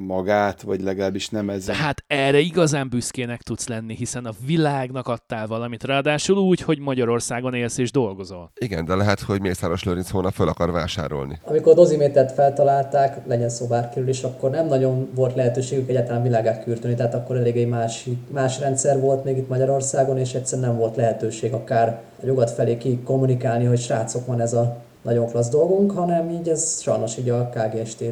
[0.07, 1.75] magát, vagy legalábbis nem ezzel.
[1.75, 7.53] Hát erre igazán büszkének tudsz lenni, hiszen a világnak adtál valamit, ráadásul úgy, hogy Magyarországon
[7.53, 8.51] élsz és dolgozol.
[8.55, 11.39] Igen, de lehet, hogy Mészáros Lőrinc holnap föl akar vásárolni.
[11.43, 16.63] Amikor a dozimétert feltalálták, legyen szó bárkiről is, akkor nem nagyon volt lehetőségük egyáltalán világát
[16.63, 20.77] kürteni, tehát akkor elég egy más, más rendszer volt még itt Magyarországon, és egyszerűen nem
[20.77, 25.49] volt lehetőség akár a nyugat felé ki kommunikálni, hogy srácok, van ez a nagyon klassz
[25.49, 28.03] dolgunk, hanem így ez sajnos így a KGST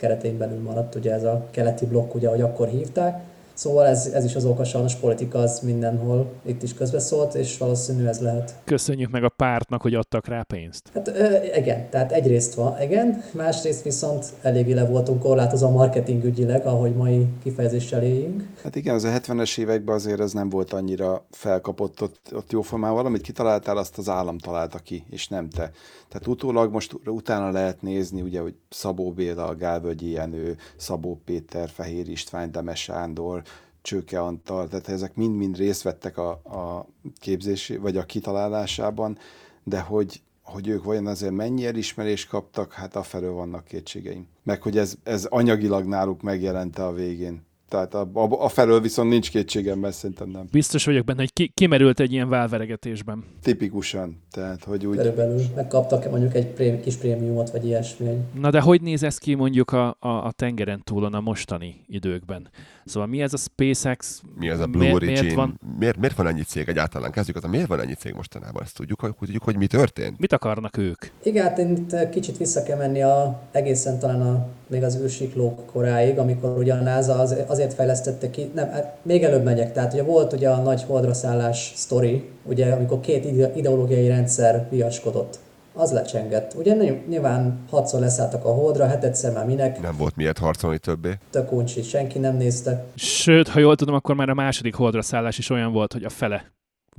[0.00, 3.22] keretén belül maradt, ugye ez a keleti blokk, ugye, ahogy akkor hívták.
[3.60, 8.06] Szóval ez, ez is az oka, sajnos politika az mindenhol itt is közbeszólt, és valószínű
[8.06, 8.54] ez lehet.
[8.64, 10.90] Köszönjük meg a pártnak, hogy adtak rá pénzt.
[10.94, 16.94] Hát ö, igen, tehát egyrészt van, igen, másrészt viszont eléggé le voltunk korlátozva marketingügyileg, ahogy
[16.94, 18.48] mai kifejezéssel éljünk.
[18.62, 22.92] Hát igen, az a 70-es években azért ez nem volt annyira felkapott ott, ott jóformán.
[22.92, 25.70] Valamit kitaláltál, azt az állam találta ki, és nem te.
[26.10, 32.08] Tehát utólag most utána lehet nézni, ugye, hogy Szabó Béla, Gálvölgyi Jenő, Szabó Péter, Fehér
[32.08, 33.42] István, Demes Sándor,
[33.82, 39.18] Csőke Antal, tehát ezek mind-mind részt vettek a, a képzés, vagy a kitalálásában,
[39.64, 44.26] de hogy, hogy ők vajon azért mennyi elismerést kaptak, hát afelől vannak kétségeim.
[44.42, 47.48] Meg hogy ez, ez anyagilag náluk megjelente a végén.
[47.70, 50.48] Tehát a, a, a felől viszont nincs kétségem, mert szerintem nem.
[50.50, 53.24] Biztos vagyok benne, hogy ki, kimerült egy ilyen válveregetésben.
[53.42, 54.22] Tipikusan.
[54.30, 54.96] Tehát, hogy úgy...
[54.96, 58.16] Körülbelül megkaptak mondjuk egy prém, kis prémiumot, vagy ilyesmi.
[58.40, 62.48] Na de hogy néz ez ki mondjuk a, a, a tengeren túlon a mostani időkben?
[62.84, 64.22] Szóval mi ez a SpaceX?
[64.38, 65.18] Mi ez a Blue miért, Origin?
[65.20, 67.10] Miért van, miért, miért van ennyi cég egyáltalán?
[67.10, 68.62] Kezdjük az, miért van ennyi cég mostanában?
[68.62, 70.18] Ezt tudjuk, hogy, tudjuk, hogy mi történt?
[70.18, 71.06] mit akarnak ők?
[71.22, 75.66] Igen, hát én itt kicsit vissza kell menni a, egészen talán a, még az űrsiklók
[75.66, 79.92] koráig, amikor ugye a NASA az, azért fejlesztette ki, nem, hát még előbb megyek, tehát
[79.92, 85.38] ugye volt ugye a nagy holdra szállás sztori, ugye amikor két ide- ideológiai rendszer viaskodott.
[85.74, 86.54] Az lecsengett.
[86.58, 90.78] Ugye ny- nyilván hatszor leszálltak a holdra, hát egyszer már minek, Nem volt miért harcolni
[90.78, 91.18] többé.
[91.30, 92.84] tök uncsi, senki nem nézte.
[92.94, 96.08] Sőt, ha jól tudom, akkor már a második holdra szállás is olyan volt, hogy a
[96.08, 96.44] fele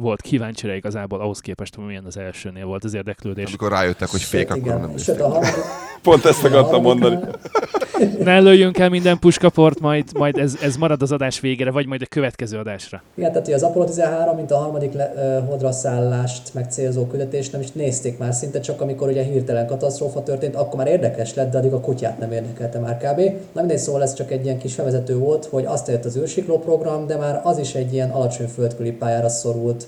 [0.02, 3.46] volt kíváncsi rá igazából ahhoz képest, hogy milyen az elsőnél volt az érdeklődés.
[3.46, 5.20] Amikor rájöttek, hogy fék, akkor nem igen.
[5.22, 5.64] a harmadik,
[6.02, 7.20] Pont ezt akartam mondani.
[8.24, 12.02] Ne lőjünk el minden puskaport, majd, majd ez, ez marad az adás végére, vagy majd
[12.02, 13.02] a következő adásra.
[13.16, 17.62] Igen, tehát az Apollo 13, mint a harmadik le, ö, holdra szállást megcélzó küldetés nem
[17.62, 21.58] is nézték már szinte, csak amikor ugye hirtelen katasztrófa történt, akkor már érdekes lett, de
[21.58, 23.20] addig a kutyát nem érdekelte már kb.
[23.52, 26.60] Na mindegy, szóval ez csak egy ilyen kis felvezető volt, hogy azt jött az űrsikló
[26.60, 29.88] program, de már az is egy ilyen alacsony földkörüli pályára szorult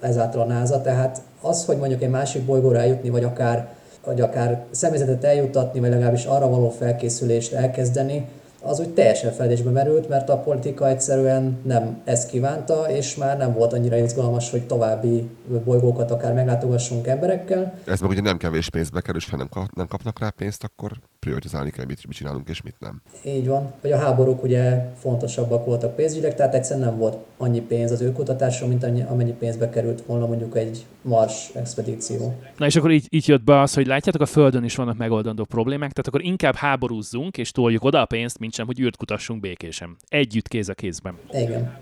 [0.00, 3.68] ezáltal a NASA, tehát az, hogy mondjuk egy másik bolygóra eljutni, vagy akár
[4.04, 8.28] vagy akár személyzetet eljutatni, vagy legalábbis arra való felkészülést elkezdeni,
[8.64, 13.52] az úgy teljesen feledésbe merült, mert a politika egyszerűen nem ezt kívánta, és már nem
[13.52, 15.28] volt annyira izgalmas, hogy további
[15.64, 17.78] bolygókat akár meglátogassunk emberekkel.
[17.84, 20.64] Ez meg ugye nem kevés pénzbe kerül, és ha nem, kap, nem kapnak rá pénzt,
[20.64, 20.92] akkor
[21.24, 23.02] prioritizálni kell, mit, mit csinálunk és mit nem.
[23.24, 23.72] Így van.
[23.80, 28.66] Hogy a háborúk ugye fontosabbak voltak pénzügyileg, tehát egyszerűen nem volt annyi pénz az őkutatásra,
[28.66, 32.34] mint annyi, amennyi pénzbe került volna mondjuk egy Mars expedíció.
[32.56, 35.44] Na és akkor így, így jött be az, hogy látjátok, a Földön is vannak megoldandó
[35.44, 39.40] problémák, tehát akkor inkább háborúzzunk, és toljuk oda a pénzt, mint sem, hogy űrt kutassunk
[39.40, 39.96] békésen.
[40.08, 41.14] Együtt kéz a kézben.
[41.32, 41.76] Igen.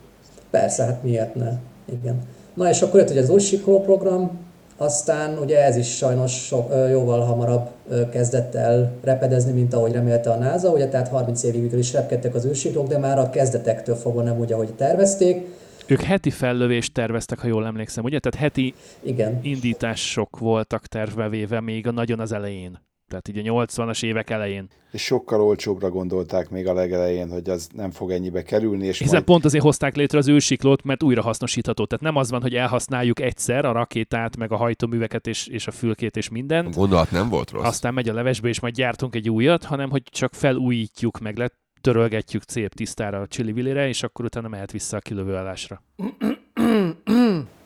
[0.50, 1.58] Persze, hát miért ne?
[1.92, 2.22] Igen.
[2.54, 4.38] Na és akkor jött ugye az új program,
[4.76, 7.68] aztán ugye ez is sajnos sok, ö, jóval hamarabb
[8.10, 12.34] kezdett el repedezni, mint ahogy remélte a NASA, ugye tehát 30 évig végül is repkedtek
[12.34, 15.46] az űrsiklók, de már a kezdetektől fogva nem úgy, ahogy tervezték.
[15.86, 18.18] Ők heti fellövést terveztek, ha jól emlékszem, ugye?
[18.18, 22.78] Tehát heti Igen, indítások voltak tervbe véve még a nagyon az elején.
[23.10, 24.68] Tehát így a 80-as évek elején.
[24.92, 29.14] És sokkal olcsóbbra gondolták még a legelején, hogy az nem fog ennyibe kerülni, és Hiszen
[29.14, 29.24] majd...
[29.24, 31.84] pont azért hozták létre az űrsiklót, mert újra hasznosítható.
[31.84, 35.70] Tehát nem az van, hogy elhasználjuk egyszer a rakétát, meg a hajtóműveket és, és a
[35.70, 37.66] fülkét és A mindent, gondolat nem volt rossz.
[37.66, 42.42] aztán megy a levesbe és majd gyártunk egy újat, hanem hogy csak felújítjuk, meg letörölgetjük
[42.46, 45.82] szép tisztára a csili és akkor utána mehet vissza a kilövőállásra.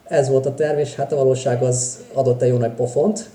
[0.03, 3.29] ez volt a terv, és hát a valóság az adott egy jó nagy pofont.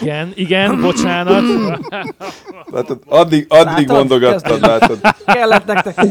[0.00, 1.42] Igen, igen, bocsánat.
[2.72, 3.96] Látod, addig, addig Látod?
[3.96, 4.98] mondogattad, látod.
[5.24, 6.06] Kellett nektek,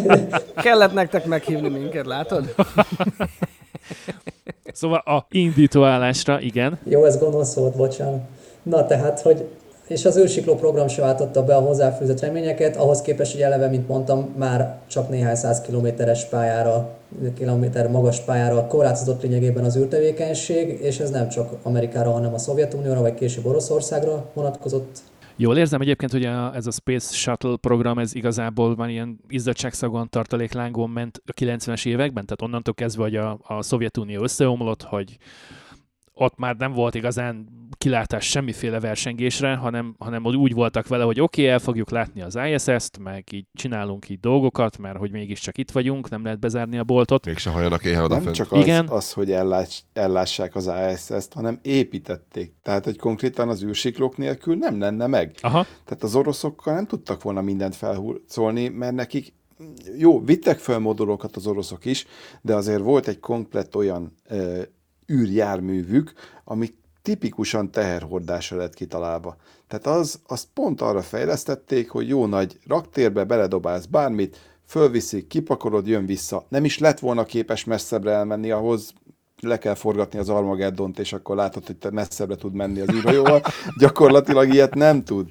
[0.55, 2.55] kellett nektek meghívni minket, látod?
[4.73, 6.79] Szóval a indítóállásra, igen.
[6.83, 8.21] Jó, ez gonosz volt, bocsánat.
[8.63, 9.47] Na tehát, hogy
[9.87, 13.87] és az űrsikló program se váltotta be a hozzáfűzött reményeket, ahhoz képest, hogy eleve, mint
[13.87, 16.89] mondtam, már csak néhány száz kilométeres pályára,
[17.37, 23.01] kilométer magas pályára korlátozott lényegében az űrtevékenység, és ez nem csak Amerikára, hanem a Szovjetunióra,
[23.01, 24.99] vagy később Oroszországra vonatkozott.
[25.37, 30.09] Jól érzem egyébként, hogy a, ez a Space Shuttle program, ez igazából van ilyen izzadságszagúan
[30.09, 35.17] tartaléklángon ment a 90-es években, tehát onnantól kezdve, hogy a, a Szovjetunió összeomlott, hogy
[36.15, 37.47] ott már nem volt igazán
[37.77, 42.39] kilátás semmiféle versengésre, hanem, hanem úgy voltak vele, hogy oké, okay, el fogjuk látni az
[42.49, 46.83] ISS-t, meg így csinálunk így dolgokat, mert hogy mégiscsak itt vagyunk, nem lehet bezárni a
[46.83, 47.25] boltot.
[47.25, 48.35] Mégse halljanak éhen Nem odafent.
[48.35, 48.87] csak az, Igen.
[48.87, 52.53] az hogy ellás, ellássák az ISS-t, hanem építették.
[52.61, 55.35] Tehát, hogy konkrétan az űrsiklók nélkül nem lenne meg.
[55.41, 59.33] Aha, Tehát az oroszokkal nem tudtak volna mindent felhurcolni, mert nekik
[59.97, 62.05] jó, vittek fel modulokat az oroszok is,
[62.41, 64.61] de azért volt egy komplett olyan ö,
[65.11, 69.35] űrjárművük, ami tipikusan teherhordásra lett kitalálva.
[69.67, 76.05] Tehát az, azt pont arra fejlesztették, hogy jó nagy raktérbe beledobálsz bármit, fölviszik, kipakolod, jön
[76.05, 76.45] vissza.
[76.49, 78.93] Nem is lett volna képes messzebbre elmenni, ahhoz
[79.41, 83.41] le kell forgatni az Armageddont, és akkor látod, hogy te messzebbre tud menni az űrhajóval.
[83.79, 85.29] Gyakorlatilag ilyet nem tud.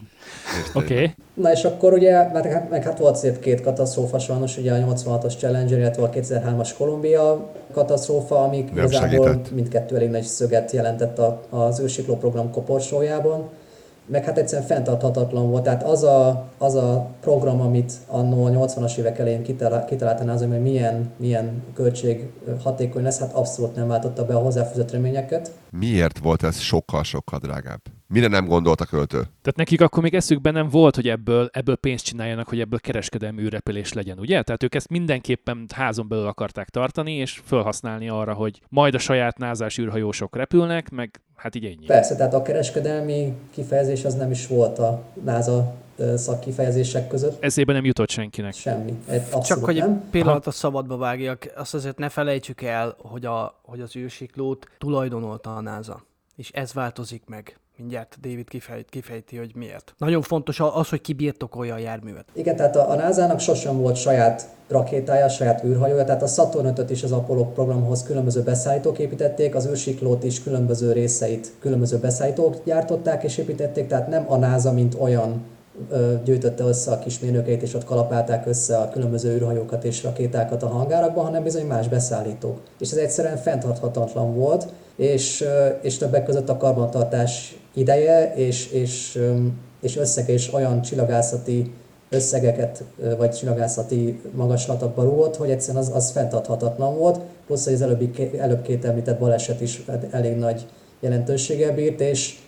[0.75, 0.95] Oké.
[0.95, 1.15] Okay.
[1.35, 4.77] Na és akkor ugye, mert hát, meg hát volt szép két katasztrófa sajnos, ugye a
[4.77, 9.55] 86-os Challenger, illetve a 2003-as Columbia katasztrófa, amik Nem igazából segített.
[9.55, 13.49] mindkettő elég nagy szöget jelentett a, az űrsikló program koporsójában.
[14.07, 15.63] Meg hát egyszerűen fenntarthatatlan volt.
[15.63, 20.41] Tehát az a, az a program, amit annó a 80-as évek elején kitalál- kitalálta az,
[20.41, 22.29] hogy milyen, milyen költség
[22.63, 25.53] hatékony lesz, hát abszolút nem váltotta be a hozzáfűzött reményeket.
[25.71, 27.81] Miért volt ez sokkal-sokkal drágább?
[28.15, 29.17] Mire nem gondolt a költő?
[29.19, 33.43] Tehát nekik akkor még eszükben nem volt, hogy ebből, ebből pénzt csináljanak, hogy ebből kereskedelmi
[33.43, 34.43] űrrepülés legyen, ugye?
[34.43, 39.39] Tehát ők ezt mindenképpen házon belül akarták tartani, és felhasználni arra, hogy majd a saját
[39.39, 41.87] názás űrhajósok repülnek, meg hát így ennyi.
[41.87, 45.75] Persze, tehát a kereskedelmi kifejezés az nem is volt a NASA
[46.17, 47.43] szakkifejezések között.
[47.43, 48.53] Eszébe nem jutott senkinek.
[48.53, 48.99] Semmi.
[49.09, 50.09] Abszolút Csak hogy nem.
[50.11, 55.57] pillanat a szabadba vágjak, azt azért ne felejtsük el, hogy, a, hogy az űrsiklót tulajdonolta
[55.57, 56.05] a NASA.
[56.37, 57.59] És ez változik meg.
[57.77, 59.95] Mindjárt David kifejt, kifejti, hogy miért.
[59.99, 62.25] Nagyon fontos az, hogy ki birtokolja a járművet.
[62.33, 66.91] Igen, tehát a, a NASA-nak sosem volt saját rakétája, saját űrhajója, tehát a Saturn 5
[66.91, 73.23] is az Apollo programhoz különböző beszállítók építették, az űrsiklót is különböző részeit különböző beszállítók gyártották
[73.23, 75.43] és építették, tehát nem a NASA, mint olyan
[76.25, 80.69] gyűjtötte össze a kis mérnökeit, és ott kalapálták össze a különböző űrhajókat és rakétákat a
[80.69, 82.61] hangárakban, hanem bizony más beszállítók.
[82.79, 84.67] És ez egyszerűen fenntarthatatlan volt,
[84.97, 85.45] és,
[85.81, 89.19] és többek között a karbantartás ideje és, és,
[89.81, 91.73] és összege is olyan csillagászati
[92.09, 92.85] összegeket,
[93.19, 98.85] vagy csillagászati magaslatokba rúgott, hogy egyszerűen az, az fenntarthatatlan volt, plusz az előbbi, előbb két
[98.85, 100.67] említett baleset is elég nagy
[101.01, 102.39] jelentőséggel bírt, és,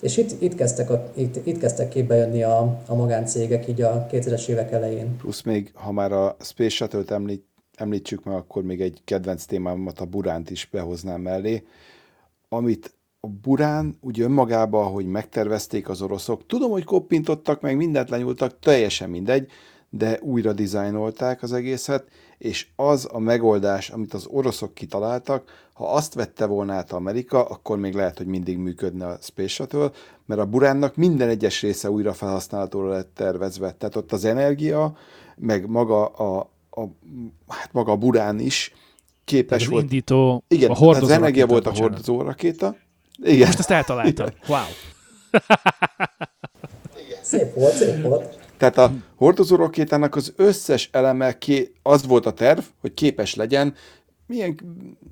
[0.00, 4.06] és itt, itt, kezdtek a, itt, itt kezdtek képbe jönni a, a magáncégek így a
[4.10, 5.16] 2000-es évek elején.
[5.16, 7.44] Plusz még, ha már a Space Shuttle-t említ,
[7.76, 11.62] említsük meg, akkor még egy kedvenc témámat, a Buránt is behoznám mellé,
[12.48, 12.94] amit
[13.24, 19.10] a Burán úgy önmagában, hogy megtervezték az oroszok, tudom, hogy koppintottak, meg mindent lenyúltak, teljesen
[19.10, 19.50] mindegy,
[19.90, 22.04] de újra dizájnolták az egészet,
[22.38, 27.78] és az a megoldás, amit az oroszok kitaláltak, ha azt vette volna át Amerika, akkor
[27.78, 29.90] még lehet, hogy mindig működne a Space Shuttle,
[30.26, 33.72] mert a Buránnak minden egyes része újra felhasználhatóra lett tervezve.
[33.72, 34.96] Tehát ott az energia,
[35.36, 36.38] meg maga a,
[36.70, 36.80] a,
[37.48, 38.72] hát maga a Burán is
[39.24, 39.82] képes Az volt.
[39.82, 42.76] indító, Igen, a az energia volt a hordozó rakéta.
[43.22, 43.46] Igen.
[43.46, 44.28] Most ezt eltaláltam.
[44.46, 44.58] Wow.
[47.22, 48.38] Szép volt, szép volt.
[48.56, 53.74] Tehát a hordozó rakétának az összes eleme, ké, az volt a terv, hogy képes legyen
[54.26, 54.58] milyen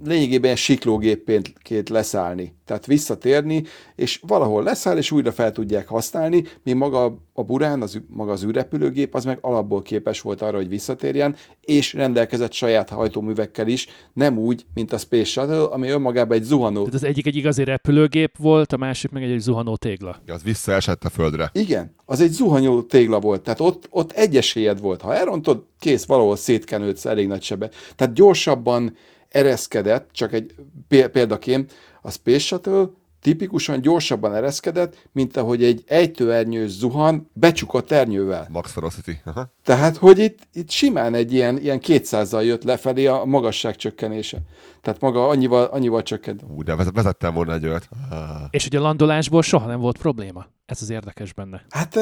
[0.04, 2.54] lényegében siklógépként leszállni.
[2.64, 3.64] Tehát visszatérni,
[3.96, 8.44] és valahol leszáll, és újra fel tudják használni, míg maga a burán, az, maga az
[8.44, 14.38] űrrepülőgép, az meg alapból képes volt arra, hogy visszatérjen, és rendelkezett saját hajtóművekkel is, nem
[14.38, 16.78] úgy, mint a Space Shuttle, ami önmagában egy zuhanó.
[16.78, 20.20] Tehát az egyik egy igazi repülőgép volt, a másik meg egy zuhanó tégla.
[20.26, 21.50] Az visszaesett a földre.
[21.52, 25.00] Igen, az egy zuhanyó tégla volt, tehát ott, ott egy esélyed volt.
[25.00, 27.70] Ha elrontod, kész, valahol szétkenődsz elég nagy sebe.
[27.96, 28.96] Tehát gyorsabban
[29.28, 30.54] ereszkedett, csak egy
[30.88, 31.72] pé- példaként,
[32.02, 32.90] a Space Shuttle
[33.22, 38.46] tipikusan gyorsabban ereszkedett, mint ahogy egy ejtőernyős zuhan becsukott ernyővel.
[38.50, 39.20] Max Velocity.
[39.24, 39.52] Aha.
[39.64, 44.38] Tehát, hogy itt, itt simán egy ilyen, ilyen 200-zal jött lefelé a magasság csökkenése.
[44.80, 46.42] Tehát maga annyival, annyival csökkent.
[46.48, 47.88] Ú, de vezet- vezettem volna egy olyat.
[48.10, 48.18] Ah.
[48.50, 50.46] És hogy a landolásból soha nem volt probléma.
[50.66, 51.64] Ez az érdekes benne.
[51.70, 51.98] Hát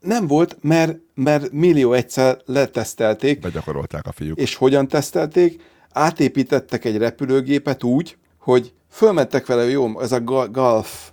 [0.00, 4.38] nem volt, mert, mert millió egyszer letesztelték, Begyakorolták a fiúk.
[4.38, 5.62] És hogyan tesztelték?
[5.92, 10.20] Átépítettek egy repülőgépet úgy, hogy fölmentek vele, jó, ez a
[10.50, 11.10] Golf,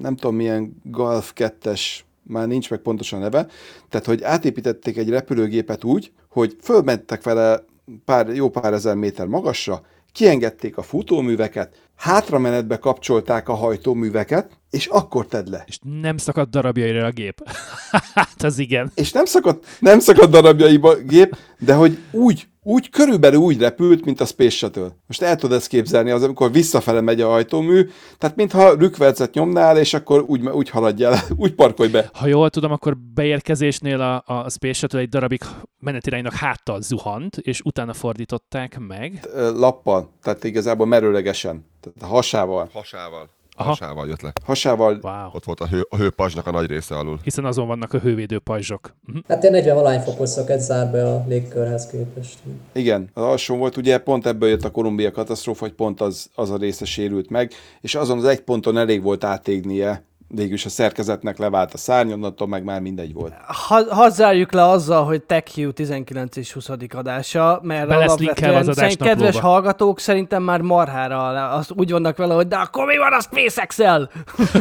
[0.00, 3.46] nem tudom milyen Golf 2-es, már nincs meg pontosan neve,
[3.88, 7.64] tehát hogy átépítették egy repülőgépet úgy, hogy fölmentek vele
[8.04, 15.26] pár, jó pár ezer méter magasra, kiengedték a futóműveket, hátramenetbe kapcsolták a hajtóműveket, és akkor
[15.26, 15.64] tedd le.
[15.66, 17.42] És nem szakadt darabjaira a gép.
[18.14, 18.90] hát az igen.
[18.94, 24.04] És nem szakadt, nem szakadt darabjaiba a gép, de hogy úgy, úgy körülbelül úgy repült,
[24.04, 24.96] mint a Space Shuttle.
[25.06, 29.78] Most el tudod ezt képzelni, az amikor visszafele megy a hajtómű, tehát mintha rükvercet nyomnál,
[29.78, 32.10] és akkor úgy, úgy haladjál, úgy parkolj be.
[32.12, 35.40] Ha jól tudom, akkor beérkezésnél a, a Space Shuttle egy darabig
[35.78, 39.28] menetiránynak háttal zuhant, és utána fordították meg.
[39.34, 42.68] Lappal, tehát igazából merőlegesen, tehát hasával.
[42.72, 43.38] Hasával.
[43.60, 43.68] Aha.
[43.68, 44.32] Hasával jött le.
[44.44, 45.30] Hasával Wow.
[45.32, 47.18] Ott volt a, hő, a hőpajzsnak a nagy része alul.
[47.22, 48.94] Hiszen azon vannak a hővédő pajzsok.
[49.06, 49.18] Mhm.
[49.28, 52.38] Hát ilyen 40 valány fokozokat zár be a légkörhez képest.
[52.72, 56.50] Igen, az alsón volt, ugye pont ebből jött a Kolumbia katasztrófa, hogy pont az, az
[56.50, 60.04] a része sérült meg, és azon az egy ponton elég volt átégnie,
[60.34, 63.32] végülis a szerkezetnek levált a szárny, onnantól meg már mindegy volt.
[63.46, 66.68] Ha, hadd zárjuk le azzal, hogy TechHue 19 és 20.
[66.88, 69.46] adása, mert Be az alapvetően szerint kedves adásnaplóba.
[69.46, 74.10] hallgatók szerintem már marhára azt úgy vannak vele, hogy de akkor mi van a SpaceX-el?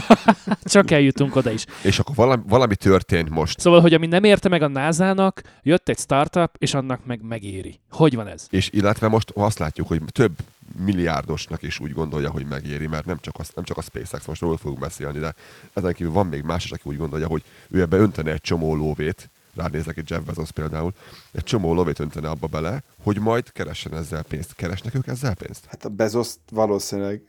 [0.63, 1.65] Csak eljutunk oda is.
[1.83, 3.59] És akkor valami, valami történt most.
[3.59, 7.79] Szóval, hogy ami nem érte meg a NASA-nak, jött egy startup, és annak meg megéri.
[7.91, 8.47] Hogy van ez?
[8.49, 10.31] És illetve most azt látjuk, hogy több
[10.85, 14.41] milliárdosnak is úgy gondolja, hogy megéri, mert nem csak, az, nem csak a SpaceX, most
[14.41, 15.33] róla fogunk beszélni, de
[15.73, 18.75] ezen kívül van még más is, aki úgy gondolja, hogy ő ebbe öntene egy csomó
[18.75, 20.93] lóvét, ránézek egy Jeff Bezos például,
[21.31, 24.55] egy csomó lóvét öntene abba bele, hogy majd keressen ezzel pénzt.
[24.55, 25.65] Keresnek ők ezzel pénzt?
[25.67, 27.21] Hát a Bezos valószínűleg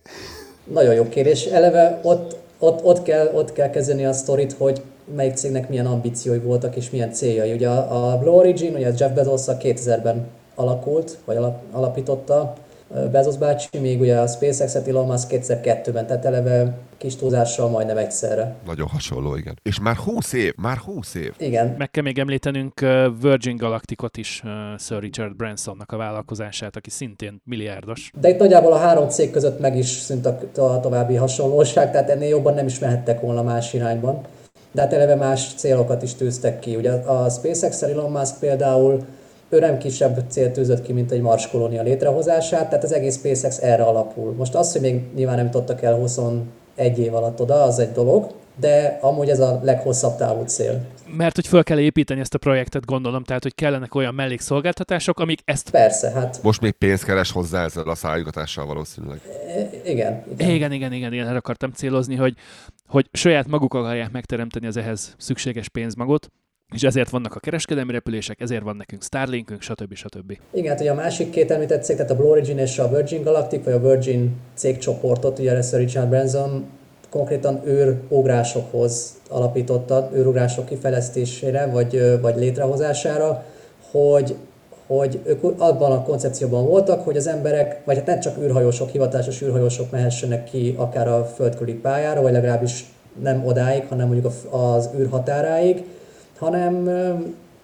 [0.65, 1.45] Nagyon jó kérdés.
[1.45, 4.83] Eleve ott, ott, ott, kell, ott kell kezdeni a sztorit, hogy
[5.15, 7.53] melyik cégnek milyen ambíciói voltak és milyen céljai.
[7.53, 12.55] Ugye a, a Blue Origin, ugye Jeff Bezos a 2000-ben alakult, vagy alap, alapította
[13.11, 18.57] Bezos bácsi, még ugye a SpaceX-et Elon Musk 2002-ben, tehát eleve kis túlzással majdnem egyszerre.
[18.67, 19.59] Nagyon hasonló, igen.
[19.63, 21.35] És már 20 év, már 20 év.
[21.39, 22.81] Igen, Meg kell még említenünk
[23.21, 24.43] Virgin Galacticot is,
[24.79, 28.11] Sir Richard Bransonnak a vállalkozását, aki szintén milliárdos.
[28.21, 32.29] de itt nagyjából a három cég között meg is szűnt a, további hasonlóság, tehát ennél
[32.29, 34.21] jobban nem is mehettek volna más irányban.
[34.73, 36.77] De hát eleve más célokat is tűztek ki.
[36.77, 39.05] Ugye a SpaceX Elon Musk például
[39.49, 43.59] ő nem kisebb célt tűzött ki, mint egy Mars kolónia létrehozását, tehát az egész SpaceX
[43.59, 44.33] erre alapul.
[44.33, 45.95] Most az, hogy még nyilván nem jutottak el
[46.81, 50.81] 21 év alatt oda, az egy dolog, de amúgy ez a leghosszabb távú cél.
[51.17, 55.41] Mert hogy föl kell építeni ezt a projektet, gondolom, tehát hogy kellenek olyan mellékszolgáltatások, amik
[55.45, 55.71] ezt...
[55.71, 59.21] Persze, hát Most még pénzt keres hozzá ezzel a szállítatással valószínűleg.
[59.85, 60.25] igen.
[60.33, 60.49] igen.
[60.51, 62.35] Igen, igen, igen, igen, erre akartam célozni, hogy,
[62.87, 66.31] hogy saját maguk akarják megteremteni az ehhez szükséges pénzmagot,
[66.75, 69.95] és ezért vannak a kereskedelmi repülések, ezért van nekünk Starlinkünk, stb.
[69.95, 70.39] stb.
[70.53, 73.23] Igen, hát ugye a másik két említett cég, tehát a Blue Origin és a Virgin
[73.23, 76.65] Galactic, vagy a Virgin cégcsoportot, ugye először Richard Branson
[77.11, 83.45] konkrétan űrugrásokhoz alapította, űrugrások kifejlesztésére, vagy, vagy létrehozására,
[83.91, 84.35] hogy,
[84.87, 89.43] hogy ők abban a koncepcióban voltak, hogy az emberek, vagy hát nem csak űrhajósok, hivatásos
[89.43, 92.85] űrhajósok mehessenek ki akár a földkörüli pályára, vagy legalábbis
[93.23, 95.85] nem odáig, hanem mondjuk az űr határáig,
[96.41, 96.89] hanem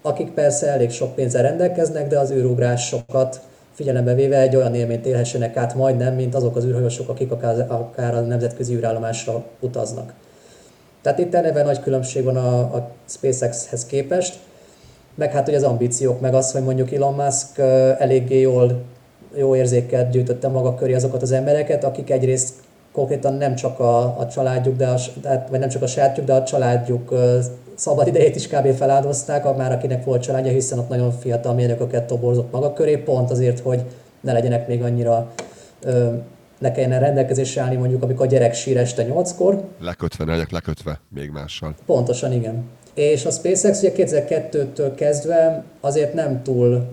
[0.01, 3.41] akik persze elég sok pénzzel rendelkeznek, de az űrugrásokat
[3.73, 8.19] figyelembe véve egy olyan élményt élhessenek át majdnem, mint azok az űrhajósok, akik akár, a
[8.19, 10.13] nemzetközi űrállomásra utaznak.
[11.01, 14.39] Tehát itt eleve nagy különbség van a, a SpaceX-hez képest,
[15.15, 17.59] meg hát ugye az ambíciók, meg az, hogy mondjuk Elon Musk
[17.97, 18.81] eléggé jól,
[19.35, 22.53] jó érzékkel gyűjtötte maga köré azokat az embereket, akik egyrészt
[22.91, 26.33] konkrétan nem csak a, a családjuk, de a, tehát, vagy nem csak a sajátjuk, de
[26.33, 27.13] a családjuk
[27.77, 28.73] szabad idejét is kb.
[28.75, 33.31] feláldozták, a- már akinek volt családja, hiszen ott nagyon fiatal mérnököket toborzott maga köré, pont
[33.31, 33.81] azért, hogy
[34.21, 35.31] ne legyenek még annyira,
[35.83, 36.07] ö,
[36.59, 40.99] ne kelljen rendelkezésre állni mondjuk, amikor a gyerek sír este 8-kor, Lekötve, ne legyek lekötve
[41.13, 41.75] még mással.
[41.85, 42.63] Pontosan, igen.
[42.93, 46.85] És a SpaceX ugye 2002-től kezdve azért nem túl,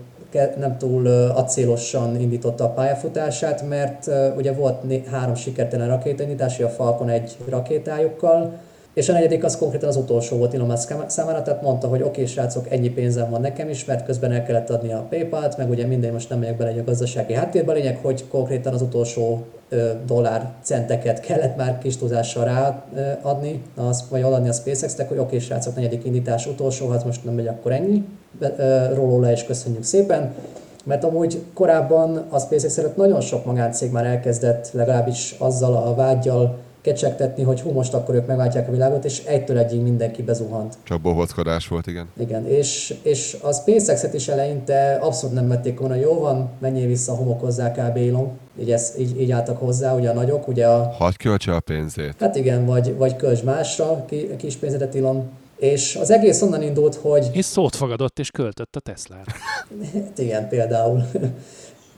[0.57, 7.37] nem túl acélosan indította a pályafutását, mert ugye volt három sikertelen rakétaindítás, a Falcon egy
[7.49, 8.53] rakétájukkal,
[8.95, 12.25] és a negyedik az konkrétan az utolsó volt Elon Musk számára, tehát mondta, hogy oké,
[12.25, 15.85] srácok, ennyi pénzem van nekem is, mert közben el kellett adni a PayPal-t, meg ugye
[15.85, 19.91] minden, most nem megyek bele egy a gazdasági háttérbe, lényeg, hogy konkrétan az utolsó ö,
[20.05, 25.75] dollár centeket kellett már kis túlzással ráadni, az, vagy adni a SpaceX-nek, hogy oké, srácok,
[25.75, 28.03] negyedik indítás utolsó, hát most nem megy, akkor ennyi.
[28.93, 30.33] Róló le és köszönjük szépen.
[30.83, 36.57] Mert amúgy korábban a SpaceX előtt nagyon sok magáncég már elkezdett legalábbis azzal a vágyjal
[36.85, 40.77] kecsegtetni, hogy hú, most akkor ők megváltják a világot, és egytől egyig mindenki bezuhant.
[40.83, 42.07] Csak bohóckodás volt, igen.
[42.17, 47.13] Igen, és, és a SpaceX-et is eleinte abszolút nem vették volna, jó van, menjél vissza,
[47.13, 47.97] homokozzá kb.
[47.97, 48.31] Elon.
[48.59, 52.15] Így, ezt, így, így álltak hozzá, ugye a nagyok, ugye a, Hagy költse a pénzét.
[52.19, 55.29] hát igen, vagy, vagy költs másra, ki, kis pénzedet Elon.
[55.57, 59.31] És az egész onnan indult, hogy És szót fogadott és költött a Teslára.
[59.93, 61.03] Hát igen, például.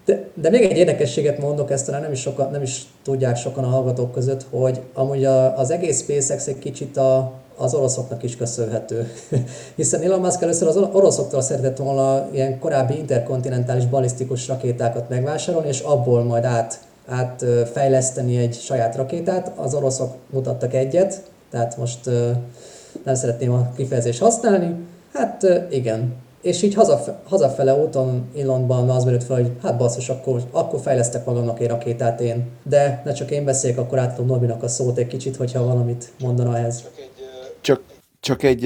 [0.08, 3.64] De, de még egy érdekességet mondok, ezt talán nem is, sokan, nem is tudják sokan
[3.64, 8.38] a hallgatók között, hogy amúgy a, az egész SpaceX egy kicsit a, az oroszoknak is
[8.38, 9.12] köszönhető.
[9.76, 15.80] Hiszen Elon Musk először az oroszoktól szeretett volna ilyen korábbi interkontinentális balisztikus rakétákat megvásárolni, és
[15.80, 19.51] abból majd át, átfejleszteni egy saját rakétát.
[19.55, 21.99] Az oroszok mutattak egyet, tehát most
[23.03, 24.76] nem szeretném a kifejezést használni.
[25.14, 30.42] Hát igen, és így hazafele, hazafele úton Ilonban az merült fel, hogy hát basszus, akkor,
[30.52, 32.46] akkor fejlesztek magamnak egy rakétát én.
[32.64, 36.58] De ne csak én beszéljek, akkor átadom Norbinak a szót egy kicsit, hogyha valamit mondana
[36.58, 36.84] ehhez.
[37.62, 37.82] Csak,
[38.20, 38.66] csak egy,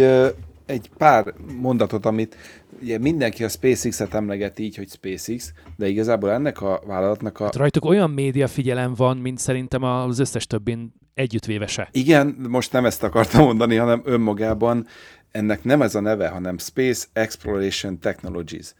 [0.66, 2.36] egy pár mondatot, amit
[2.82, 7.44] ugye mindenki a SpaceX-et emleget így, hogy SpaceX, de igazából ennek a vállalatnak a...
[7.44, 11.90] Hát rajtuk olyan média figyelem van, mint szerintem az összes többin együttvéve se.
[11.92, 14.88] Igen, most nem ezt akartam mondani, hanem önmagában
[15.32, 18.74] ennek nem ez a neve, hanem Space Exploration Technologies.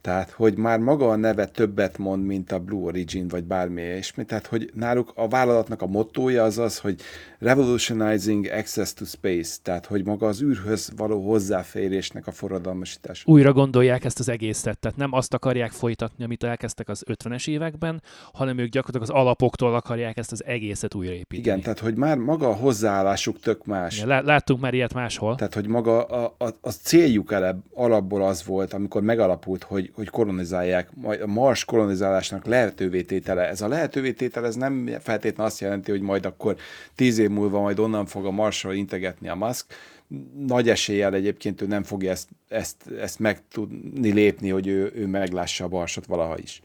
[0.00, 4.24] Tehát, hogy már maga a neve többet mond, mint a Blue Origin, vagy bármi ilyesmi.
[4.24, 7.00] Tehát, hogy náluk a vállalatnak a mottója az az, hogy
[7.38, 13.22] revolutionizing access to space, tehát, hogy maga az űrhöz való hozzáférésnek a forradalmasítás.
[13.26, 18.02] Újra gondolják ezt az egészet, tehát nem azt akarják folytatni, amit elkezdtek az 50-es években,
[18.32, 21.40] hanem ők gyakorlatilag az alapoktól akarják ezt az egészet újraépíteni.
[21.40, 24.02] Igen, tehát, hogy már maga a hozzáállásuk tök más.
[24.02, 25.34] Igen, láttunk már ilyet máshol.
[25.34, 30.08] Tehát, hogy maga a, a, a céljuk elebb, alapból az volt, amikor megalapult, hogy hogy
[30.08, 33.48] kolonizálják, majd a Mars kolonizálásnak lehetővé tétele.
[33.48, 36.56] Ez a lehetővé tétele, ez nem feltétlenül azt jelenti, hogy majd akkor
[36.94, 39.66] tíz év múlva majd onnan fog a Marsra integetni a Musk.
[40.46, 45.06] Nagy eséllyel egyébként ő nem fogja ezt, ezt, ezt meg tudni lépni, hogy ő, ő
[45.06, 46.62] meglássa a Marsot valaha is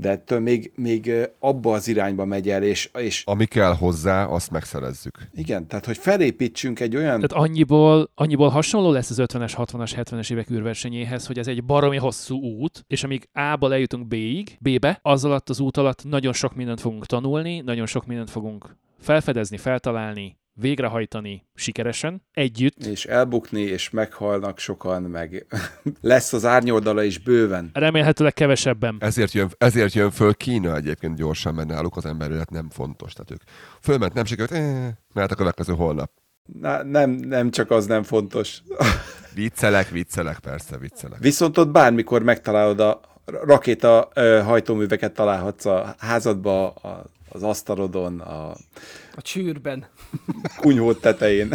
[0.00, 3.22] de ettől még, még abba az irányba megy el, és, és...
[3.26, 5.28] Ami kell hozzá, azt megszerezzük.
[5.34, 7.20] Igen, tehát hogy felépítsünk egy olyan...
[7.20, 11.96] Tehát annyiból, annyiból hasonló lesz az 50-es, 60-as, 70-es évek űrversenyéhez, hogy ez egy baromi
[11.96, 16.54] hosszú út, és amíg A-ba lejutunk B-ig, B-be, az alatt az út alatt nagyon sok
[16.54, 22.84] mindent fogunk tanulni, nagyon sok mindent fogunk felfedezni, feltalálni, végrehajtani sikeresen, együtt.
[22.86, 25.46] És elbukni, és meghalnak sokan, meg
[26.00, 27.70] lesz az árnyoldala is bőven.
[27.72, 28.96] Remélhetőleg kevesebben.
[29.00, 33.12] Ezért jön, ezért jön föl Kína egyébként gyorsan, mert náluk az emberület nem fontos.
[33.12, 33.42] Tehát ők
[33.80, 36.10] fölment, nem sikerült, eh, mert a következő holnap.
[36.60, 38.62] Na, nem, nem csak az nem fontos.
[39.34, 41.18] viccelek, viccelek, persze, viccelek.
[41.20, 44.08] Viszont ott bármikor megtalálod a rakéta
[44.44, 48.56] hajtóműveket találhatsz a házadba, a, az asztalodon, a
[49.18, 49.86] a csűrben.
[50.60, 51.50] Kunyhót tetején.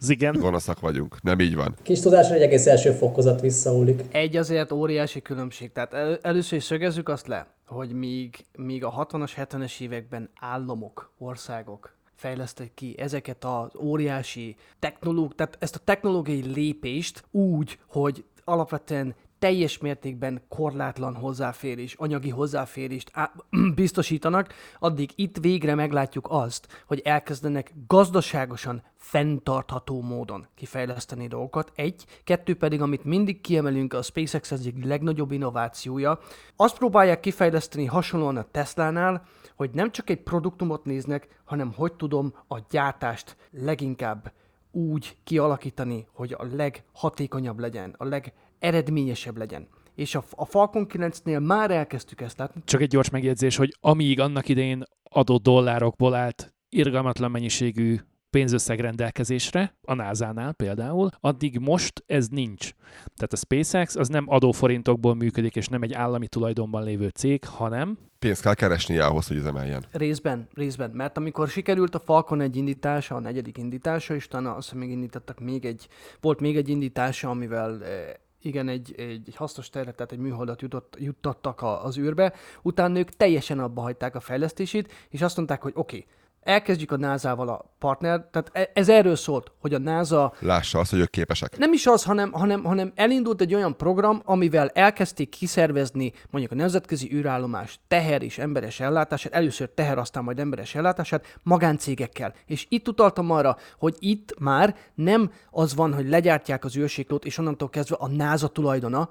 [0.00, 0.38] Az igen.
[0.38, 1.22] Gonoszak vagyunk.
[1.22, 1.74] Nem így van.
[1.82, 4.02] Kis tudásra egy egész első fokozat visszaúlik.
[4.10, 5.72] Egy azért óriási különbség.
[5.72, 11.12] Tehát el, először is szögezzük azt le, hogy míg, míg a 60-as, 70-es években államok,
[11.18, 19.14] országok fejlesztek ki ezeket az óriási technológ, tehát ezt a technológiai lépést úgy, hogy alapvetően
[19.44, 23.34] teljes mértékben korlátlan hozzáférés, anyagi hozzáférést á-
[23.74, 31.72] biztosítanak, addig itt végre meglátjuk azt, hogy elkezdenek gazdaságosan fenntartható módon kifejleszteni dolgokat.
[31.74, 36.18] Egy, kettő pedig, amit mindig kiemelünk, a SpaceX egyik legnagyobb innovációja.
[36.56, 39.26] Azt próbálják kifejleszteni hasonlóan a Tesla-nál,
[39.56, 44.32] hogy nem csak egy produktumot néznek, hanem hogy tudom a gyártást leginkább
[44.74, 48.32] úgy kialakítani, hogy a leghatékonyabb legyen, a leg
[48.64, 49.68] eredményesebb legyen.
[49.94, 52.62] És a, a Falcon 9-nél már elkezdtük ezt látni.
[52.64, 57.98] Csak egy gyors megjegyzés, hogy amíg annak idején adott dollárokból állt irgalmatlan mennyiségű
[58.30, 62.70] pénzösszeg rendelkezésre, a NASA-nál például, addig most ez nincs.
[63.16, 67.98] Tehát a SpaceX az nem adóforintokból működik, és nem egy állami tulajdonban lévő cég, hanem...
[68.18, 69.84] Pénzt kell keresni ahhoz, hogy emeljen.
[69.92, 70.90] Részben, részben.
[70.90, 75.40] Mert amikor sikerült a Falcon egy indítása, a negyedik indítása, és talán azt még indítottak
[75.40, 75.88] még egy,
[76.20, 78.12] volt még egy indítása, amivel eh,
[78.44, 82.32] igen, egy, egy hasznos terület, tehát egy műholdat jutott, juttattak a, az űrbe,
[82.62, 86.08] utána ők teljesen abba hagyták a fejlesztését, és azt mondták, hogy oké, okay,
[86.44, 90.32] elkezdjük a NASA-val a partner, tehát e, ez erről szólt, hogy a NASA...
[90.38, 91.58] Lássa azt, hogy ők képesek.
[91.58, 96.56] Nem is az, hanem, hanem, hanem elindult egy olyan program, amivel elkezdték kiszervezni mondjuk a
[96.56, 102.34] nemzetközi űrállomás teher és emberes ellátását, először teher, aztán majd emberes ellátását magáncégekkel.
[102.46, 107.38] És itt utaltam arra, hogy itt már nem az van, hogy legyártják az űrséklót, és
[107.38, 109.08] onnantól kezdve a NASA tulajdona,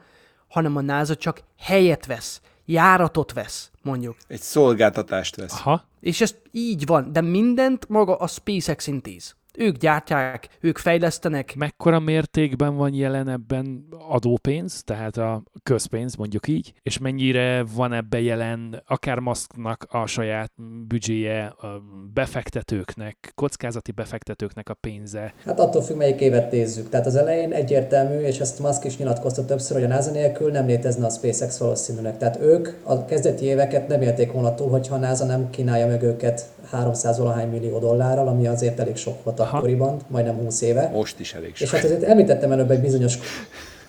[0.47, 4.17] hanem a NASA csak helyet vesz járatot vesz, mondjuk.
[4.27, 5.53] Egy szolgáltatást vesz.
[5.53, 5.83] Aha.
[5.99, 9.35] És ez így van, de mindent maga a SpaceX intéz.
[9.57, 11.55] Ők gyártják, ők fejlesztenek.
[11.55, 18.21] Mekkora mértékben van jelen ebben adópénz, tehát a közpénz mondjuk így, és mennyire van ebbe
[18.21, 20.51] jelen akár Musknak a saját
[20.87, 21.81] büdzséje, a
[22.13, 25.33] befektetőknek, kockázati befektetőknek a pénze?
[25.45, 26.89] Hát attól függ, melyik évet nézzük.
[26.89, 30.65] Tehát az elején egyértelmű, és ezt Musk is nyilatkozta többször, hogy a NASA nélkül nem
[30.65, 32.17] létezne a SpaceX valószínűleg.
[32.17, 36.03] Tehát ők a kezdeti éveket nem élték volna túl, hogyha a NASA nem kínálja meg
[36.03, 39.57] őket 300 valahány millió dollárral, ami azért elég sok volt Aha.
[39.57, 40.89] akkoriban, majdnem 20 éve.
[40.93, 41.69] Most is elég És sok.
[41.69, 43.17] hát azért említettem előbb egy bizonyos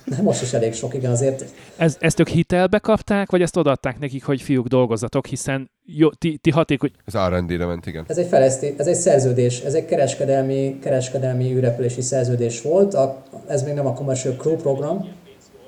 [0.05, 1.45] nem, most is elég sok, igen, azért
[1.77, 6.37] Ez, ezt ők hitelbe kapták, vagy ezt odaadták nekik, hogy fiúk dolgozatok, hiszen jó, ti,
[6.37, 6.91] ti hatékony...
[7.05, 8.05] Ez R&D-re ment, igen.
[8.09, 13.63] ez egy, fejleszté, ez egy szerződés, ez egy kereskedelmi, kereskedelmi űrrepülési szerződés volt, a, ez
[13.63, 15.09] még nem a Commercial Crew program,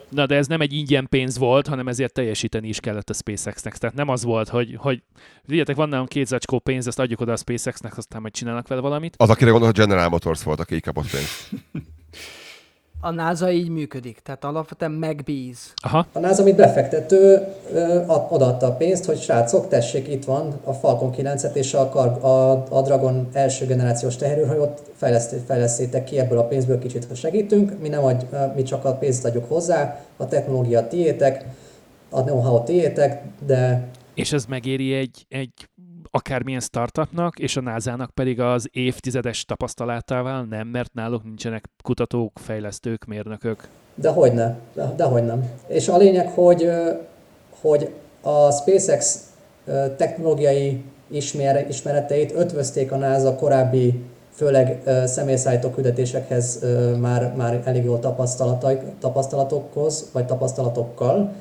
[0.09, 3.77] Na, de ez nem egy ingyen pénz volt, hanem ezért teljesíteni is kellett a SpaceX-nek.
[3.77, 5.03] Tehát nem az volt, hogy, hogy
[5.43, 8.81] figyeljetek, van nálunk két zacskó pénz, ezt adjuk oda a SpaceX-nek, aztán majd csinálnak vele
[8.81, 9.15] valamit.
[9.16, 11.51] Az, akire gondol, hogy General Motors volt, aki így kapott pénzt.
[13.07, 15.73] A NASA így működik, tehát alapvetően megbíz.
[15.83, 17.47] Aha, A NASA, mint befektető,
[18.28, 22.51] odaadta a pénzt, hogy srácok, tessék, itt van a Falcon 9-et és a, Kar- a,
[22.70, 27.89] a Dragon első generációs teherőrhajót, fejleszt, fejlesztétek ki ebből a pénzből kicsit, ha segítünk, mi,
[27.89, 28.24] nem adj,
[28.55, 31.45] mi csak a pénzt adjuk hozzá, a technológia tiétek,
[32.11, 35.69] a know-how tiétek, de és ez megéri egy, egy
[36.17, 43.05] akármilyen startupnak, és a NASA-nak pedig az évtizedes tapasztalatával nem, mert náluk nincsenek kutatók, fejlesztők,
[43.05, 43.69] mérnökök.
[43.95, 45.51] De hogy ne, de, de nem.
[45.67, 46.71] És a lényeg, hogy,
[47.61, 49.21] hogy a SpaceX
[49.97, 56.65] technológiai ismer, ismereteit ötvözték a NASA korábbi, főleg személyszállító küldetésekhez
[57.01, 61.33] már, már elég jó tapasztalatai- tapasztalatokhoz, vagy tapasztalatokkal.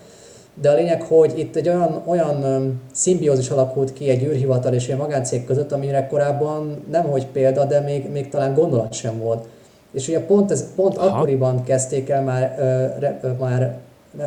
[0.61, 4.98] De a lényeg, hogy itt egy olyan, olyan szimbiózis alakult ki egy űrhivatal és egy
[4.98, 9.45] magáncég között, amire korábban nem hogy példa, de még, még talán gondolat sem volt.
[9.91, 11.07] És ugye pont, ez, pont Aha.
[11.07, 13.77] akkoriban kezdték el már, ö, ö, már,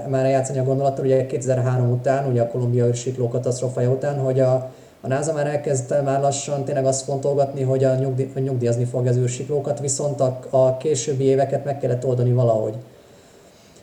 [0.09, 4.71] már játszani a gondolattal, ugye 2003 után, ugye a Kolumbia űrsikló katasztrófája után, hogy a,
[5.01, 7.95] a NASA már elkezdte már lassan tényleg azt fontolgatni, hogy a
[8.33, 12.75] hogy nyugdíjazni fogja az űrsiklókat, viszont a, a későbbi éveket meg kellett oldani valahogy.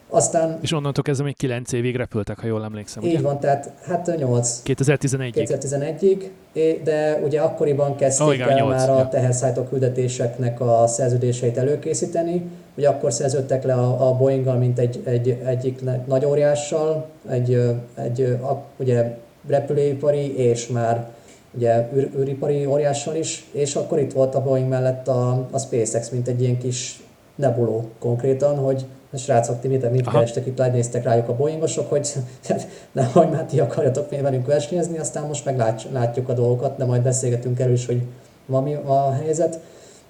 [0.10, 3.03] Aztán És onnantól kezdve még 9 évig repültek, ha jól emlékszem.
[3.03, 3.22] így Ugye?
[3.22, 5.32] van, tehát hát 8 2011-ig.
[5.34, 9.07] 2011-ig, é- de ugye akkoriban kezdték Ó, igen, el nyolc, már a ja.
[9.07, 12.45] teherszállító küldetéseknek a szerződéseit előkészíteni.
[12.77, 17.61] Ugye akkor szerződtek le a, a Boeing-gal, mint egy, egy, egyik nagy óriással, egy,
[17.95, 19.18] egy a, ugye
[19.48, 21.07] repülőipari és már
[21.52, 26.10] ugye űr, űripari óriással is, és akkor itt volt a Boeing mellett a, a SpaceX,
[26.10, 26.99] mint egy ilyen kis
[27.36, 28.86] nebuló konkrétan, hogy
[29.18, 32.14] srácok, ti mit, mit kerestek itt, néztek rájuk a boingosok, hogy
[32.92, 36.86] nehogy már ti akarjatok még velünk versenyezni, aztán most meg lát- látjuk a dolgokat, de
[36.86, 38.02] majd beszélgetünk erről is, hogy
[38.46, 39.60] ma mi a helyzet.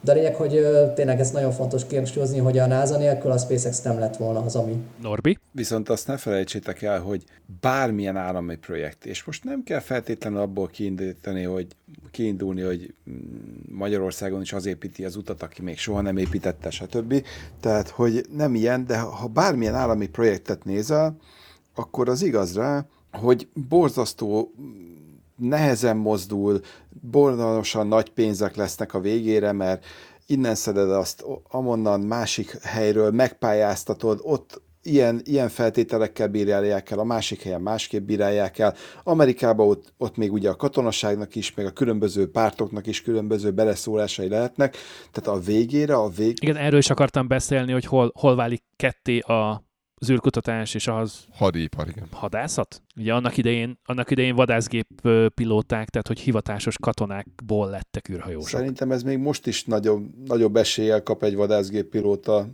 [0.06, 0.66] De a lényeg, hogy
[0.96, 4.56] tényleg ez nagyon fontos kihangsúlyozni, hogy a NASA nélkül a SpaceX nem lett volna az,
[4.56, 4.84] ami.
[5.02, 5.38] Norbi?
[5.52, 7.24] Viszont azt ne felejtsétek el, hogy
[7.62, 11.68] bármilyen állami projekt, és most nem kell feltétlenül abból kiindítani, hogy
[12.12, 13.14] kiindulni, hogy mm,
[13.70, 17.26] Magyarországon is az építi az utat, aki még soha nem építette, stb.
[17.60, 21.18] Tehát, hogy nem ilyen, de ha bármilyen állami projektet nézel,
[21.76, 24.52] akkor az igaz rá, hogy borzasztó
[25.36, 26.62] nehezen mozdul,
[27.12, 29.86] borzalmasan nagy pénzek lesznek a végére, mert
[30.26, 37.42] innen szeded azt, amonnan másik helyről megpályáztatod, ott ilyen, ilyen feltételekkel bírálják el, a másik
[37.42, 38.76] helyen másképp bírálják el.
[39.04, 44.28] Amerikában ott, ott még ugye a katonaságnak is, meg a különböző pártoknak is különböző beleszólásai
[44.28, 44.78] lehetnek,
[45.12, 46.38] tehát a végére, a vég...
[46.42, 49.65] Igen, erről is akartam beszélni, hogy hol, hol válik ketté a
[50.06, 52.08] az űrkutatás és az Hadipar, igen.
[52.12, 52.82] hadászat.
[52.98, 54.88] Ugye annak idején, annak idején vadászgép
[55.36, 58.48] pilóták, tehát hogy hivatásos katonákból lettek űrhajósok.
[58.48, 62.48] Szerintem ez még most is nagyobb, nagyobb eséllyel kap egy vadászgéppilóta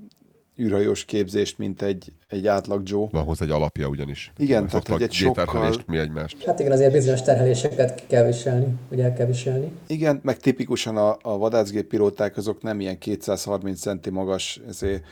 [0.59, 3.07] űrhajós képzést, mint egy, egy átlag Joe.
[3.11, 4.31] Van hozzá egy alapja ugyanis.
[4.37, 6.43] Igen, tehát, hogy egy sokkal- mi egymást.
[6.43, 9.71] Hát igen, azért bizonyos terheléseket kell viselni, ugye el kell viselni.
[9.87, 15.03] Igen, meg tipikusan a, a vadászgéppilóták azok nem ilyen 230 centi magas, ezért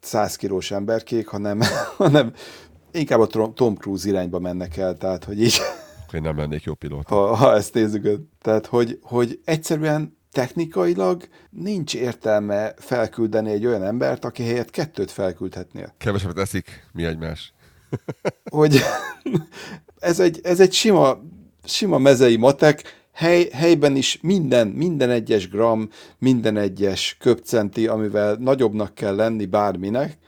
[0.00, 1.60] 100 kilós emberkék, hanem,
[1.96, 2.32] hanem
[2.92, 5.58] inkább a Tom- Cruise irányba mennek el, tehát hogy így,
[6.12, 7.14] én nem lennék jó pilóta.
[7.14, 14.24] ha, ha ezt nézzük, tehát hogy, hogy egyszerűen technikailag nincs értelme felküldeni egy olyan embert,
[14.24, 15.94] aki helyett kettőt felküldhetnél.
[15.98, 17.52] Kevesebbet eszik, mi egymás.
[18.50, 18.80] hogy
[19.98, 21.18] ez egy, ez egy sima,
[21.64, 25.88] sima mezei matek, hely, helyben is minden, minden egyes gram,
[26.18, 30.18] minden egyes köpcenti, amivel nagyobbnak kell lenni bárminek,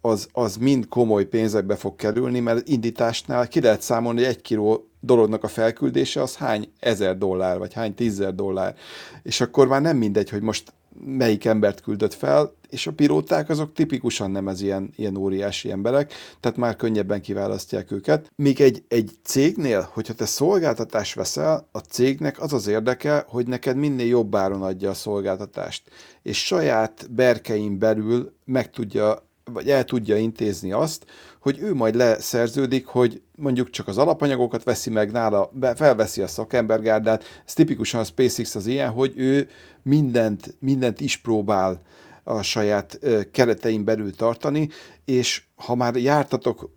[0.00, 4.90] az, az mind komoly pénzekbe fog kerülni, mert indításnál ki lehet számolni, hogy egy kiló
[5.00, 8.74] dolognak a felküldése az hány ezer dollár, vagy hány tízezer dollár.
[9.22, 10.72] És akkor már nem mindegy, hogy most
[11.04, 16.12] melyik embert küldött fel, és a pilóták azok tipikusan nem ez ilyen, ilyen óriási emberek,
[16.40, 18.30] tehát már könnyebben kiválasztják őket.
[18.36, 23.76] Míg egy, egy cégnél, hogyha te szolgáltatást veszel, a cégnek az az érdeke, hogy neked
[23.76, 25.82] minél jobb áron adja a szolgáltatást,
[26.22, 31.06] és saját berkein belül meg tudja vagy el tudja intézni azt,
[31.40, 37.24] hogy ő majd leszerződik, hogy mondjuk csak az alapanyagokat veszi meg nála, felveszi a szakembergárdát.
[37.46, 39.48] Ez tipikusan a SpaceX az ilyen, hogy ő
[39.82, 41.82] mindent, mindent is próbál
[42.24, 42.98] a saját
[43.32, 44.68] keretein belül tartani,
[45.04, 46.70] és ha már jártatok,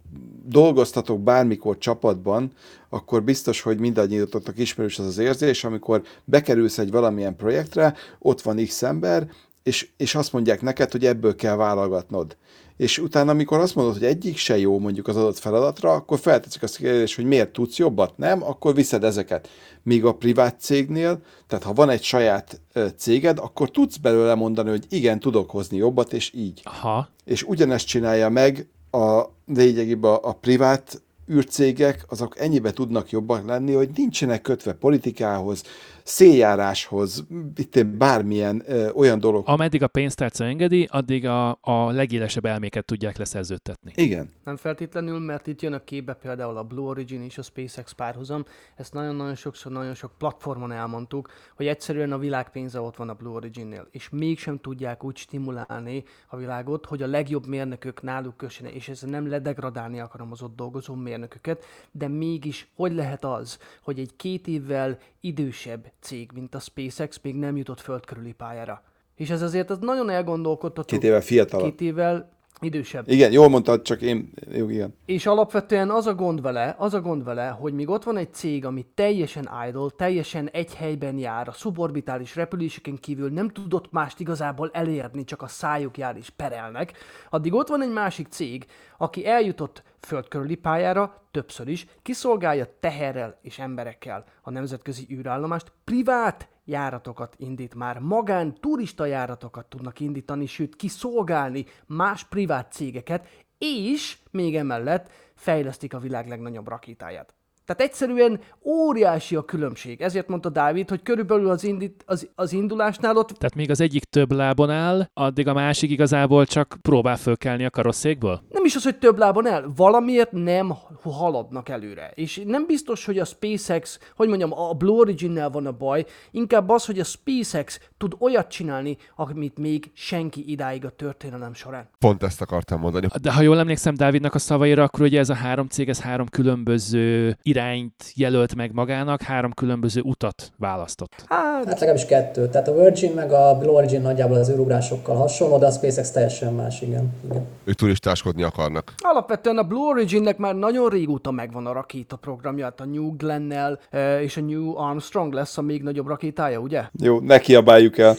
[0.46, 2.52] dolgoztatok bármikor csapatban,
[2.90, 8.66] akkor biztos, hogy mindannyiatoknak ismerős az az érzés, amikor bekerülsz egy valamilyen projektre, ott van
[8.66, 9.30] X ember,
[9.64, 12.38] és, és azt mondják neked, hogy ebből kell válogatnod
[12.82, 16.64] és utána, amikor azt mondod, hogy egyik se jó mondjuk az adott feladatra, akkor feltetszik
[16.64, 19.50] azt a kérdést, hogy miért tudsz jobbat, nem, akkor viszed ezeket.
[19.84, 22.62] Míg a privát cégnél, tehát ha van egy saját
[22.98, 26.62] céged, akkor tudsz belőle mondani, hogy igen, tudok hozni jobbat, és így.
[26.64, 27.10] Aha.
[27.26, 31.02] És ugyanezt csinálja meg a lényegében a, a privát
[31.32, 35.64] űrcégek, azok ennyibe tudnak jobbak lenni, hogy nincsenek kötve politikához,
[36.04, 39.44] széljáráshoz, itt bármilyen ö, olyan dolog.
[39.48, 43.92] Ameddig a pénztárca engedi, addig a, a legélesebb elméket tudják leszerződtetni.
[43.96, 44.30] Igen.
[44.44, 48.46] Nem feltétlenül, mert itt jön a képbe például a Blue Origin és a SpaceX párhuzam.
[48.76, 53.14] Ezt nagyon-nagyon sokszor, nagyon sok platformon elmondtuk, hogy egyszerűen a világ pénze ott van a
[53.14, 58.74] Blue Originnél, és mégsem tudják úgy stimulálni a világot, hogy a legjobb mérnökök náluk kössenek,
[58.74, 64.00] és ezzel nem ledegradálni akarom az ott dolgozó mérnököket, de mégis hogy lehet az, hogy
[64.00, 68.84] egy két évvel idősebb cég, mint a SpaceX még nem jutott földkörüli pályára.
[69.16, 70.98] És ez azért az nagyon elgondolkodtató.
[70.98, 71.70] Két évvel fiatalabb.
[71.70, 73.10] Két évvel idősebb.
[73.10, 74.96] Igen, jól mondtad, csak én, jó, igen.
[75.06, 78.34] És alapvetően az a gond vele, az a gond vele, hogy míg ott van egy
[78.34, 84.20] cég, ami teljesen idle, teljesen egy helyben jár, a suborbitális repüléseken kívül nem tudott mást
[84.20, 86.94] igazából elérni, csak a szájuk jár és perelnek,
[87.30, 88.66] addig ott van egy másik cég,
[88.98, 97.36] aki eljutott földkörüli pályára többször is, kiszolgálja teherrel és emberekkel a nemzetközi űrállomást, privát járatokat
[97.38, 103.28] indít már, magán turista járatokat tudnak indítani, sőt kiszolgálni más privát cégeket,
[103.58, 107.34] és még emellett fejlesztik a világ legnagyobb rakétáját.
[107.76, 110.02] Tehát egyszerűen óriási a különbség.
[110.02, 113.28] Ezért mondta Dávid, hogy körülbelül az, indít, az, az indulásnál ott...
[113.28, 117.70] Tehát még az egyik több lábon áll, addig a másik igazából csak próbál fölkelni a
[117.70, 118.42] karosszékből?
[118.50, 119.66] Nem is az, hogy több lábon áll.
[119.76, 120.74] Valamiért nem
[121.04, 122.12] haladnak előre.
[122.16, 126.70] És nem biztos, hogy a SpaceX, hogy mondjam, a Blue Origin-nel van a baj, inkább
[126.70, 131.90] az, hogy a SpaceX tud olyat csinálni, amit még senki idáig a történelem során.
[132.00, 133.08] Pont ezt akartam mondani.
[133.22, 136.28] De ha jól emlékszem Dávidnak a szavaira, akkor ugye ez a három cég, ez három
[136.28, 141.24] különböző irányt jelölt meg magának, három különböző utat választott.
[141.28, 142.48] Hát, hát legalábbis kettő.
[142.50, 146.54] Tehát a Virgin meg a Blue Origin nagyjából az űrugrásokkal hasonló, de a SpaceX teljesen
[146.54, 147.14] más, igen.
[147.26, 147.46] igen.
[147.64, 148.94] Ők turistáskodni akarnak.
[148.98, 153.80] Alapvetően a Blue Originnek már nagyon régóta megvan a rakéta programja, hát a New Glennel
[153.90, 156.84] e, és a New Armstrong lesz a még nagyobb rakétája, ugye?
[157.00, 158.16] Jó, ne kiabáljuk el.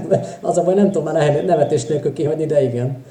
[0.40, 3.04] az a baj, nem tudom már nevetés nélkül kihagyni, de igen.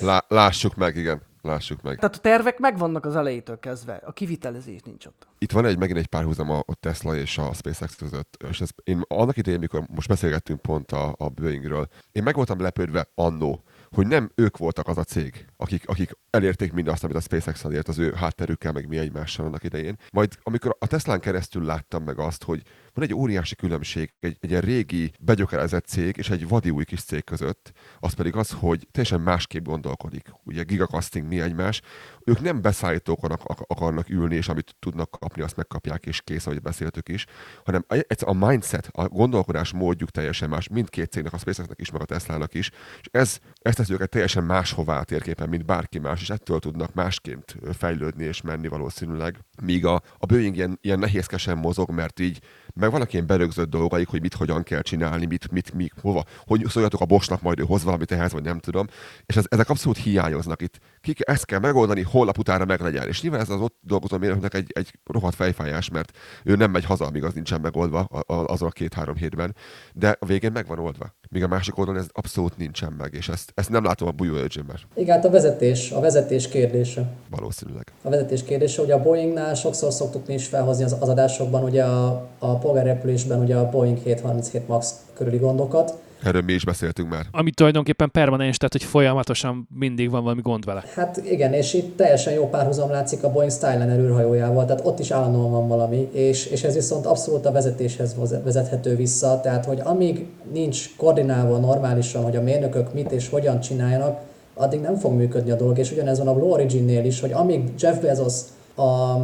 [0.00, 1.98] Lá- lássuk meg, igen lássuk meg.
[1.98, 5.26] Tehát a tervek megvannak az elejétől kezdve, a kivitelezés nincs ott.
[5.38, 8.68] Itt van egy megint egy párhuzam a, a Tesla és a SpaceX között, és ez,
[8.84, 13.62] én annak idején, mikor most beszélgettünk pont a, a Boeingről, én meg voltam lepődve annó,
[13.90, 17.88] hogy nem ők voltak az a cég, akik, akik elérték mindazt, amit a SpaceX elért
[17.88, 19.96] az ő hátterükkel, meg mi egymással annak idején.
[20.12, 22.62] Majd amikor a Teslán keresztül láttam meg azt, hogy
[22.98, 27.02] van egy óriási különbség egy, egy ilyen régi, begyökerezett cég és egy vadi új kis
[27.02, 30.30] cég között, az pedig az, hogy teljesen másképp gondolkodik.
[30.44, 31.80] Ugye gigacasting mi egymás,
[32.24, 33.30] ők nem beszállítókon
[33.66, 37.26] akarnak ülni, és amit tudnak kapni, azt megkapják, és kész, ahogy beszéltük is,
[37.64, 37.84] hanem
[38.24, 42.54] a mindset, a gondolkodás módjuk teljesen más, mindkét cégnek, a SpaceX-nek is, meg a Tesla-nak
[42.54, 42.70] is,
[43.00, 46.94] és ez, ez teszi őket teljesen máshová a térképen, mint bárki más, és ettől tudnak
[46.94, 49.38] másként fejlődni és menni valószínűleg.
[49.62, 52.40] Míg a, a Boeing ilyen, ilyen nehézkesen mozog, mert így
[52.74, 56.64] meg vannak ilyen berögzött dolgaik, hogy mit hogyan kell csinálni, mit, mit, mi, hova, hogy
[56.68, 58.86] szóljatok a bosnak, majd ő hoz valamit ehhez, vagy nem tudom.
[59.26, 60.78] És ez, ezek abszolút hiányoznak itt.
[61.14, 63.08] Ki, ezt kell megoldani, holnap utána meg legyen.
[63.08, 66.10] És nyilván ez az ott dolgozó mérnöknek egy, egy rohadt fejfájás, mert
[66.44, 69.56] ő nem megy haza, amíg az nincsen megoldva az a két-három hétben,
[69.94, 71.14] de a végén meg van oldva.
[71.30, 74.34] Míg a másik oldalon ez abszolút nincsen meg, és ezt, ezt nem látom a Bujó
[74.34, 74.76] Ögyönben.
[74.94, 77.08] Igen, hát a vezetés, a vezetés kérdése.
[77.30, 77.92] Valószínűleg.
[78.02, 81.84] A vezetés kérdése, ugye a Boeingnál sokszor szoktuk mi is felhozni az, az adásokban, ugye
[81.84, 87.26] a, a polgárrepülésben ugye a Boeing 737 MAX körüli gondokat, Erről mi is beszéltünk már.
[87.30, 90.84] Ami tulajdonképpen permanens, tehát hogy folyamatosan mindig van valami gond vele.
[90.94, 95.10] Hát igen, és itt teljesen jó párhuzam látszik a Boeing Skyliner űrhajójával, tehát ott is
[95.10, 100.26] állandóan van valami, és, és ez viszont abszolút a vezetéshez vezethető vissza, tehát hogy amíg
[100.52, 104.20] nincs koordinálva normálisan, hogy a mérnökök mit és hogyan csináljanak,
[104.54, 107.72] addig nem fog működni a dolog, és ugyanez van a Blue Origin-nél is, hogy amíg
[107.78, 108.34] Jeff Bezos
[108.76, 109.16] a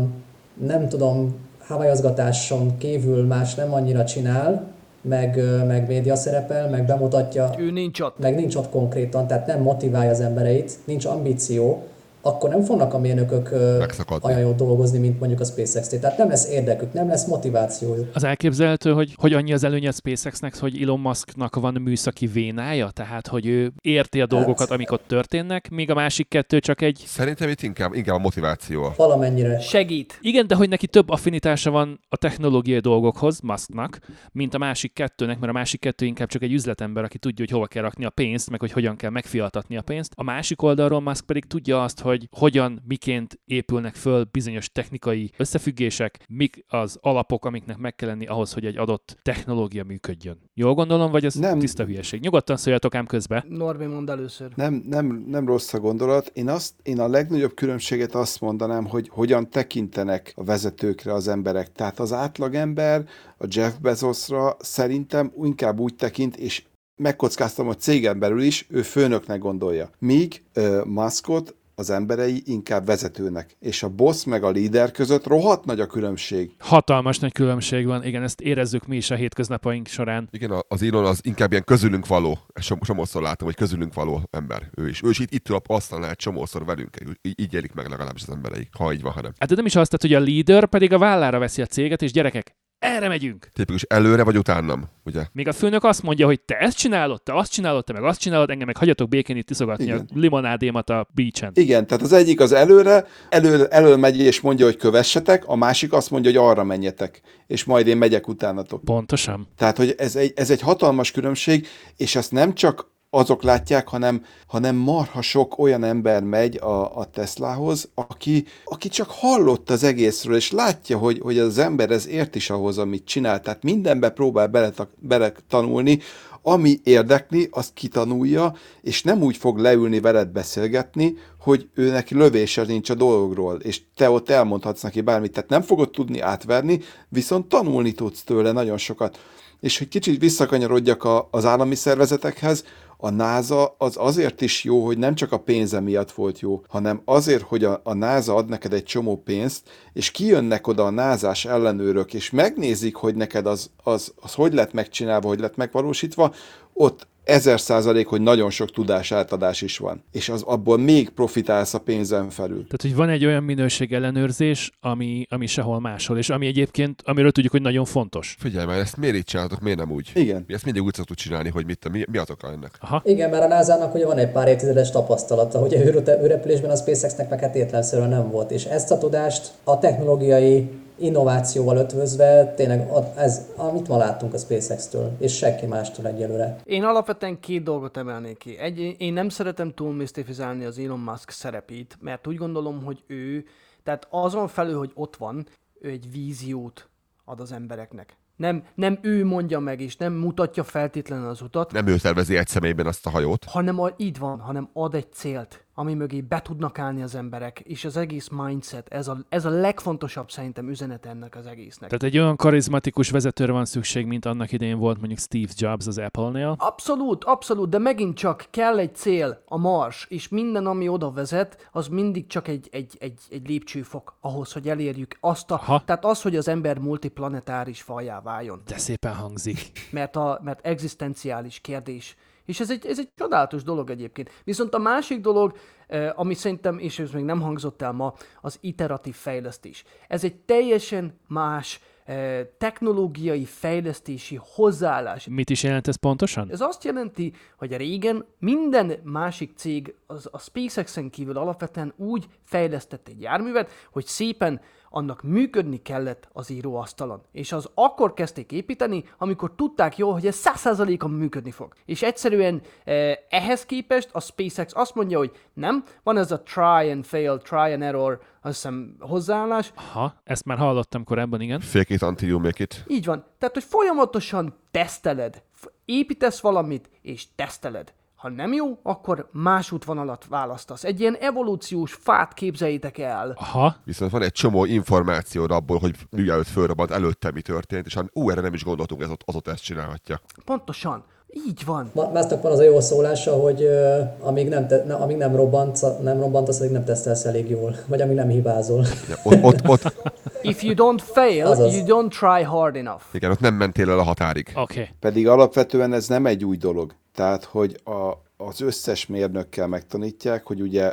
[0.55, 1.35] nem tudom,
[1.67, 4.74] havajazgatáson kívül más nem annyira csinál,
[5.05, 7.55] meg, meg média szerepel, meg bemutatja.
[7.59, 8.19] Ő nincs ott.
[8.19, 11.83] Meg nincs ott konkrétan, tehát nem motiválja az embereit, nincs ambíció,
[12.25, 14.29] akkor nem fognak a mérnökök Megszakadni.
[14.29, 15.89] olyan jól dolgozni, mint mondjuk a SpaceX.
[15.89, 18.09] Tehát nem lesz érdekük, nem lesz motivációjuk.
[18.15, 22.91] Az elképzelhető, hogy, hogy annyi az előnye a SpaceX-nek, hogy Elon Musknak van műszaki vénája,
[22.91, 26.81] tehát hogy ő érti a dolgokat, hát, amik ott történnek, míg a másik kettő csak
[26.81, 27.03] egy...
[27.07, 28.93] Szerintem itt inkább, inkább a motiváció.
[28.97, 29.61] Valamennyire.
[29.61, 30.19] Segít.
[30.21, 33.99] Igen, de hogy neki több affinitása van a technológiai dolgokhoz, Musknak,
[34.33, 37.55] mint a másik kettőnek, mert a másik kettő inkább csak egy üzletember, aki tudja, hogy
[37.55, 40.13] hova kell rakni a pénzt, meg hogy hogyan kell megfiatatni a pénzt.
[40.17, 45.31] A másik oldalról Musk pedig tudja azt, hogy hogy hogyan, miként épülnek föl bizonyos technikai
[45.37, 50.39] összefüggések, mik az alapok, amiknek meg kell lenni ahhoz, hogy egy adott technológia működjön.
[50.55, 51.59] Jól gondolom, vagy ez nem.
[51.59, 52.21] tiszta hülyeség?
[52.21, 53.45] Nyugodtan szóljatok ám közbe.
[53.49, 54.51] Norbi mond először.
[54.55, 56.31] Nem, nem, nem rossz a gondolat.
[56.35, 61.73] Én, azt, én a legnagyobb különbséget azt mondanám, hogy hogyan tekintenek a vezetőkre az emberek.
[61.73, 63.05] Tehát az átlagember
[63.39, 66.65] a Jeff Bezosra szerintem inkább úgy tekint, és
[66.97, 69.91] megkockáztam, hogy cégen belül is ő főnöknek gondolja.
[69.99, 73.57] Míg uh, Muskot az emberei inkább vezetőnek.
[73.61, 76.51] És a boss meg a líder között rohadt nagy a különbség.
[76.59, 80.29] Hatalmas nagy különbség van, igen, ezt érezzük mi is a hétköznapaink során.
[80.31, 82.39] Igen, az Elon az inkább ilyen közülünk való.
[82.81, 84.71] Somószor látom, hogy közülünk való ember.
[84.75, 85.03] Ő is.
[85.03, 86.97] Ő is itt, itt ül a asztalnál csomószor velünk.
[87.23, 89.33] Így, így élik meg legalábbis az embereik, ha így van, hanem.
[89.39, 92.03] Hát de nem is azt, tehát, hogy a líder pedig a vállára veszi a céget,
[92.03, 93.49] és gyerekek, erre megyünk.
[93.53, 95.27] Tipikus előre vagy utánam, ugye?
[95.33, 98.21] Még a főnök azt mondja, hogy te ezt csinálod, te azt csinálod, te meg azt
[98.21, 99.99] csinálod, engem meg hagyjatok békén itt iszogatni Igen.
[99.99, 101.53] a limonádémat a beachen.
[101.55, 105.93] Igen, tehát az egyik az előre, elő, elő megy és mondja, hogy kövessetek, a másik
[105.93, 108.85] azt mondja, hogy arra menjetek, és majd én megyek utánatok.
[108.85, 109.49] Pontosan.
[109.57, 111.67] Tehát, hogy ez egy, ez egy hatalmas különbség,
[111.97, 117.05] és ezt nem csak azok látják, hanem, hanem marha sok olyan ember megy a, a
[117.05, 122.35] Teslahoz, aki, aki csak hallott az egészről, és látja, hogy, hogy az ember ez ért
[122.35, 123.41] is ahhoz, amit csinál.
[123.41, 125.99] Tehát mindenbe próbál bele, bele tanulni,
[126.47, 132.63] ami érdekli, azt kitanulja, és nem úgy fog leülni veled beszélgetni, hogy ő neki lövése
[132.63, 137.47] nincs a dologról, és te ott elmondhatsz neki bármit, tehát nem fogod tudni átverni, viszont
[137.47, 139.19] tanulni tudsz tőle nagyon sokat.
[139.61, 142.65] És hogy kicsit visszakanyarodjak a, az állami szervezetekhez,
[143.05, 147.03] a NASA az azért is jó, hogy nem csak a pénze miatt volt jó, hanem
[147.05, 151.45] azért, hogy a, a NASA ad neked egy csomó pénzt, és kijönnek oda a názás
[151.45, 156.35] ellenőrök, és megnézik, hogy neked az, az, az hogy lett megcsinálva, hogy lett megvalósítva,
[156.73, 160.05] ott ezer százalék, hogy nagyon sok tudás átadás is van.
[160.13, 162.57] És az abból még profitálsz a pénzen felül.
[162.57, 167.31] Tehát, hogy van egy olyan minőség ellenőrzés, ami, ami sehol máshol, és ami egyébként, amiről
[167.31, 168.37] tudjuk, hogy nagyon fontos.
[168.39, 170.11] Figyelj már, ezt miért így csináltok, miért nem úgy?
[170.15, 170.45] Igen.
[170.47, 172.77] Mi ezt mindig úgy szoktuk csinálni, hogy mit, mi, mi az oka ennek?
[172.81, 173.03] Aha.
[173.05, 177.31] Igen, mert a NASA-nak ugye van egy pár évtizedes tapasztalata, hogy a űrrepülésben a SpaceX-nek
[177.31, 183.89] meg hát nem volt, és ezt a tudást a technológiai innovációval ötvözve, tényleg ez, amit
[183.89, 186.57] ma láttunk a SpaceX-től, és senki mástól egyelőre.
[186.65, 188.59] Én alapvetően két dolgot emelnék ki.
[188.59, 193.45] Egy, én nem szeretem túl misztifizálni az Elon Musk szerepét, mert úgy gondolom, hogy ő,
[193.83, 195.47] tehát azon felül, hogy ott van,
[195.81, 196.89] ő egy víziót
[197.25, 198.17] ad az embereknek.
[198.37, 201.73] Nem, nem ő mondja meg, és nem mutatja feltétlenül az utat.
[201.73, 203.45] Nem ő tervezi egy személyben azt a hajót.
[203.45, 207.61] Hanem a, így van, hanem ad egy célt ami mögé be tudnak állni az emberek,
[207.61, 211.89] és az egész mindset, ez a, ez a legfontosabb szerintem üzenet ennek az egésznek.
[211.89, 215.99] Tehát egy olyan karizmatikus vezetőre van szükség, mint annak idején volt mondjuk Steve Jobs az
[215.99, 216.55] Apple-nél?
[216.59, 221.69] Abszolút, abszolút, de megint csak kell egy cél, a mars, és minden, ami oda vezet,
[221.73, 225.57] az mindig csak egy, egy, egy, egy lépcsőfok ahhoz, hogy elérjük azt a...
[225.57, 225.83] Ha.
[225.85, 228.63] Tehát az, hogy az ember multiplanetáris fajá váljon.
[228.67, 229.89] De szépen hangzik.
[229.91, 234.31] Mert, a, mert egzisztenciális kérdés és ez egy, ez egy csodálatos dolog egyébként.
[234.45, 235.57] Viszont a másik dolog,
[235.87, 239.85] eh, ami szerintem, és ez még nem hangzott el ma, az iteratív fejlesztés.
[240.09, 245.27] Ez egy teljesen más eh, technológiai fejlesztési hozzáállás.
[245.31, 246.51] Mit is jelent ez pontosan?
[246.51, 253.09] Ez azt jelenti, hogy régen minden másik cég az a SpaceX-en kívül alapvetően úgy fejlesztett
[253.09, 254.61] egy járművet, hogy szépen
[254.95, 257.23] annak működni kellett az íróasztalon.
[257.33, 261.73] És az akkor kezdték építeni, amikor tudták jól, hogy ez 100%-on működni fog.
[261.85, 266.91] És egyszerűen eh, ehhez képest a SpaceX azt mondja, hogy nem, van ez a try
[266.91, 269.73] and fail, try and error, azt hiszem hozzáállás.
[269.93, 271.61] Ha, ezt már hallottam korábban, igen.
[271.61, 272.85] Fake it until you make it.
[272.87, 273.25] Így van.
[273.39, 275.43] Tehát, hogy folyamatosan teszteled,
[275.85, 277.93] építesz valamit, és teszteled.
[278.25, 280.85] Ha nem jó, akkor más útvonalat választasz.
[280.85, 283.35] Egy ilyen evolúciós fát képzeljétek el.
[283.37, 288.05] Aha, Viszont van egy csomó információd abból, hogy mielőtt fölrobbant, előtte mi történt, és hát,
[288.13, 290.21] ú, erre nem is gondoltunk, ez ott, az ott ezt csinálhatja.
[290.45, 291.05] Pontosan.
[291.47, 291.91] Így van.
[292.13, 296.03] Másnak van az a jó szólása, hogy ö, amíg nem, te, ne, amíg nem, robbant,
[296.03, 298.85] nem robbantasz, addig nem tesztelsz elég jól, vagy amíg nem hibázol.
[299.09, 300.13] Ja, ott, ott, ott,
[300.43, 301.77] If you don't fail, Azaz.
[301.77, 303.03] you don't try hard enough.
[303.13, 304.53] igen, ott nem mentél el a határig.
[304.55, 304.89] Okay.
[305.01, 306.95] Pedig alapvetően ez nem egy új dolog.
[307.15, 308.13] Tehát, hogy a,
[308.45, 310.93] az összes mérnökkel megtanítják, hogy ugye,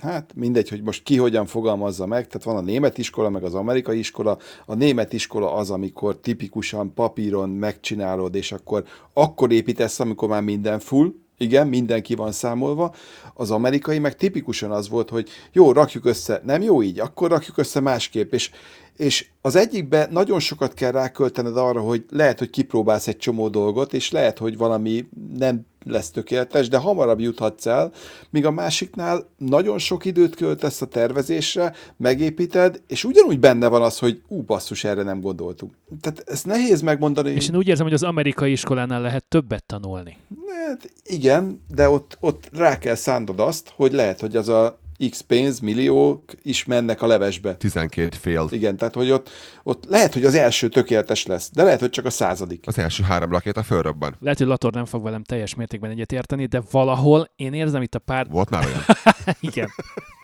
[0.00, 3.54] hát mindegy, hogy most ki hogyan fogalmazza meg, tehát van a német iskola, meg az
[3.54, 4.38] amerikai iskola.
[4.66, 10.78] A német iskola az, amikor tipikusan papíron megcsinálod, és akkor, akkor építesz, amikor már minden
[10.78, 12.94] full, igen, mindenki van számolva.
[13.34, 17.58] Az amerikai meg tipikusan az volt, hogy jó, rakjuk össze, nem jó így, akkor rakjuk
[17.58, 18.50] össze másképp, és,
[18.96, 23.92] és az egyikbe nagyon sokat kell ráköltened arra, hogy lehet, hogy kipróbálsz egy csomó dolgot,
[23.92, 27.92] és lehet, hogy valami nem lesz tökéletes, de hamarabb juthatsz el,
[28.30, 33.98] míg a másiknál nagyon sok időt költesz a tervezésre, megépíted, és ugyanúgy benne van az,
[33.98, 35.72] hogy ú, basszus, erre nem gondoltunk.
[36.00, 37.30] Tehát ezt nehéz megmondani.
[37.30, 40.16] És én úgy érzem, hogy az amerikai iskolánál lehet többet tanulni.
[40.66, 45.20] Hát igen, de ott, ott rá kell szándod azt, hogy lehet, hogy az a x
[45.20, 47.56] pénz, milliók is mennek a levesbe.
[47.56, 48.48] 12 fél.
[48.50, 49.30] Igen, tehát hogy ott,
[49.62, 52.66] ott lehet, hogy az első tökéletes lesz, de lehet, hogy csak a századik.
[52.66, 54.16] Az első három rakéta fölrobban.
[54.20, 57.98] Lehet, hogy Lator nem fog velem teljes mértékben egyetérteni, de valahol én érzem itt a
[57.98, 58.26] pár...
[58.28, 58.82] Volt már olyan?
[59.40, 59.68] Igen.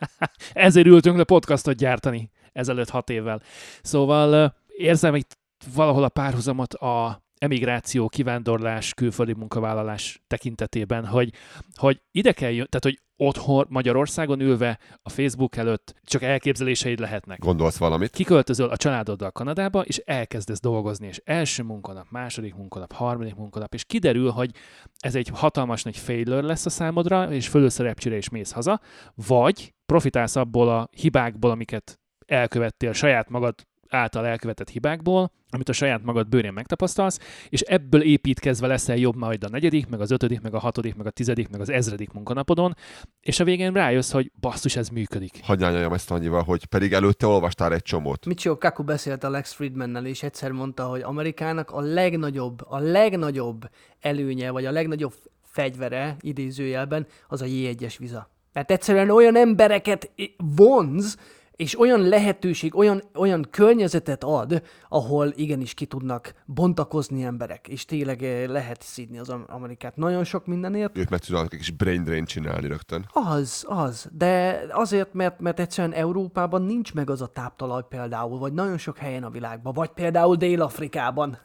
[0.53, 3.43] Ezért ültünk le podcastot gyártani ezelőtt hat évvel.
[3.83, 5.39] Szóval érzem itt
[5.75, 11.33] valahol a párhuzamot a emigráció, kivándorlás, külföldi munkavállalás tekintetében, hogy,
[11.75, 17.39] hogy ide kell jön, tehát hogy otthon Magyarországon ülve a Facebook előtt csak elképzeléseid lehetnek.
[17.39, 18.11] Gondolsz valamit?
[18.11, 23.85] Kiköltözöl a családoddal Kanadába, és elkezdesz dolgozni, és első munkanap, második munkanap, harmadik munkanap, és
[23.85, 24.51] kiderül, hogy
[24.99, 28.81] ez egy hatalmas nagy failure lesz a számodra, és fölülsz a repcsire, és mész haza,
[29.15, 33.55] vagy profitálsz abból a hibákból, amiket elkövettél saját magad
[33.97, 37.19] által elkövetett hibákból, amit a saját magad bőrén megtapasztalsz,
[37.49, 41.07] és ebből építkezve leszel jobb majd a negyedik, meg az ötödik, meg a hatodik, meg
[41.07, 42.77] a tizedik, meg az ezredik munkanapodon,
[43.21, 45.41] és a végén rájössz, hogy basszus, ez működik.
[45.43, 48.27] Hagyj nyáljam ezt annyival, hogy pedig előtte olvastál egy csomót.
[48.27, 53.71] Michio Kaku beszélt a Lex Friedmannel, és egyszer mondta, hogy Amerikának a legnagyobb, a legnagyobb
[54.01, 58.31] előnye, vagy a legnagyobb fegyvere, idézőjelben, az a J1-es viza.
[58.53, 60.11] Tehát egyszerűen olyan embereket
[60.57, 61.19] vonz,
[61.57, 68.23] és olyan lehetőség, olyan, olyan környezetet ad, ahol igenis ki tudnak bontakozni emberek, és tényleg
[68.23, 70.99] eh, lehet szídni az Am- Amerikát nagyon sok mindenért.
[70.99, 73.09] Ők meg tudnak egy kis brain drain csinálni rögtön.
[73.13, 74.09] Az, az.
[74.13, 78.99] De azért, mert, mert egyszerűen Európában nincs meg az a táptalaj például, vagy nagyon sok
[78.99, 81.39] helyen a világban, vagy például Dél-Afrikában.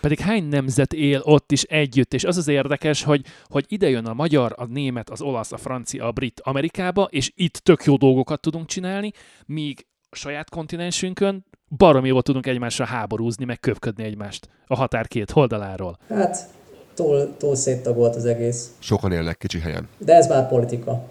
[0.00, 4.06] Pedig hány nemzet él ott is együtt, és az az érdekes, hogy, hogy ide jön
[4.06, 7.96] a magyar, a német, az olasz, a francia, a brit Amerikába, és itt tök jó
[7.96, 9.11] dolgokat tudunk csinálni,
[9.46, 11.44] míg a saját kontinensünkön
[11.76, 15.98] baromi jól tudunk egymással háborúzni, meg köpködni egymást a határ két oldaláról.
[16.08, 16.48] Hát,
[16.94, 18.70] túl, túl széttagolt az egész.
[18.78, 19.88] Sokan élnek kicsi helyen.
[19.98, 21.08] De ez már politika.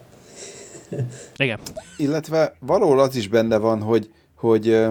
[1.36, 1.60] Igen.
[1.98, 4.86] Illetve valahol az is benne van, hogy, hogy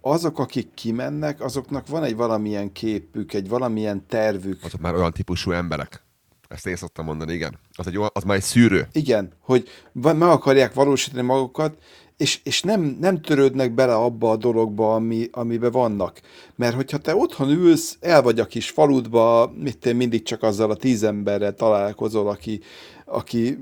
[0.00, 4.64] azok, akik kimennek, azoknak van egy valamilyen képük, egy valamilyen tervük.
[4.64, 6.04] Azok már olyan típusú emberek.
[6.48, 7.58] Ezt én szoktam mondani, igen.
[7.72, 8.88] Az, egy, olyan- az már egy szűrő.
[8.92, 11.78] Igen, hogy meg akarják valósítani magukat,
[12.20, 16.20] és, és nem, nem törődnek bele abba a dologba, ami, amiben vannak.
[16.56, 20.70] Mert hogyha te otthon ülsz, el vagy a kis faludba, mit te mindig csak azzal
[20.70, 22.60] a tíz emberrel találkozol, aki,
[23.04, 23.58] aki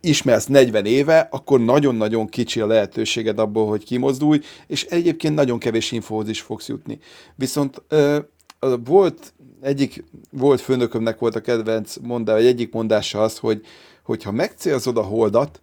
[0.00, 5.92] ismersz 40 éve, akkor nagyon-nagyon kicsi a lehetőséged abból, hogy kimozdulj, és egyébként nagyon kevés
[5.92, 6.98] infóhoz is fogsz jutni.
[7.34, 8.18] Viszont ö,
[8.84, 13.64] volt egyik volt főnökömnek volt a kedvenc mondás, vagy egyik mondása az, hogy,
[14.02, 15.60] hogy ha megcélzod a holdat,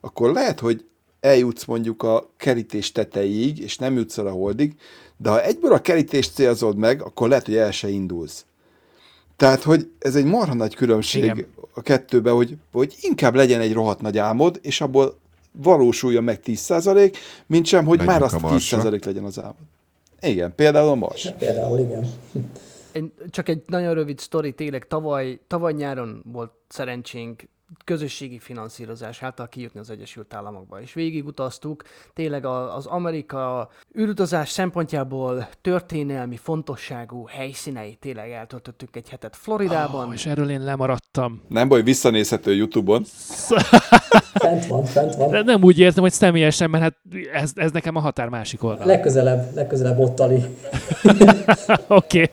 [0.00, 0.84] akkor lehet, hogy
[1.22, 4.74] eljutsz mondjuk a kerítés tetejéig, és nem jutsz el a holdig,
[5.16, 8.44] de ha egyből a kerítést célzod meg, akkor lehet, hogy el se indulsz.
[9.36, 11.46] Tehát, hogy ez egy marha nagy különbség Igen.
[11.74, 15.18] A kettőben, hogy, hogy inkább legyen egy rohadt nagy álmod, és abból
[15.52, 17.16] valósuljon meg 10%,
[17.46, 18.82] mint sem, hogy Menjünk már a azt Marsra.
[18.82, 19.54] 10% legyen az álmod.
[20.20, 21.32] Igen, például a Mars.
[21.38, 22.12] Például igen.
[22.92, 27.42] Én, csak egy nagyon rövid sztori, tényleg tavaly, tavaly nyáron volt szerencsénk
[27.84, 31.82] közösségi finanszírozás által kijutni az Egyesült Államokba, és végigutaztuk,
[32.12, 33.68] tényleg az Amerika
[33.98, 40.06] űrutazás szempontjából történelmi fontosságú helyszíneit tényleg eltöltöttük egy hetet Floridában.
[40.06, 41.42] Oh, és erről én lemaradtam.
[41.48, 43.04] Nem baj, visszanézhető YouTube-on.
[44.34, 45.30] Fent van, fent van.
[45.30, 46.96] De nem úgy értem, hogy személyesen, mert hát
[47.32, 48.86] ez, ez nekem a határ másik oldal.
[48.86, 50.44] Legközelebb, legközelebb ottali.
[51.88, 52.30] Oké.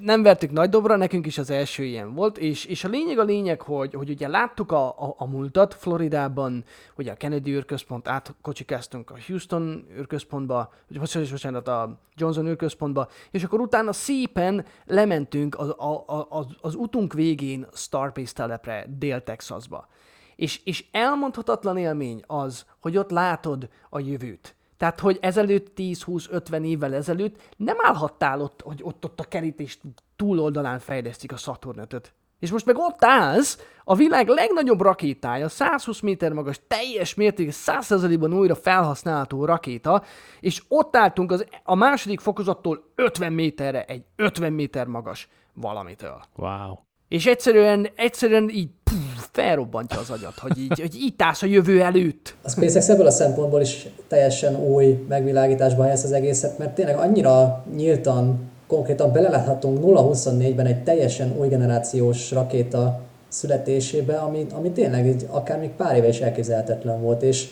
[0.00, 3.22] Nem vertük nagy dobra, nekünk is az első ilyen volt, és, és a lényeg a
[3.22, 6.64] lényeg, hogy, hogy ugye láttuk a, a, a múltat Floridában,
[6.96, 13.60] ugye a Kennedy űrközpont, átkocsikáztunk a Houston űrközpontba, vagy bocsánat, a Johnson űrközpontba, és akkor
[13.60, 19.88] utána szépen lementünk az, a, a, az, az utunk végén Starbase telepre, Dél-Texasba.
[20.36, 24.54] És, és elmondhatatlan élmény az, hogy ott látod a jövőt.
[24.80, 29.80] Tehát, hogy ezelőtt 10-20-50 évvel ezelőtt nem állhattál ott, hogy ott, ott a kerítés
[30.16, 36.00] túloldalán fejlesztik a Saturn 5 És most meg ott állsz, a világ legnagyobb rakétája, 120
[36.00, 40.02] méter magas, teljes mértékű, 100%-ban újra felhasználható rakéta,
[40.40, 46.22] és ott álltunk az, a második fokozattól 50 méterre egy 50 méter magas valamitől.
[46.36, 46.74] Wow.
[47.08, 51.82] És egyszerűen, egyszerűen így pff, felrobbantja az agyat, hogy így, hogy így állsz a jövő
[51.82, 52.34] előtt.
[52.42, 57.64] A SpaceX ebből a szempontból is teljesen új megvilágításba helyez az egészet, mert tényleg annyira
[57.76, 65.58] nyíltan, konkrétan beleláthatunk 0-24-ben egy teljesen új generációs rakéta születésébe, ami, ami tényleg így akár
[65.58, 67.48] még pár éve is elképzelhetetlen volt, és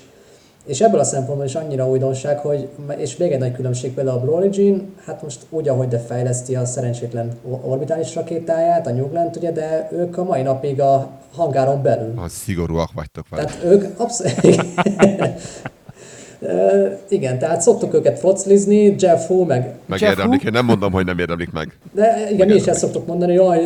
[0.68, 4.20] és ebből a szempontból is annyira újdonság, hogy, és még egy nagy különbség például a
[4.20, 7.32] Blue Origin, hát most úgy, ahogy de fejleszti a szerencsétlen
[7.62, 12.14] orbitális rakétáját, a New Glenn, ugye, de ők a mai napig a hangáron belül.
[12.16, 13.44] Ha szigorúak vagytok vele.
[13.44, 14.64] Tehát ők abszolút...
[17.08, 19.74] Igen, tehát szoktuk őket foclizni, Jeff Hu, meg...
[19.86, 21.78] Megérdemlik, én nem mondom, hogy nem érdemlik meg.
[21.92, 23.64] De igen, mi is ezt szoktuk mondani, jaj,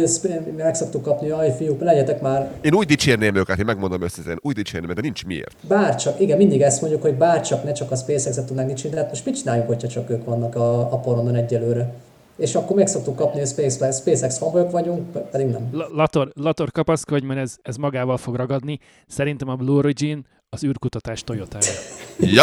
[0.56, 2.50] meg szoktuk kapni, jaj, fiúk, legyetek már.
[2.60, 5.56] Én úgy dicsérném őket, én megmondom összesen, úgy dicsérném, de nincs miért.
[5.68, 9.10] Bárcsak, igen, mindig ezt mondjuk, hogy bárcsak, ne csak a SpaceX-et tudnánk dicsérni, de hát
[9.10, 11.92] most mit csináljunk, hogyha csak ők vannak a, a poronon egyelőre?
[12.36, 15.68] és akkor meg szoktuk kapni, hogy SpaceX, SpaceX fanboyok vagyunk, pedig nem.
[15.92, 18.78] Lator, Lator kapaszkodj, mert ez, ez magával fog ragadni.
[19.06, 21.72] Szerintem a Blue Origin az űrkutatás toyota -ja.
[22.36, 22.42] ja.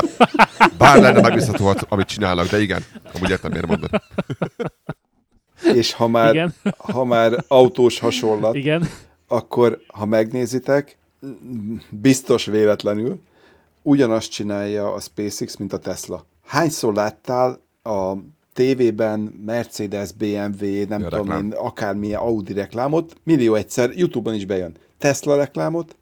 [0.78, 2.84] Bár lenne megbízható, amit csinálnak, de igen,
[3.14, 3.90] amúgy értem, miért mondod.
[5.74, 6.54] És ha már, igen.
[6.78, 8.88] ha már autós hasonlat, igen.
[9.28, 10.98] akkor ha megnézitek,
[11.90, 13.20] biztos véletlenül
[13.82, 16.26] ugyanazt csinálja a SpaceX, mint a Tesla.
[16.46, 18.14] Hányszor láttál a
[18.54, 21.46] tévében Mercedes, BMW, nem ja, tudom reklám.
[21.46, 24.76] én, akármilyen Audi reklámot, millió egyszer, Youtube-on is bejön.
[24.98, 25.96] Tesla reklámot?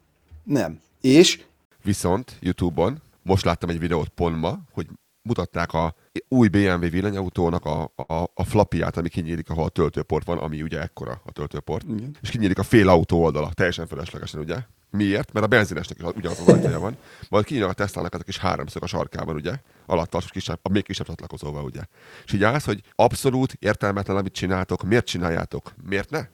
[0.44, 0.80] Nem.
[1.00, 1.40] És
[1.82, 4.86] Viszont YouTube-on most láttam egy videót pont ma, hogy
[5.22, 5.94] mutatták a
[6.28, 10.80] új BMW villanyautónak a, a, a flapját, ami kinyílik, ahol a töltőport van, ami ugye
[10.80, 12.16] ekkora a töltőport, Igen.
[12.20, 14.56] és kinyílik a fél autó oldala, teljesen feleslegesen, ugye?
[14.90, 15.32] Miért?
[15.32, 16.96] Mert a benzinesnek is ugyanaz az ajtaja van.
[17.28, 19.52] Majd kinyílik a Tesla-nak a kis háromszög a sarkában, ugye?
[19.86, 21.80] Alatt a, kisebb, a még kisebb csatlakozóval, ugye?
[22.24, 25.74] És így állsz, hogy abszolút értelmetlen, amit csináltok, miért csináljátok?
[25.88, 26.26] Miért ne?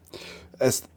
[0.57, 0.89] Ezt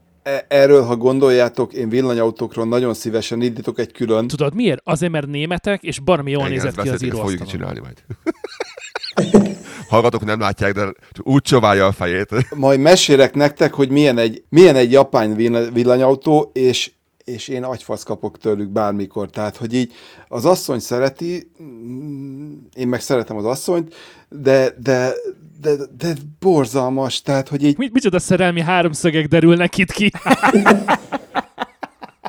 [0.47, 4.27] erről, ha gondoljátok, én villanyautókról nagyon szívesen indítok egy külön.
[4.27, 4.81] Tudod miért?
[4.83, 7.17] Azért, mert németek, és baromi jól nézett ki az író.
[7.17, 8.03] fogjuk csinálni majd.
[9.89, 12.29] Hallgatók nem látják, de úgy csoválja a fejét.
[12.55, 15.35] Majd mesélek nektek, hogy milyen egy, milyen egy japán
[15.73, 16.91] villanyautó, és
[17.23, 19.29] és én agyfasz kapok tőlük bármikor.
[19.29, 19.93] Tehát, hogy így
[20.27, 23.95] az asszony szereti, mm, én meg szeretem az asszonyt,
[24.29, 25.13] de, de,
[25.61, 27.77] de, de borzalmas, tehát, hogy így...
[27.77, 30.11] Mi, micsoda szerelmi háromszögek derülnek itt ki?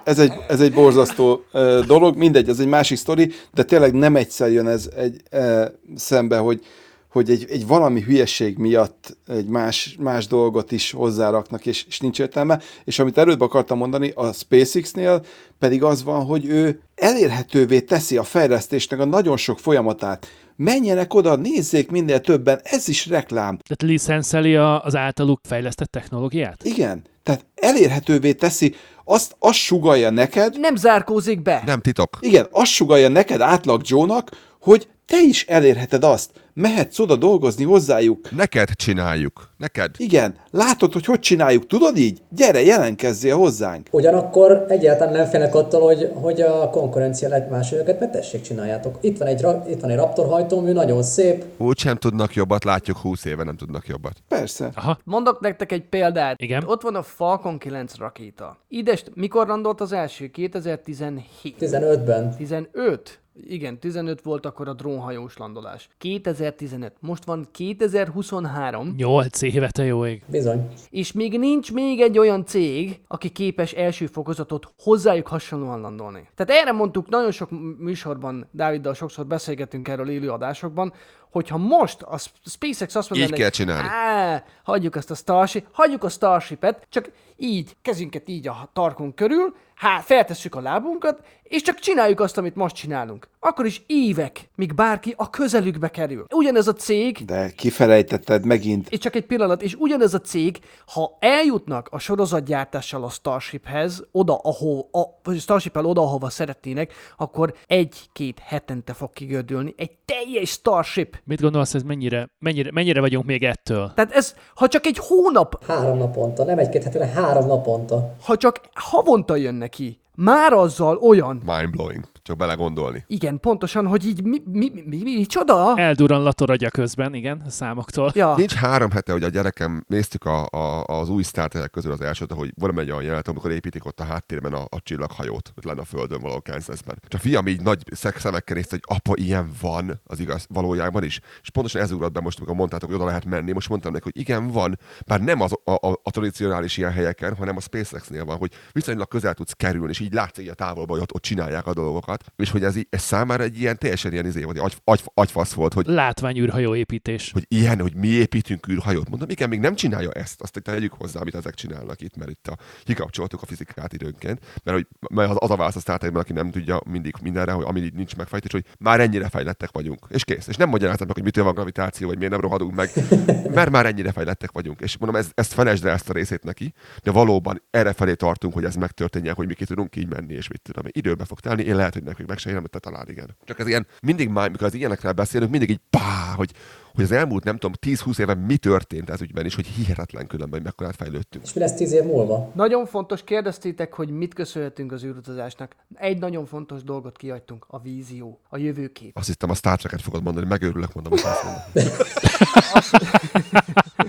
[0.05, 4.16] ez egy, ez egy borzasztó uh, dolog, mindegy, ez egy másik sztori, de tényleg nem
[4.16, 5.64] egyszer jön ez egy uh,
[5.96, 6.64] szembe, hogy,
[7.09, 12.20] hogy egy, egy valami hülyeség miatt egy más, más dolgot is hozzáraknak, és, és nincs
[12.20, 12.60] értelme.
[12.84, 15.24] És amit előbb akartam mondani, a SpaceX-nél
[15.59, 20.26] pedig az van, hogy ő elérhetővé teszi a fejlesztésnek a nagyon sok folyamatát.
[20.60, 23.59] Menjenek oda, nézzék minél többen, ez is reklám.
[23.59, 26.64] Tehát licenszeli az általuk fejlesztett technológiát?
[26.64, 27.02] Igen.
[27.22, 28.74] Tehát elérhetővé teszi,
[29.05, 30.59] azt, azt sugalja neked.
[30.59, 31.62] Nem zárkózik be.
[31.66, 32.18] Nem titok.
[32.20, 34.30] Igen, azt sugalja neked átlag Joe-nak,
[34.60, 36.30] hogy te is elérheted azt.
[36.55, 38.30] Mehetsz oda dolgozni hozzájuk.
[38.30, 39.51] Neked csináljuk.
[39.56, 39.90] Neked.
[39.97, 40.35] Igen.
[40.51, 41.66] Látod, hogy hogy csináljuk.
[41.66, 42.22] Tudod így?
[42.30, 43.89] Gyere, jelentkezzél hozzánk.
[43.90, 48.98] Ugyanakkor egyáltalán nem félnek attól, hogy, hogy a konkurencia más őket, mert tessék, csináljátok.
[49.01, 51.44] Itt van egy, itt van egy Raptor hajtómű, nagyon szép.
[51.56, 54.16] Úgy sem tudnak jobbat, látjuk 20 éve nem tudnak jobbat.
[54.28, 54.70] Persze.
[54.74, 54.98] Aha.
[55.05, 56.40] Mondok nektek egy példát.
[56.40, 56.64] Igen.
[56.66, 58.59] Ott van a Falcon 9 rakéta.
[58.68, 60.26] Idest, mikor landolt az első?
[60.26, 61.56] 2017.
[61.60, 62.36] 15-ben.
[62.36, 63.20] 15?
[63.47, 65.89] Igen, 15 volt akkor a drónhajós landolás.
[65.98, 66.93] 2015.
[67.01, 68.94] Most van 2023.
[68.97, 70.23] 8 éve, te jó ég.
[70.27, 70.69] Bizony.
[70.90, 76.28] És még nincs még egy olyan cég, aki képes első fokozatot hozzájuk hasonlóan landolni.
[76.35, 80.93] Tehát erre mondtuk nagyon sok műsorban, Dáviddal sokszor beszélgetünk erről élő adásokban,
[81.30, 83.88] hogyha most a SpaceX azt mondaná, így kell csinálni.
[83.88, 89.56] Á, hagyjuk ezt a Starship, hagyjuk a Starship-et, csak így, kezünket így a tarkon körül,
[89.74, 93.28] hát feltesszük a lábunkat, és csak csináljuk azt, amit most csinálunk.
[93.40, 96.24] Akkor is évek, míg bárki a közelükbe kerül.
[96.35, 98.89] Ugyanez a cég, De kifelejtetted megint.
[98.90, 104.36] és csak egy pillanat, és ugyanez a cég, ha eljutnak a sorozatgyártással a Starshiphez, oda,
[104.43, 111.20] ahol, a, vagy Starship-el oda, ahova szeretnének, akkor egy-két hetente fog kigördülni egy teljes Starship.
[111.24, 113.93] Mit gondolsz, ez mennyire, mennyire, mennyire vagyunk még ettől?
[113.94, 118.15] Tehát ez, ha csak egy hónap, Három naponta, nem egy-két hete, hanem három naponta.
[118.24, 122.05] ha csak havonta jön neki, már azzal olyan, Mindblowing.
[122.28, 123.05] Csak belegondolni.
[123.06, 125.76] igen, pontosan, hogy így mi, mi, mi, mi, mi csoda?
[125.76, 128.12] Eldurran latoradja közben, igen, a számoktól.
[128.14, 131.92] Ja, Nincs három hete, hogy a gyerekem néztük a, a, az új Star Trek közül
[131.92, 135.52] az elsőt, hogy van egy olyan jelenet, amikor építik ott a háttérben a, a csillaghajót,
[135.56, 136.98] ott lenne a földön valahol Kansasben.
[137.09, 141.20] És a fiam így nagy szemekkel nézte, hogy apa, ilyen van az igaz valójában is.
[141.42, 143.52] És pontosan ez ugrott be most, amikor mondtátok, hogy oda lehet menni.
[143.52, 147.36] Most mondtam neki, hogy igen, van, bár nem az, a, a, a tradicionális ilyen helyeken,
[147.36, 150.96] hanem a SpaceX-nél van, hogy viszonylag közel tudsz kerülni, és így látsz így a távolban,
[150.96, 152.18] hogy ott, ott csinálják a dolgokat.
[152.36, 155.73] És hogy ez, ez számára egy ilyen teljesen ilyen izé, vagy agy, agy, agyfasz volt,
[155.73, 157.32] hogy Látványűrhajó építés.
[157.32, 159.09] hogy ilyen, hogy mi építünk űrhajót.
[159.09, 162.47] Mondom, igen, még nem csinálja ezt, azt tegyük hozzá, amit ezek csinálnak itt, mert itt
[162.47, 166.32] a, kikapcsoltuk a fizikát időnként, mert, hogy, mert az, az a válasz a Star aki
[166.32, 170.47] nem tudja mindig mindenre, hogy ami nincs megfejtés, hogy már ennyire fejlettek vagyunk, és kész.
[170.47, 172.90] És nem magyarázom meg, hogy mitől van gravitáció, vagy miért nem rohadunk meg,
[173.57, 174.81] mert már ennyire fejlettek vagyunk.
[174.81, 176.73] És mondom, ez, ezt felejtsd el ezt a részét neki,
[177.03, 180.49] de valóban erre felé tartunk, hogy ez megtörténjen, hogy mi ki tudunk így menni, és
[180.49, 180.85] mit tudom.
[180.89, 183.36] Időbe fog telni, én lehet, hogy nekünk meg se érem, te talán igen.
[183.44, 186.52] Csak ez ilyen, mindig már, mikor az ilyenekről beszélünk, mindig így pá, hogy,
[186.98, 190.58] hogy az elmúlt, nem tudom, 10-20 éven mi történt ez ügyben, és hogy hihetetlen különben,
[190.58, 191.44] hogy mekkorát fejlődtünk.
[191.44, 192.50] És mi lesz tíz év múlva?
[192.54, 195.76] Nagyon fontos, kérdeztétek, hogy mit köszönhetünk az űrutazásnak.
[195.94, 199.16] Egy nagyon fontos dolgot kiadtunk, a vízió, a jövőkép.
[199.16, 201.92] Azt hittem a Star Trek-et fogod mondani, megőrülök, mondom, hogy azt mondom.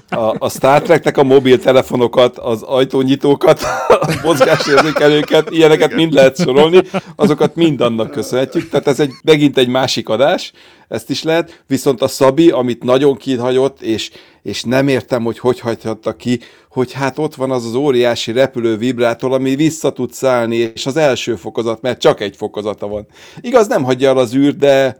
[0.10, 6.82] A, a Star Treknek a mobiltelefonokat, az ajtónyitókat, a mozgásérzékelőket, ilyeneket mind lehet sorolni,
[7.16, 10.52] azokat mind annak köszönhetjük, tehát ez egy, megint egy másik adás,
[10.88, 14.12] ezt is lehet, viszont a Szabi, amit nagyon kihagyott, és,
[14.44, 16.40] és nem értem, hogy hogy hagyhatta ki,
[16.70, 20.98] hogy hát ott van az az óriási repülő vibrátor, ami vissza tud szállni, és az
[20.98, 23.08] első fokozat, mert csak egy fokozata van.
[23.42, 25.00] Igaz, nem hagyja el az űrt, de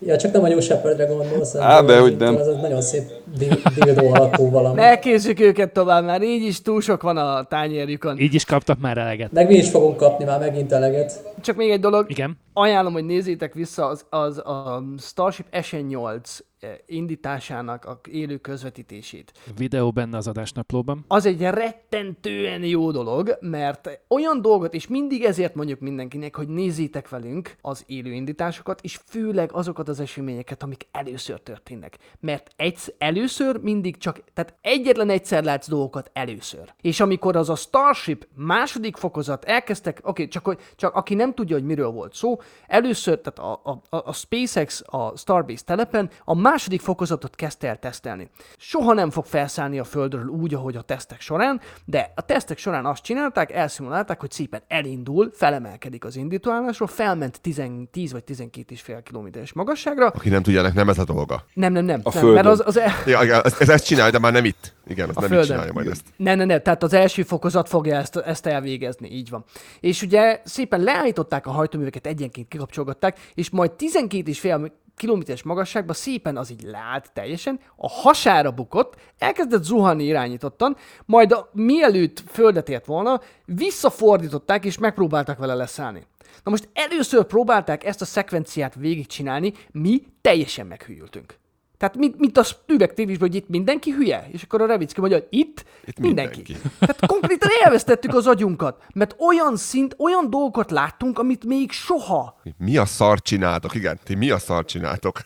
[0.00, 1.54] Ja, csak nem a New Shepardre gondolsz.
[1.54, 2.36] Á, de hogy nem.
[2.36, 3.02] Az nagyon szép
[3.38, 4.80] di- dildó alakú valami.
[4.80, 4.98] Ne
[5.40, 8.18] őket tovább, már így is túl sok van a tányérjukon.
[8.18, 9.32] Így is kaptak már eleget.
[9.32, 11.22] Meg mi is fogunk kapni már megint eleget.
[11.40, 12.38] Csak még egy dolog, Igen.
[12.52, 19.32] ajánlom, hogy nézzétek vissza az, az a Starship SN8 eh, indításának a élő közvetítését.
[19.56, 21.04] Videó benne az adásnaplóban.
[21.08, 27.08] Az egy rettentően jó dolog, mert olyan dolgot, és mindig ezért mondjuk mindenkinek, hogy nézzétek
[27.08, 31.98] velünk az élő indításokat, és főleg azokat az eseményeket, amik először történnek.
[32.20, 36.74] Mert egy, először mindig csak, tehát egyetlen egyszer látsz dolgokat először.
[36.80, 41.34] És amikor az a Starship második fokozat elkezdtek, oké, okay, csak, hogy, csak aki nem
[41.34, 46.34] tudja, hogy miről volt szó, először, tehát a, a, a SpaceX a Starbase telepen a
[46.50, 48.28] második fokozatot kezdte el tesztelni.
[48.56, 52.86] Soha nem fog felszállni a Földről úgy, ahogy a tesztek során, de a tesztek során
[52.86, 58.80] azt csinálták, elszimulálták, hogy szépen elindul, felemelkedik az indítóállásról, felment 10, 10 vagy 12 és
[58.80, 60.06] fél kilométeres magasságra.
[60.06, 61.44] Aki nem tudja, nem ez a dolga.
[61.54, 62.00] Nem, nem, nem.
[62.02, 62.34] A nem Földön.
[62.34, 62.92] mert az, az el...
[63.06, 64.74] Ja, igen, ez, ez ezt csinálja, de már nem itt.
[64.86, 65.46] Igen, az A nem Földön.
[65.46, 66.04] itt csinálja majd ezt.
[66.16, 69.44] Ne, ne, ne, tehát az első fokozat fogja ezt, ezt elvégezni, így van.
[69.80, 75.94] És ugye szépen leállították a hajtóműveket, egyenként kikapcsolgatták, és majd 12 és fél kilométeres magasságban
[75.94, 82.68] szépen az így leállt teljesen, a hasára bukott, elkezdett zuhanni irányítottan, majd a, mielőtt földet
[82.68, 86.06] ért volna, visszafordították és megpróbáltak vele leszállni.
[86.44, 91.38] Na most először próbálták ezt a szekvenciát végigcsinálni, mi teljesen meghűltünk.
[91.78, 95.18] Tehát mint, mint a Spübek tévésben, hogy itt mindenki hülye, és akkor a Revicki mondja,
[95.18, 96.42] hogy itt, Itt mindenki.
[96.46, 96.68] mindenki.
[96.78, 102.40] Tehát konkrétan elvesztettük az agyunkat, mert olyan szint, olyan dolgokat láttunk, amit még soha.
[102.58, 103.74] Mi a szart csináltok?
[103.74, 105.20] Igen, ti mi a szart csináltok?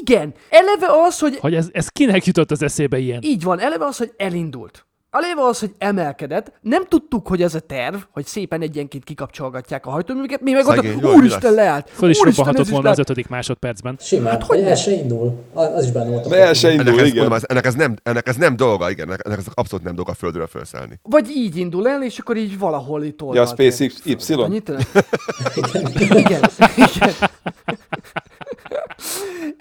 [0.00, 3.22] Igen, eleve az, hogy Hogy ez, ez kinek jutott az eszébe ilyen?
[3.22, 4.86] így van, eleve az, hogy elindult.
[5.10, 9.90] Eleve az, hogy emelkedett, nem tudtuk, hogy ez a terv, hogy szépen egyenként kikapcsolgatják a
[9.90, 11.90] hajtóműveket, mi meg Szegény, ott, úristen leállt.
[11.90, 13.96] Föl is robbanhatott volna az ötödik másodpercben.
[14.00, 15.44] Simán, hát, hogy el se indul.
[15.52, 17.16] Az is benne volt a de el se indul, Ennek ez, igen.
[17.16, 19.94] mondom, ez, ennek, ez nem, ennek ez nem dolga, igen, ennek, ennek ez abszolút nem
[19.94, 21.00] dolga a földről felszállni.
[21.02, 23.92] Vagy így indul el, és akkor így valahol itt Ja, a oldalt Space ér.
[24.04, 24.32] Y?
[24.32, 24.68] Annyit?
[25.94, 26.40] igen, igen.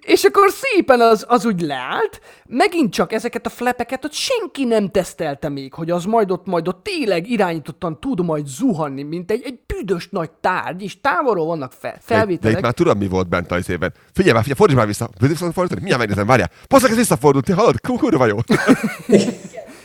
[0.06, 4.90] És akkor szépen az, az úgy leállt, megint csak ezeket a flepeket ott senki nem
[4.90, 9.42] tesztelte még, hogy az majd ott, majd ott tényleg irányítottan tud majd zuhanni, mint egy,
[9.46, 12.58] egy büdös nagy tárgy, és távolról vannak fel, De, de felvételek.
[12.58, 13.94] itt már tudom, mi volt bent a izében.
[14.14, 15.10] Figyelj már, figyelj, fordíts már vissza.
[15.20, 15.70] Vissza fordítani?
[15.80, 16.50] Mindjárt megnézem, várjál.
[16.68, 17.82] Passzak, ez visszafordult, ti hallod?
[17.82, 18.38] Ku- Kurva jó.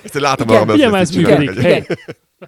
[0.05, 1.87] Ezt látom Igen, magam előtt, ez működik.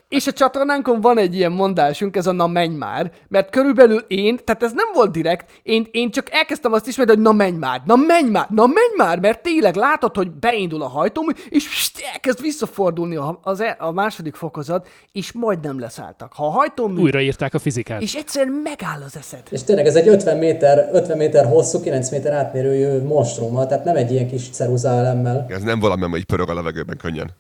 [0.09, 4.39] És a csatornánkon van egy ilyen mondásunk, ez a na menj már, mert körülbelül én,
[4.45, 7.83] tehát ez nem volt direkt, én, én csak elkezdtem azt ismerni, hogy na menj már,
[7.85, 12.03] na menj már, na menj már, mert tényleg látod, hogy beindul a hajtómű, és pst,
[12.13, 16.33] elkezd visszafordulni a, az, e- a második fokozat, és majdnem leszálltak.
[16.33, 17.01] Ha a hajtómű...
[17.01, 18.03] Újraírták a fizikát.
[18.03, 19.43] És egyszerűen megáll az eszed.
[19.51, 23.97] És tényleg ez egy 50 méter, 50 méter hosszú, 9 méter átmérőjű monstrummal, tehát nem
[23.97, 25.47] egy ilyen kis ceruza elemmel.
[25.49, 27.31] Ez nem valami, ami így pörög a levegőben könnyen.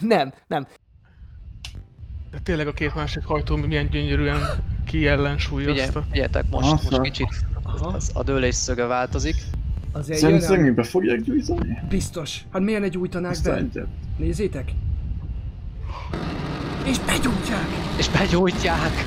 [0.00, 0.66] Nem, nem.
[2.42, 4.40] Tényleg a két másik hajtó milyen gyönyörűen
[4.86, 6.02] kiellensúlyozta.
[6.10, 6.80] Figyeljetek, most, Aha.
[6.90, 7.28] most kicsit
[7.94, 9.36] az, a dőlés szöge változik.
[9.92, 11.78] Azért Szem- jön Szemébe fogják gyújtani?
[11.88, 12.40] Biztos.
[12.52, 13.54] Hát miért ne gyújtanák Azt be?
[13.56, 13.86] egyet.
[14.16, 14.70] Nézzétek.
[16.84, 17.66] És begyújtják.
[17.98, 19.04] És begyújtják!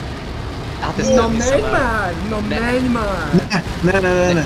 [0.79, 2.13] Hát ez Na nem menj már!
[2.29, 2.59] Na Ne.
[2.59, 3.29] menj már!
[3.83, 4.45] Ne, ne, ne, ne.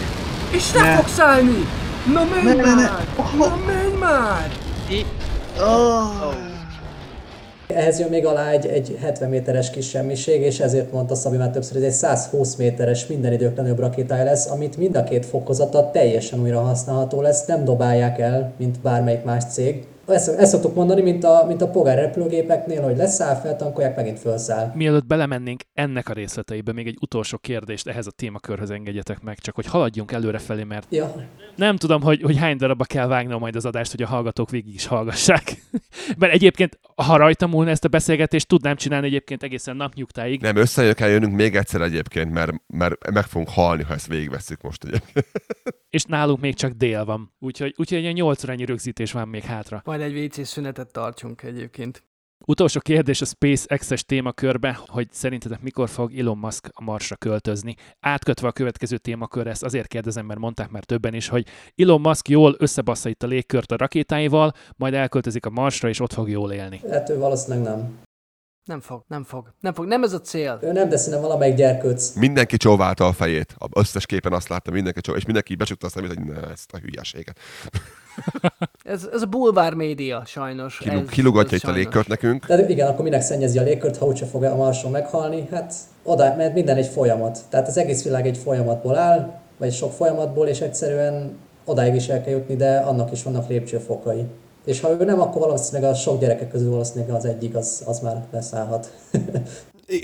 [0.52, 0.96] És ne, Ne.
[0.96, 1.66] fogsz állni!
[2.14, 2.74] Na menj Ne, ne, ne.
[2.76, 3.06] már!
[3.38, 4.52] Na menj már!
[4.90, 5.06] I-
[7.74, 11.50] Ehhez jön még alá egy, egy 70 méteres kis semmiség, és ezért mondta Szabi már
[11.50, 15.26] többször, hogy ez egy 120 méteres minden idők legnagyobb rakétája lesz, amit mind a két
[15.26, 19.86] fokozata teljesen újra használható lesz, nem dobálják el, mint bármelyik más cég.
[20.10, 24.72] Ezt, ezt szoktuk mondani, mint a, mint a pogár repülőgépeknél, hogy leszáll, feltankolják, megint felszáll.
[24.76, 29.56] Mielőtt belemennénk ennek a részleteibe, még egy utolsó kérdést ehhez a témakörhöz engedjetek meg, csak
[29.56, 31.16] hogy haladjunk előrefelé, mert Ja,
[31.56, 34.74] nem tudom, hogy, hogy hány darabba kell vágnom majd az adást, hogy a hallgatók végig
[34.74, 35.64] is hallgassák.
[36.20, 40.42] mert egyébként, ha rajta múlna ezt a beszélgetést, tudnám csinálni egyébként egészen napnyugtáig.
[40.42, 44.62] Nem, összejön kell jönnünk még egyszer egyébként, mert, mert meg fogunk halni, ha ezt végigveszünk
[44.62, 45.26] most egyébként.
[45.90, 47.34] És nálunk még csak dél van.
[47.40, 49.82] Úgyhogy, úgyhogy egy 8 órányi rögzítés van még hátra.
[49.86, 52.04] Majd egy WC szünetet tartsunk egyébként.
[52.46, 57.76] Utolsó kérdés a SpaceX-es témakörbe, hogy szerintetek mikor fog Elon Musk a Marsra költözni?
[58.00, 61.46] Átkötve a következő témakörre, ezt azért kérdezem, mert mondták már többen is, hogy
[61.76, 66.14] Elon Musk jól összebassza itt a légkört a rakétáival, majd elköltözik a Marsra, és ott
[66.14, 66.82] fog jól élni.
[66.90, 68.08] hát ő valószínűleg nem.
[68.70, 70.60] Nem fog, nem fog, nem fog, nem ez a cél.
[70.62, 72.14] Ő nem, de szerintem valamelyik gyerkőc.
[72.14, 73.56] Mindenki csóválta a fejét.
[73.58, 76.72] A összes képen azt látta, mindenki csóválta, és mindenki becsukta a szemét, hogy ne, ezt
[76.74, 77.38] a hülyeséget.
[78.84, 80.78] Ez, ez a bulvár média, sajnos.
[80.78, 81.84] Kilug, ez, kilugatja ez itt a sajnos.
[81.84, 82.46] légkört nekünk.
[82.46, 85.48] De igen, akkor minek szennyezi a légkört, ha úgyse fog a Marson meghalni?
[85.52, 85.74] Hát
[86.04, 87.40] oda, mert minden egy folyamat.
[87.50, 92.22] Tehát az egész világ egy folyamatból áll, vagy sok folyamatból, és egyszerűen odáig is el
[92.22, 94.26] kell jutni, de annak is vannak lépcsőfokai.
[94.70, 98.00] És ha ő nem, akkor valószínűleg a sok gyerekek közül valószínűleg az egyik, az, az
[98.00, 98.94] már leszállhat.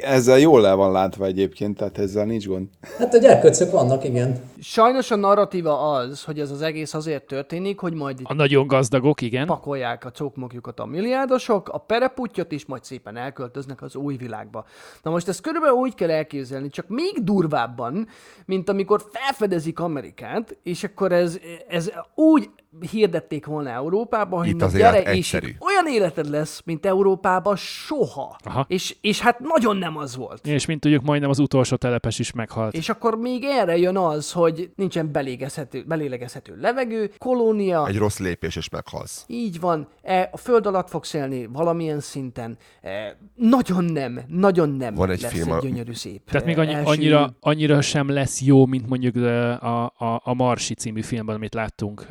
[0.02, 2.68] Ezzel jól le van látva egyébként, tehát ezzel nincs gond.
[2.98, 4.40] hát a gyerkőcök vannak, igen.
[4.60, 9.22] Sajnos a narratíva az, hogy ez az egész azért történik, hogy majd A nagyon gazdagok,
[9.22, 9.46] igen.
[9.46, 14.66] pakolják a cokmokjukat a milliárdosok, a pereputyot is majd szépen elköltöznek az új világba.
[15.04, 18.08] Na most ezt körülbelül úgy kell elképzelni, csak még durvábban,
[18.46, 22.50] mint amikor felfedezik Amerikát, és akkor ez, ez úgy
[22.92, 25.48] hirdették volna Európába, hogy Itt az élet gyere, és egyszerű.
[25.48, 28.38] itt olyan életed lesz, mint Európában soha.
[28.44, 28.66] Aha.
[28.70, 30.48] És, és hát nagyon nem az volt.
[30.48, 32.74] És mint tudjuk, majdnem az utolsó telepes is meghalt.
[32.74, 38.56] És akkor még erre jön az, hogy nincsen belégezhető, belélegezhető levegő, kolónia, Egy rossz lépés,
[38.56, 39.24] és meghalsz.
[39.28, 42.58] így van, e, a föld alatt fogsz élni valamilyen szinten.
[42.82, 46.30] E, nagyon nem, nagyon nem Van egy lesz film, egy gyönyörű szép.
[46.32, 50.34] Tehát még e, annyi, első- annyira, annyira sem lesz jó, mint mondjuk a, a, a
[50.34, 52.06] Marsi című filmben, amit láttunk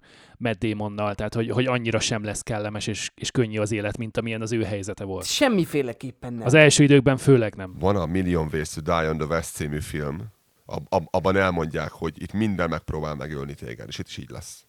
[0.00, 3.96] uh, Matt Damonnal, tehát hogy, hogy annyira sem lesz kellemes és, és könnyű az élet,
[3.96, 5.24] mint amilyen az ő helyzete volt.
[5.24, 6.46] Semmiféleképpen nem.
[6.46, 7.76] Az első időkben főleg nem.
[7.78, 10.24] Van a Million Ways to Die on the West című film.
[10.64, 14.66] Ab, ab, abban elmondják, hogy itt minden megpróbál megölni téged, és itt is így lesz.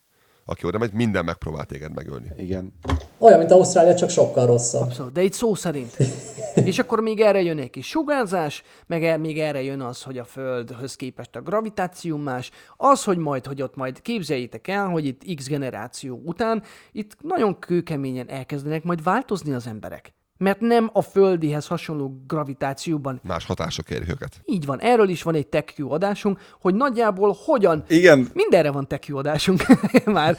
[0.49, 2.31] Aki oda megy, minden megpróbál téged megölni.
[2.37, 2.73] Igen.
[3.17, 4.81] Olyan, mint Ausztrália, csak sokkal rosszabb.
[4.81, 5.97] Abszolút, de itt szó szerint.
[6.69, 10.17] És akkor még erre jön egy kis sugárzás, meg el, még erre jön az, hogy
[10.17, 15.05] a Földhöz képest a gravitáció más, az, hogy majd, hogy ott majd képzeljétek el, hogy
[15.05, 20.16] itt X generáció után itt nagyon kőkeményen elkezdenek majd változni az emberek.
[20.37, 23.19] Mert nem a földihez hasonló gravitációban.
[23.23, 24.41] Más hatások érik őket.
[24.45, 27.83] Így van, erről is van egy TechQ adásunk, hogy nagyjából hogyan...
[27.87, 28.29] Igen.
[28.33, 29.65] Mindenre van TechQ adásunk
[30.05, 30.37] már.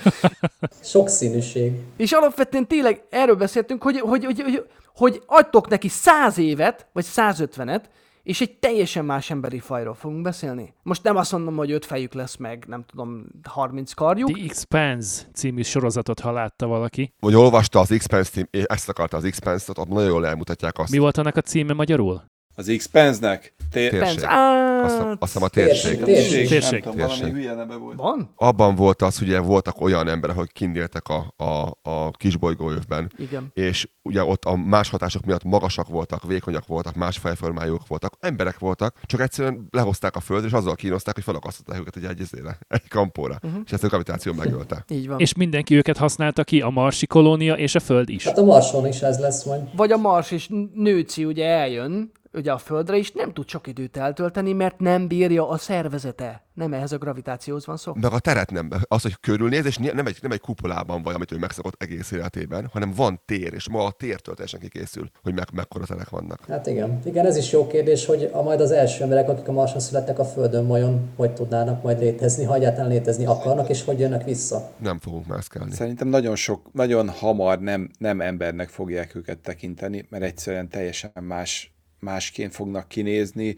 [0.82, 1.72] Sokszínűség.
[1.96, 4.64] És alapvetően tényleg erről beszéltünk, hogy, hogy, hogy, hogy,
[4.94, 7.82] hogy adtok neki 100 évet, vagy 150-et,
[8.28, 10.74] és egy teljesen más emberi fajról fogunk beszélni.
[10.82, 14.30] Most nem azt mondom, hogy öt fejük lesz meg, nem tudom, 30 karjuk.
[14.30, 17.12] The Expanse című sorozatot, ha látta valaki.
[17.20, 20.92] Vagy olvasta az Expense team, és ezt akarta az Expense-t, ott nagyon jól elmutatják azt.
[20.92, 22.22] Mi volt annak a címe magyarul?
[22.58, 23.54] Az X-Penznek?
[23.70, 24.24] Té- Térség.
[24.24, 26.02] Azt hiszem- a térség.
[26.02, 26.38] Térség.
[26.38, 26.82] Nem Térség.
[26.82, 27.34] tudom, valami Térség.
[27.34, 27.96] hülye neve volt.
[27.96, 28.32] Van?
[28.36, 33.50] Abban volt az, hogy voltak olyan emberek, akik kindéltek a, a, a kisbolygóövben, Igen.
[33.54, 38.58] és ugye ott a más hatások miatt magasak voltak, vékonyak voltak, más fejformájuk voltak, emberek
[38.58, 42.88] voltak, csak egyszerűen lehozták a földre, és azzal kínozták, hogy felakasztották őket egy egyezére, egy
[42.88, 43.38] kampóra.
[43.42, 43.60] Uh-huh.
[43.64, 44.84] És ezt a gravitáció megölte.
[44.88, 45.18] Így van.
[45.20, 48.24] És mindenki őket használta ki, a marsi kolónia és a föld is.
[48.24, 49.62] Hát a Marson is ez lesz majd.
[49.76, 53.96] Vagy a Mars és Nőci ugye eljön, ugye a Földre, és nem tud sok időt
[53.96, 56.46] eltölteni, mert nem bírja a szervezete.
[56.54, 57.92] Nem ehhez a gravitációhoz van szó.
[57.94, 61.32] Meg a teret nem, az, hogy körülnéz, és nem egy, nem egy kupolában vagy, amit
[61.32, 65.46] ő megszokott egész életében, hanem van tér, és ma a tértől teljesen kikészül, hogy meg,
[65.52, 66.44] mekkora terek vannak.
[66.48, 67.00] Hát igen.
[67.04, 70.18] Igen, ez is jó kérdés, hogy a majd az első emberek, akik a Marson születtek
[70.18, 74.70] a Földön, vajon hogy tudnának majd létezni, ha egyáltalán létezni akarnak, és hogy jönnek vissza.
[74.78, 75.72] Nem fogunk mászkálni.
[75.72, 81.72] Szerintem nagyon sok, nagyon hamar nem, nem embernek fogják őket tekinteni, mert egyszerűen teljesen más,
[82.00, 83.56] másként fognak kinézni,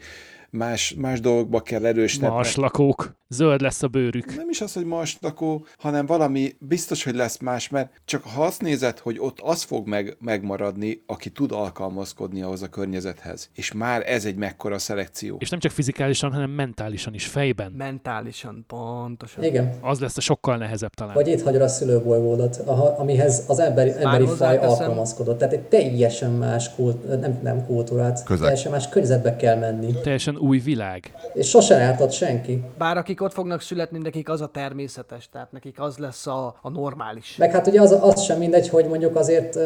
[0.51, 2.29] más, más dolgokba kell erősnek.
[2.29, 3.19] Marslakók.
[3.27, 4.35] Zöld lesz a bőrük.
[4.35, 8.61] Nem is az, hogy marslakó, hanem valami biztos, hogy lesz más, mert csak ha azt
[8.61, 13.49] nézed, hogy ott az fog meg, megmaradni, aki tud alkalmazkodni ahhoz a környezethez.
[13.53, 15.37] És már ez egy mekkora szelekció.
[15.39, 17.71] És nem csak fizikálisan, hanem mentálisan is, fejben.
[17.71, 19.43] Mentálisan, pontosan.
[19.43, 19.73] Igen.
[19.81, 21.13] Az lesz a sokkal nehezebb talán.
[21.13, 22.55] Vagy itt hagyod a szülőbolygódat,
[22.97, 25.37] amihez az emberi, emberi faj alkalmazkodott.
[25.37, 28.43] Tehát egy teljesen más kult, nem, nem kultúrát, Közeg.
[28.43, 29.93] teljesen más környezetbe kell menni.
[30.01, 31.13] Teljesen új világ.
[31.33, 32.63] És sose ártott senki.
[32.77, 36.69] Bár akik ott fognak születni, nekik az a természetes, tehát nekik az lesz a, a
[36.69, 37.35] normális.
[37.37, 39.57] Meg hát ugye az, az sem mindegy, hogy mondjuk azért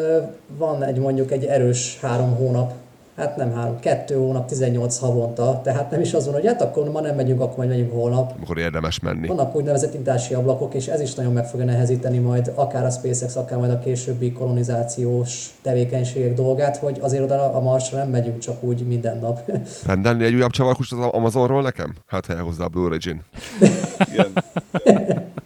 [0.48, 2.74] van egy mondjuk egy erős három hónap,
[3.16, 6.92] hát nem három, kettő hónap, 18 havonta, tehát nem is az van, hogy hát akkor
[6.92, 8.34] ma nem megyünk, akkor majd megyünk holnap.
[8.36, 9.28] Amikor érdemes menni.
[9.28, 13.36] Vannak úgynevezett intási ablakok, és ez is nagyon meg fogja nehezíteni majd akár a SpaceX,
[13.36, 18.64] akár majd a későbbi kolonizációs tevékenységek dolgát, hogy azért oda a Marsra nem megyünk csak
[18.64, 19.52] úgy minden nap.
[19.86, 21.96] Rendelni egy újabb csavarkust az Amazonról nekem?
[22.08, 23.22] Hát helye hozzá a Blue Origin.
[24.12, 24.32] Igen.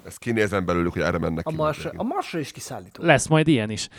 [0.10, 1.56] Ezt kinézem belőlük, hogy erre mennek A ki.
[1.56, 3.04] Marsra, a Marsra is kiszállító.
[3.04, 3.90] Lesz majd ilyen is.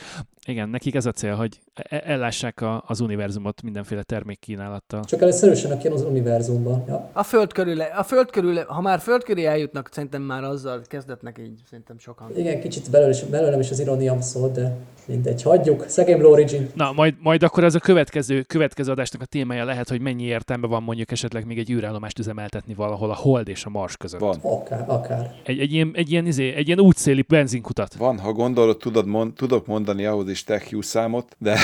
[0.46, 5.04] Igen, nekik ez a cél, hogy e- ellássák a, az univerzumot mindenféle termékkínálattal.
[5.04, 6.84] Csak először erősenek jön az univerzumban.
[6.88, 7.10] Ja.
[7.12, 11.38] A föld körül, a föld körül, ha már föld körül eljutnak, szerintem már azzal kezdetnek
[11.38, 12.36] így, szerintem sokan.
[12.36, 14.76] Igen, kicsit belőle is, belőlem is az irónia szól, de
[15.06, 15.84] mindegy, hagyjuk.
[15.88, 16.70] Szegény Origin.
[16.74, 20.66] Na, majd, majd akkor ez a következő, következő adásnak a témája lehet, hogy mennyi értelme
[20.66, 24.20] van mondjuk esetleg még egy űrállomást üzemeltetni valahol a Hold és a Mars között.
[24.20, 24.38] Van.
[24.42, 25.34] Akár, akár.
[25.44, 27.94] Egy, egy, ilyen, egy, ilyen, izé, egy ilyen útszéli benzinkutat.
[27.94, 31.58] Van, ha gondolod, tudod, mond, tudok mondani ahhoz is TechU számot, de,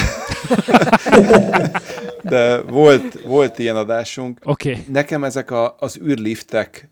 [2.22, 4.40] de volt, volt ilyen adásunk.
[4.44, 4.84] Okay.
[4.88, 6.88] Nekem ezek a, az űrliftek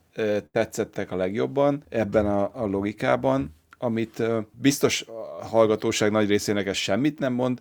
[0.53, 4.23] tetszettek a legjobban ebben a, a logikában, amit
[4.61, 5.05] biztos
[5.41, 7.59] a hallgatóság nagy részének ez semmit nem mond.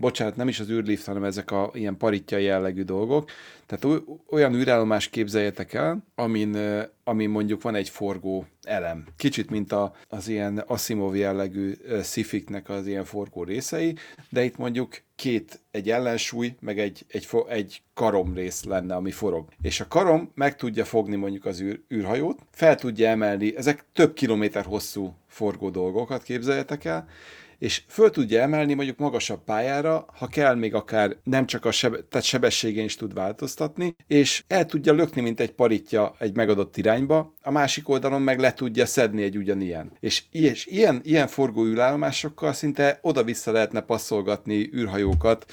[0.00, 3.30] Bocsánat, nem is az űrlift, hanem ezek a ilyen paritja jellegű dolgok.
[3.66, 6.56] Tehát oly- olyan űrállomást képzeljetek el, amin,
[7.04, 9.04] amin mondjuk van egy forgó elem.
[9.16, 13.94] Kicsit, mint a, az ilyen Asimov jellegű szifiknek az ilyen forgó részei,
[14.28, 19.48] de itt mondjuk két, egy ellensúly, meg egy, egy, egy karom rész lenne, ami forog.
[19.62, 24.12] És a karom meg tudja fogni mondjuk az űr, űrhajót, fel tudja emelni, ezek több
[24.12, 27.08] kilométer hosszú forgó dolgokat képzeljetek el,
[27.58, 32.04] és föl tudja emelni mondjuk magasabb pályára, ha kell még akár nem csak a seb-
[32.08, 37.34] tehát sebességén is tud változtatni, és el tudja lökni, mint egy paritja egy megadott irányba,
[37.42, 39.92] a másik oldalon meg le tudja szedni egy ugyanilyen.
[40.00, 45.46] És, és ilyen, ilyen forgó űrállomásokkal szinte oda-vissza lehetne passzolgatni űrhajókat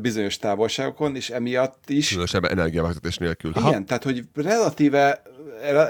[0.00, 3.52] bizonyos távolságokon, és emiatt is Különösebb energiavezetés nélkül.
[3.66, 5.22] igen, tehát hogy relatíve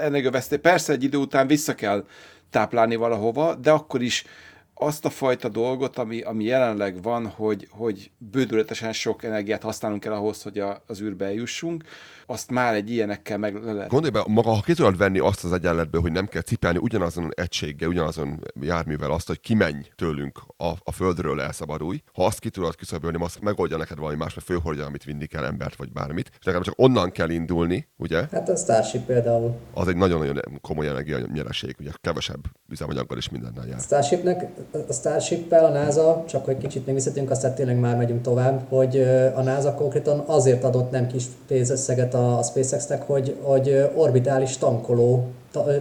[0.01, 2.05] energiaveszté, persze egy idő után vissza kell
[2.49, 4.25] táplálni valahova, de akkor is
[4.73, 10.13] azt a fajta dolgot, ami, ami jelenleg van, hogy, hogy bődületesen sok energiát használunk el
[10.13, 11.83] ahhoz, hogy a, az űrbe eljussunk,
[12.25, 13.89] azt már egy ilyenekkel meg le lehet.
[13.89, 17.31] Gondolj be, maga, ha ki tudod venni azt az egyenletből, hogy nem kell cipelni ugyanazon
[17.35, 22.75] egységgel, ugyanazon járművel azt, hogy kimenj tőlünk a, a földről elszabadulj, ha azt ki tudod
[22.75, 26.45] küszöbölni, azt megoldja neked valami más, mert fölhordja, amit vinni kell embert vagy bármit, és
[26.45, 28.27] legalább csak onnan kell indulni, ugye?
[28.31, 29.55] Hát a Starship például.
[29.73, 33.79] Az egy nagyon-nagyon komoly energia nyereség, ugye kevesebb üzemanyaggal is mindennel jár.
[33.79, 34.45] Starshipnek,
[34.87, 38.97] a Starship-pel a NASA, csak hogy kicsit még visszatérünk, aztán tényleg már megyünk tovább, hogy
[39.35, 45.27] a NASA konkrétan azért adott nem kis pénzösszeget a, a SpaceX-nek, hogy, hogy orbitális tankoló,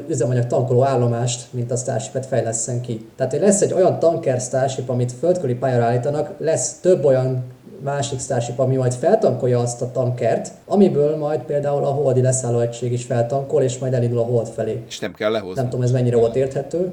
[0.09, 3.09] üzemanyag tankoló állomást, mint a Starship-et fejleszten ki.
[3.17, 7.45] Tehát, hogy lesz egy olyan tanker Starship, amit földkörüli pályára állítanak, lesz több olyan
[7.83, 13.05] másik Starship, ami majd feltankolja azt a tankert, amiből majd például a holdi leszállóegység is
[13.05, 14.83] feltankol, és majd elindul a hold felé.
[14.89, 15.61] És nem kell lehozni.
[15.61, 16.93] Nem tudom, ez mennyire volt érthető.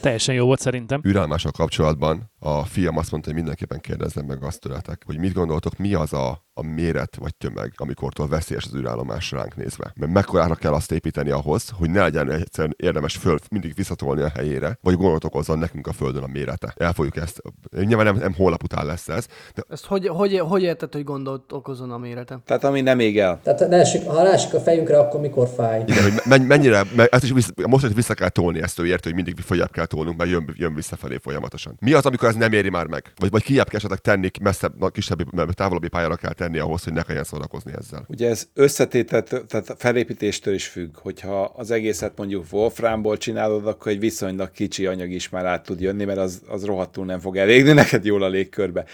[0.00, 1.00] Teljesen jó volt szerintem.
[1.08, 5.76] űrállomással kapcsolatban a fiam azt mondta, hogy mindenképpen kérdezzem meg azt tőletek, hogy mit gondoltok,
[5.76, 9.92] mi az a, a méret vagy tömeg, amikortól veszélyes az űrállomás ránk nézve.
[9.94, 14.28] Mert mekkorára kell azt építeni ahhoz, hogy ne legyen egyszerűen érdemes föl mindig visszatolni a
[14.28, 16.74] helyére, vagy gondot okozzon nekünk a Földön a mérete.
[16.76, 17.42] El fogjuk ezt.
[17.70, 19.26] Nyilván nem, nem holnap után lesz ez.
[19.54, 19.62] De...
[19.68, 22.38] Ezt hogy, hogy, hogy érted, hogy gondolt okozon a mérete?
[22.44, 23.40] Tehát ami nem ég el.
[23.42, 25.84] Tehát ne esik, ha rásik a fejünkre, akkor mikor fáj?
[25.86, 28.86] Igen, hogy men- mennyire, mert ezt is vissza, most hogy vissza kell tolni ezt, ő
[28.86, 31.76] értő, hogy mindig följebb kell tolnunk, mert jön, jön visszafelé folyamatosan.
[31.80, 33.12] Mi az, amikor ez nem éri már meg?
[33.16, 37.02] Vagy, vagy kijebb kell esetleg tenni, messzebb, kisebb, távolabbi pályára kell tenni ahhoz, hogy ne
[37.02, 38.04] kelljen szórakozni ezzel.
[38.08, 43.92] Ugye ez összetétet, tehát a felépítéstől is függ, hogyha az egészet mondjuk Wolframból csinálod, akkor
[43.92, 47.36] egy viszonylag kicsi anyag is már át tud jönni, mert az, az rohadtul nem fog
[47.36, 48.84] elégni neked jól a légkörbe.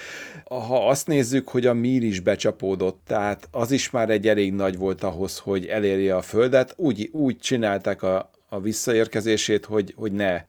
[0.45, 4.77] Ha azt nézzük, hogy a mír is becsapódott, tehát az is már egy elég nagy
[4.77, 10.45] volt ahhoz, hogy elérje a Földet, úgy, úgy csinálták a, a visszaérkezését, hogy, hogy ne,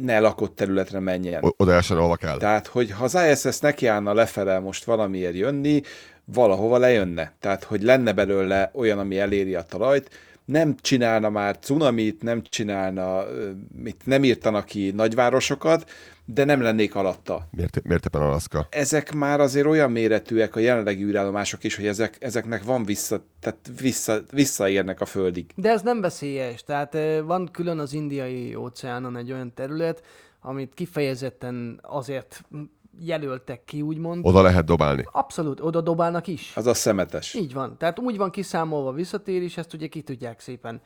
[0.00, 1.54] ne lakott területre menjen.
[1.56, 2.36] Oda ahova kell.
[2.36, 5.82] Tehát, hogy ha az ISS nekiállna lefele most valamiért jönni,
[6.32, 7.32] valahova lejönne.
[7.40, 10.10] Tehát, hogy lenne belőle olyan, ami eléri a talajt,
[10.44, 13.24] nem csinálna már cunamit, nem csinálna,
[13.82, 15.90] mit nem írtanak ki nagyvárosokat,
[16.24, 17.48] de nem lennék alatta.
[17.50, 18.66] Miért, miért éppen Alaszka?
[18.70, 23.58] Ezek már azért olyan méretűek a jelenlegi űrállomások is, hogy ezek, ezeknek van vissza, tehát
[23.80, 25.50] vissza, visszaérnek a földig.
[25.54, 30.02] De ez nem veszélyes, tehát eh, van külön az indiai óceánon egy olyan terület,
[30.40, 32.44] amit kifejezetten azért
[33.00, 34.26] jelöltek ki, úgymond.
[34.26, 35.04] Oda lehet dobálni.
[35.12, 36.52] Abszolút, oda dobálnak is.
[36.56, 37.34] Az a szemetes.
[37.34, 37.76] Így van.
[37.78, 40.80] Tehát úgy van kiszámolva a visszatérés, ezt ugye ki tudják szépen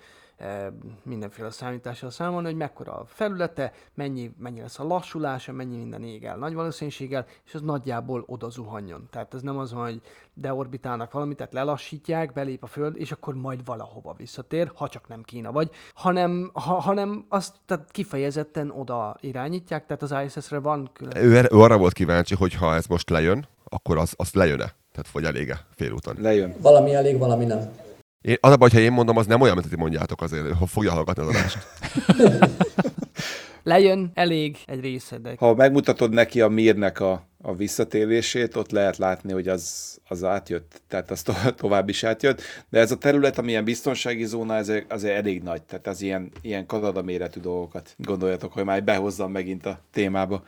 [1.02, 6.24] mindenféle számítással számolni, hogy mekkora a felülete, mennyi, mennyi lesz a lassulása, mennyi minden ég
[6.24, 9.08] el nagy valószínűséggel, és az nagyjából oda zuhanjon.
[9.10, 10.00] Tehát ez nem az, hogy
[10.34, 15.22] deorbitálnak valamit, tehát lelassítják, belép a föld, és akkor majd valahova visszatér, ha csak nem
[15.22, 21.16] Kína vagy, hanem, ha, hanem azt tehát kifejezetten oda irányítják, tehát az ISS-re van külön.
[21.16, 24.74] Ő, ő arra volt kíváncsi, hogy ha ez most lejön, akkor az, az lejön-e?
[24.92, 26.16] Tehát vagy elége félúton.
[26.18, 26.54] Lejön.
[26.60, 27.88] Valami elég, valami nem.
[28.20, 30.66] Én, az a baj, ha én mondom, az nem olyan, mint hogy mondjátok azért, ha
[30.66, 31.58] fogja hallgatni az adást.
[33.62, 35.34] Lejön elég egy része, de...
[35.38, 40.82] Ha megmutatod neki a mírnek a, a visszatérését, ott lehet látni, hogy az, az átjött,
[40.88, 45.16] tehát az to- tovább is átjött, de ez a terület, amilyen biztonsági zóna, ez azért
[45.16, 49.80] elég nagy, tehát az ilyen, ilyen Kanada méretű dolgokat gondoljatok, hogy már behozzam megint a
[49.92, 50.42] témába.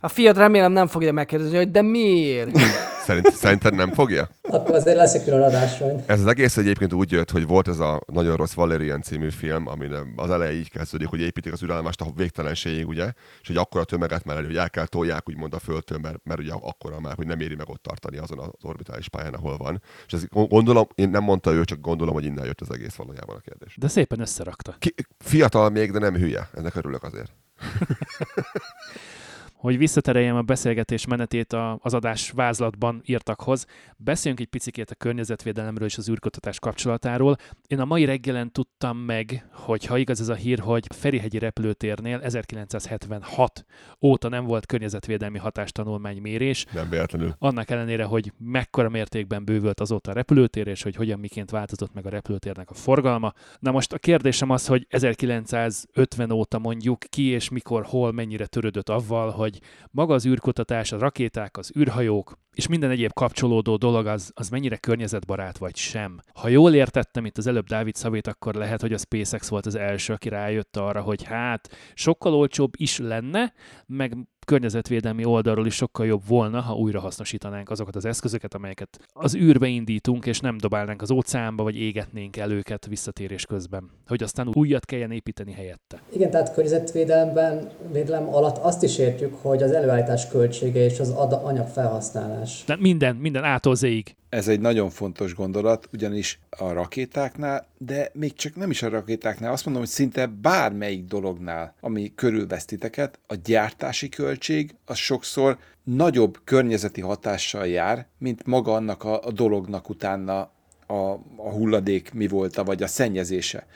[0.00, 2.58] A fiat remélem nem fogja megkérdezni, hogy de miért?
[3.02, 4.28] Szerint, szerinted nem fogja?
[4.42, 5.82] Akkor azért lesz egy külön adás.
[6.06, 9.66] Ez az egész egyébként úgy jött, hogy volt ez a nagyon rossz Valerian című film,
[9.66, 13.84] ami az eleje így kezdődik, hogy építik az ürállomást a végtelenségig, ugye, és hogy akkora
[13.84, 17.14] tömeget már elő, hogy el kell tolják úgymond a földtől, mert, mert ugye akkora már,
[17.14, 19.82] hogy nem éri meg ott tartani azon az orbitális pályán, ahol van.
[20.06, 23.36] És ez gondolom, én nem mondta ő, csak gondolom, hogy innen jött az egész valójában
[23.36, 23.76] a kérdés.
[23.78, 24.76] De szépen összerakta.
[24.78, 26.48] Ki, fiatal még, de nem hülye.
[26.54, 27.32] Ennek örülök azért.
[29.62, 33.66] hogy visszatereljem a beszélgetés menetét az adás vázlatban írtakhoz,
[33.96, 37.36] beszéljünk egy picit a környezetvédelemről és az űrkutatás kapcsolatáról.
[37.66, 42.20] Én a mai reggelen tudtam meg, hogy ha igaz ez a hír, hogy Ferihegyi repülőtérnél
[42.20, 43.64] 1976
[44.00, 46.64] óta nem volt környezetvédelmi hatástanulmány mérés.
[46.72, 47.34] Nem véletlenül.
[47.38, 52.06] Annak ellenére, hogy mekkora mértékben bővült azóta a repülőtér, és hogy hogyan miként változott meg
[52.06, 53.32] a repülőtérnek a forgalma.
[53.58, 58.88] Na most a kérdésem az, hogy 1950 óta mondjuk ki és mikor, hol, mennyire törődött
[58.88, 59.60] avval, hogy hogy
[59.90, 64.76] maga az űrkutatás, a rakéták, az űrhajók, és minden egyéb kapcsolódó dolog az, az mennyire
[64.76, 66.20] környezetbarát vagy sem.
[66.34, 69.74] Ha jól értettem itt az előbb Dávid szavét, akkor lehet, hogy a SpaceX volt az
[69.74, 73.52] első, aki rájött arra, hogy hát sokkal olcsóbb is lenne,
[73.86, 74.16] meg
[74.46, 79.66] környezetvédelmi oldalról is sokkal jobb volna, ha újra hasznosítanánk azokat az eszközöket, amelyeket az űrbe
[79.66, 83.90] indítunk, és nem dobálnánk az óceánba, vagy égetnénk el őket visszatérés közben.
[84.06, 86.02] Hogy aztán újat kelljen építeni helyette.
[86.12, 91.66] Igen, tehát környezetvédelemben védelem alatt azt is értjük, hogy az előállítás költsége és az anyag
[91.66, 92.41] felhasználás.
[92.66, 94.16] De minden, minden ától zéig.
[94.28, 99.52] Ez egy nagyon fontos gondolat, ugyanis a rakétáknál, de még csak nem is a rakétáknál,
[99.52, 106.40] azt mondom, hogy szinte bármelyik dolognál, ami körülvesz titeket, a gyártási költség az sokszor nagyobb
[106.44, 110.50] környezeti hatással jár, mint maga annak a, a dolognak utána
[110.86, 110.94] a,
[111.36, 113.66] a hulladék mi volt, vagy a szennyezése.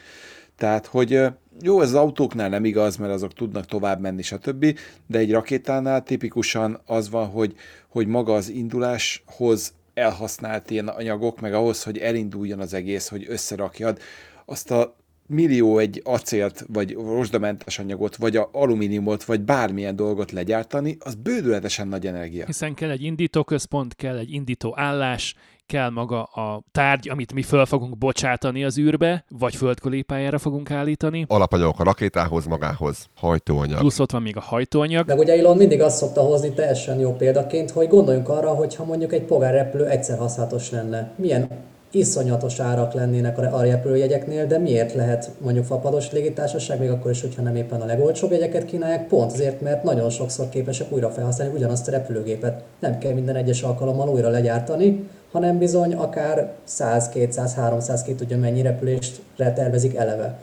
[0.57, 1.23] Tehát, hogy
[1.61, 6.03] jó, ez az autóknál nem igaz, mert azok tudnak tovább menni, stb., de egy rakétánál
[6.03, 7.55] tipikusan az van, hogy,
[7.89, 13.99] hogy maga az induláshoz elhasznált ilyen anyagok, meg ahhoz, hogy elinduljon az egész, hogy összerakjad,
[14.45, 14.97] azt a
[15.27, 21.89] millió egy acélt, vagy rozsdamentes anyagot, vagy a alumíniumot, vagy bármilyen dolgot legyártani, az bődületesen
[21.89, 22.47] nagy energia.
[22.47, 25.35] Hiszen kell egy indító központ, kell egy indító állás,
[25.67, 30.71] kell maga a tárgy, amit mi föl fogunk bocsátani az űrbe, vagy földkörüli pályára fogunk
[30.71, 31.25] állítani.
[31.29, 33.79] Alapanyagok a rakétához, magához, hajtóanyag.
[33.79, 35.07] Plusz ott van még a hajtóanyag.
[35.07, 38.85] Meg ugye Elon mindig azt szokta hozni teljesen jó példaként, hogy gondoljunk arra, hogy ha
[38.85, 41.49] mondjuk egy pogárrepülő egyszer használatos lenne, milyen
[41.91, 47.43] iszonyatos árak lennének a repülőjegyeknél, de miért lehet mondjuk fapados légitársaság, még akkor is, hogyha
[47.43, 51.89] nem éppen a legolcsóbb jegyeket kínálják, pont azért, mert nagyon sokszor képesek újra felhasználni ugyanazt
[51.89, 52.63] a repülőgépet.
[52.79, 58.39] Nem kell minden egyes alkalommal újra legyártani, hanem bizony akár 100, 200, 300, ki tudja
[58.39, 60.39] mennyi repülést tervezik eleve.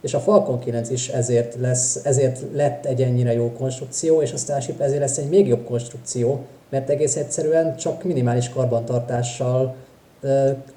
[0.00, 4.36] És a Falcon 9 is ezért, lesz, ezért lett egy ennyire jó konstrukció, és a
[4.36, 9.74] Starship ezért lesz egy még jobb konstrukció, mert egész egyszerűen csak minimális karbantartással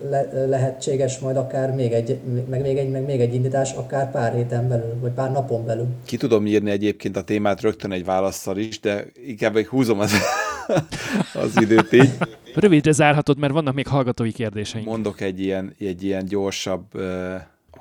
[0.10, 2.18] le, lehetséges majd akár még egy,
[2.50, 5.88] meg még egy, meg még egy indítás, akár pár héten belül, vagy pár napon belül.
[6.06, 10.12] Ki tudom írni egyébként a témát rögtön egy válaszsal is, de inkább húzom az,
[11.44, 12.10] az időt így.
[12.56, 14.88] Rövidre zárhatod, mert vannak még hallgatói kérdéseink.
[14.88, 16.86] Mondok egy ilyen, egy ilyen gyorsabb,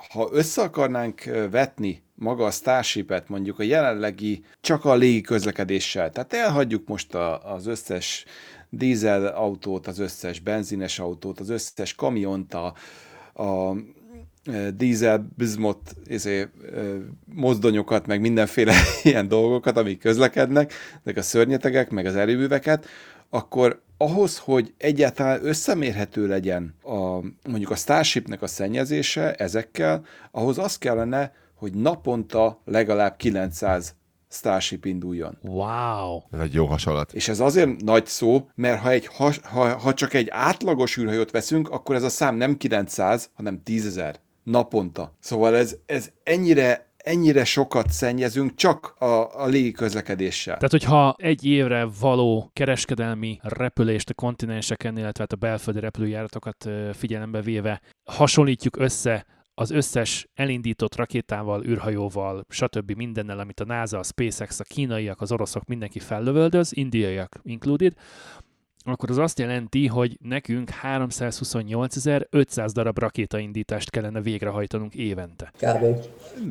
[0.09, 6.33] ha össze akarnánk vetni maga a Starship-et mondjuk a jelenlegi csak a légi közlekedéssel, tehát
[6.33, 8.25] elhagyjuk most a, az összes
[8.69, 12.75] dízel autót, az összes benzines autót, az összes kamiont, a,
[13.45, 13.75] a
[14.75, 16.49] dízel, bizmot, izé,
[17.35, 20.73] mozdonyokat, meg mindenféle ilyen dolgokat, amik közlekednek,
[21.03, 22.87] ezek a szörnyetegek, meg az erőműveket,
[23.31, 26.99] akkor ahhoz, hogy egyáltalán összemérhető legyen a,
[27.49, 33.95] mondjuk a Starshipnek a szennyezése ezekkel, ahhoz az kellene, hogy naponta legalább 900
[34.33, 35.39] Starship induljon.
[35.43, 36.21] Wow!
[36.31, 37.13] Ez egy jó hasonlat.
[37.13, 41.31] És ez azért nagy szó, mert ha, egy, ha, ha, ha csak egy átlagos űrhajót
[41.31, 45.17] veszünk, akkor ez a szám nem 900, hanem 10.000 naponta.
[45.21, 50.55] Szóval ez, ez ennyire ennyire sokat szennyezünk csak a, a légi közlekedéssel.
[50.55, 57.41] Tehát, hogyha egy évre való kereskedelmi repülést a kontinenseken, illetve hát a belföldi repülőjáratokat figyelembe
[57.41, 62.93] véve hasonlítjuk össze az összes elindított rakétával, űrhajóval, stb.
[62.97, 67.93] mindennel, amit a NASA, a SpaceX, a kínaiak, az oroszok, mindenki fellövöldöz, indiaiak included,
[68.85, 75.53] akkor az azt jelenti, hogy nekünk 328.500 darab rakétaindítást kellene végrehajtanunk évente.
[75.59, 75.85] Kb.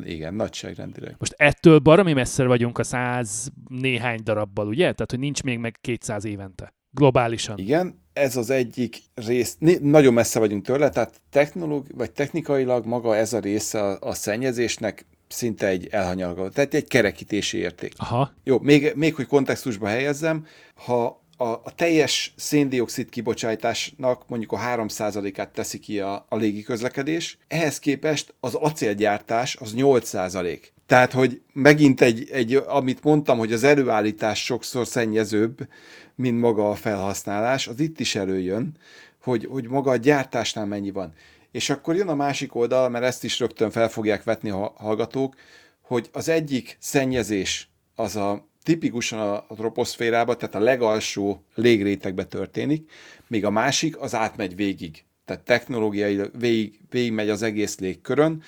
[0.04, 1.14] Igen, nagyságrendileg.
[1.18, 4.82] Most ettől baromi messze vagyunk a 100 néhány darabbal, ugye?
[4.82, 6.74] Tehát, hogy nincs még meg 200 évente.
[6.90, 7.58] Globálisan.
[7.58, 13.32] Igen, ez az egyik rész, nagyon messze vagyunk tőle, tehát technológ, vagy technikailag maga ez
[13.32, 17.92] a része a, a szennyezésnek szinte egy elhanyagoló, tehát egy kerekítési érték.
[17.96, 18.32] Aha.
[18.44, 25.48] Jó, még, még hogy kontextusba helyezzem, ha a, a teljes széndiokszid kibocsátásnak mondjuk a 3%-át
[25.48, 30.58] teszi ki a, a légiközlekedés, ehhez képest az acélgyártás az 8%.
[30.86, 35.68] Tehát, hogy megint egy, egy, amit mondtam, hogy az előállítás sokszor szennyezőbb,
[36.14, 38.76] mint maga a felhasználás, az itt is előjön,
[39.22, 41.12] hogy, hogy maga a gyártásnál mennyi van.
[41.50, 45.34] És akkor jön a másik oldal, mert ezt is rögtön fel fogják vetni a hallgatók,
[45.82, 49.18] hogy az egyik szennyezés az a tipikusan
[49.48, 52.90] a troposzférában, tehát a legalsó légrétegbe történik,
[53.26, 55.04] míg a másik az átmegy végig.
[55.24, 58.42] Tehát technológiai végig, végig megy az egész légkörön,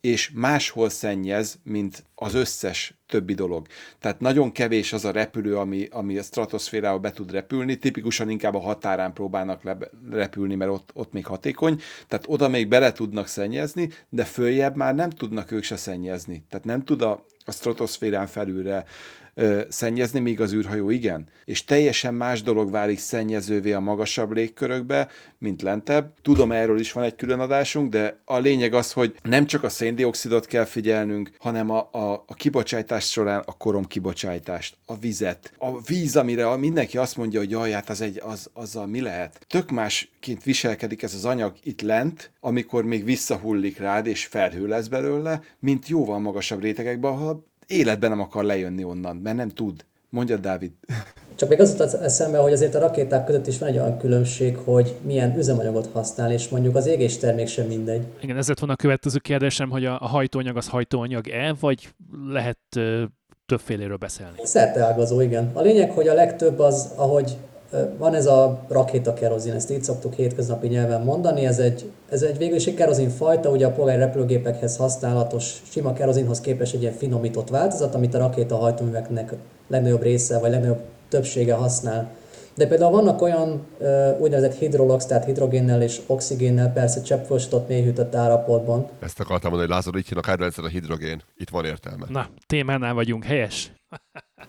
[0.00, 3.66] és máshol szennyez, mint az összes többi dolog.
[3.98, 8.54] Tehát nagyon kevés az a repülő, ami, ami a stratoszférába be tud repülni, tipikusan inkább
[8.54, 9.78] a határán próbálnak le,
[10.10, 14.94] repülni, mert ott, ott még hatékony, tehát oda még bele tudnak szennyezni, de följebb már
[14.94, 16.44] nem tudnak ők se szennyezni.
[16.48, 18.84] Tehát nem tud a, a stratoszférán felülre
[19.38, 21.28] ö, szennyezni, míg az űrhajó igen.
[21.44, 25.08] És teljesen más dolog válik szennyezővé a magasabb légkörökbe,
[25.38, 26.12] mint lentebb.
[26.22, 29.68] Tudom, erről is van egy külön adásunk, de a lényeg az, hogy nem csak a
[29.68, 35.52] széndiokszidot kell figyelnünk, hanem a, a, a kibocsátás során a korom kibocsátást, a vizet.
[35.58, 39.44] A víz, amire mindenki azt mondja, hogy jaj, hát az egy, az, azzal mi lehet?
[39.48, 44.86] Tök másként viselkedik ez az anyag itt lent, amikor még visszahullik rád, és felhő lesz
[44.86, 49.84] belőle, mint jóval magasabb rétegekben, ahol életben nem akar lejönni onnan, mert nem tud.
[50.10, 50.72] Mondja, Dávid.
[51.34, 54.56] Csak még az jutott eszembe, hogy azért a rakéták között is van egy olyan különbség,
[54.56, 58.06] hogy milyen üzemanyagot használ, és mondjuk az égéstermék sem mindegy.
[58.20, 61.88] Igen, ezért van a következő kérdésem, hogy a hajtóanyag az hajtóanyag-e, vagy
[62.28, 63.04] lehet ö,
[63.46, 64.36] többféléről beszélni?
[64.42, 65.50] Szerteágazó, igen.
[65.52, 67.36] A lényeg, hogy a legtöbb az, ahogy
[67.98, 72.56] van ez a rakétakerozin, ezt így szoktuk hétköznapi nyelven mondani, ez egy, ez egy végül
[72.56, 77.48] is egy kerozin fajta, ugye a polgári repülőgépekhez használatos sima kerozinhoz képest egy ilyen finomított
[77.48, 79.32] változat, amit a rakéta hajtóműveknek
[79.68, 82.10] legnagyobb része, vagy legnagyobb többsége használ.
[82.54, 88.88] De például vannak olyan uh, úgynevezett hidrolox, tehát hidrogénnel és oxigénnel, persze cseppfolyósított mélyhűtött állapotban.
[89.00, 91.22] Ezt akartam mondani, hogy Lázaro, így hívnak a hidrogén.
[91.34, 92.06] Itt van értelme.
[92.08, 93.72] Na, témánál vagyunk, helyes.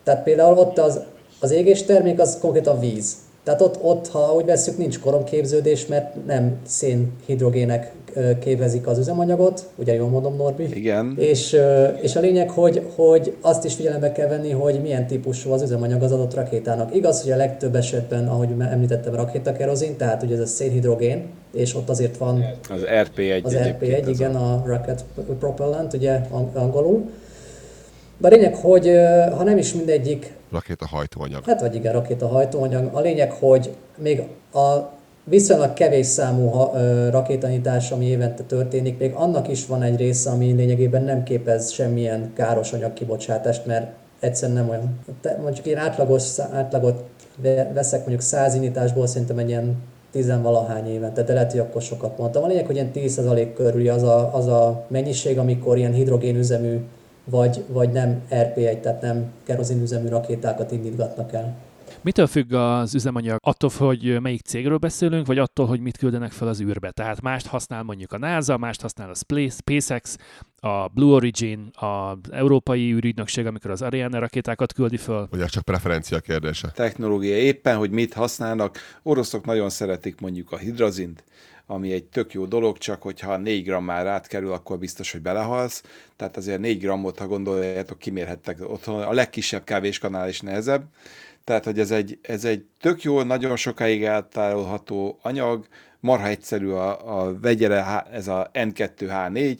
[0.03, 1.01] tehát például ott az
[1.39, 3.15] az égés termék az konkrétan víz.
[3.43, 7.91] Tehát ott, ott, ha úgy veszük, nincs koromképződés, mert nem szénhidrogének
[8.39, 10.67] képezik az üzemanyagot, ugye jól mondom Norbi?
[10.73, 11.15] Igen.
[11.17, 11.57] És,
[12.01, 16.03] és a lényeg, hogy, hogy azt is figyelembe kell venni, hogy milyen típusú az üzemanyag
[16.03, 16.95] az adott rakétának.
[16.95, 21.89] Igaz, hogy a legtöbb esetben, ahogy említettem, rakétakerozin, tehát ugye ez a szénhidrogén, és ott
[21.89, 25.05] azért van Az RP1 az egyébként RP1, ez igen, a Rocket
[25.39, 27.09] Propellant, ugye ang- angolul.
[28.17, 28.91] De a lényeg, hogy
[29.37, 31.43] ha nem is mindegyik Rakéta hajtóanyag.
[31.45, 32.89] Hát vagy igen, rakéta hajtóanyag.
[32.93, 34.21] A lényeg, hogy még
[34.53, 36.69] a viszonylag kevés számú
[37.09, 42.31] rakétanyitás, ami évente történik, még annak is van egy része, ami lényegében nem képez semmilyen
[42.33, 44.99] káros anyag kibocsátást, mert egyszerűen nem olyan.
[45.41, 47.03] Mondjuk én átlagos, átlagot
[47.41, 49.75] ve- veszek mondjuk 100 indításból, szerintem egy ilyen
[50.11, 52.43] tizenvalahány évente, de lehet, hogy akkor sokat mondtam.
[52.43, 56.79] A lényeg, hogy ilyen 10% körüli az a, az a mennyiség, amikor ilyen hidrogénüzemű
[57.29, 61.55] vagy, vagy nem RP1, tehát nem kerozinüzemű rakétákat indítgatnak el.
[62.01, 63.39] Mitől függ az üzemanyag?
[63.43, 66.91] Attól, hogy melyik cégről beszélünk, vagy attól, hogy mit küldenek fel az űrbe?
[66.91, 70.17] Tehát mást használ mondjuk a NASA, mást használ a Spa- SpaceX,
[70.59, 75.27] a Blue Origin, az Európai űrügynökség, amikor az Ariane rakétákat küldi föl.
[75.31, 76.71] Ugye csak preferencia kérdése.
[76.75, 78.77] technológia éppen, hogy mit használnak.
[79.03, 81.23] Oroszok nagyon szeretik mondjuk a hidrazint,
[81.67, 85.83] ami egy tök jó dolog, csak hogyha 4 grammár átkerül, akkor biztos, hogy belehalsz.
[86.15, 89.01] Tehát azért 4 grammot, ha gondoljátok, kimérhettek otthon.
[89.01, 90.83] A legkisebb kávéskanál is nehezebb.
[91.43, 95.67] Tehát, hogy ez egy, ez egy tök jó, nagyon sokáig eltárolható anyag,
[95.99, 99.57] marha egyszerű a, a vegyere, ez a N2H4,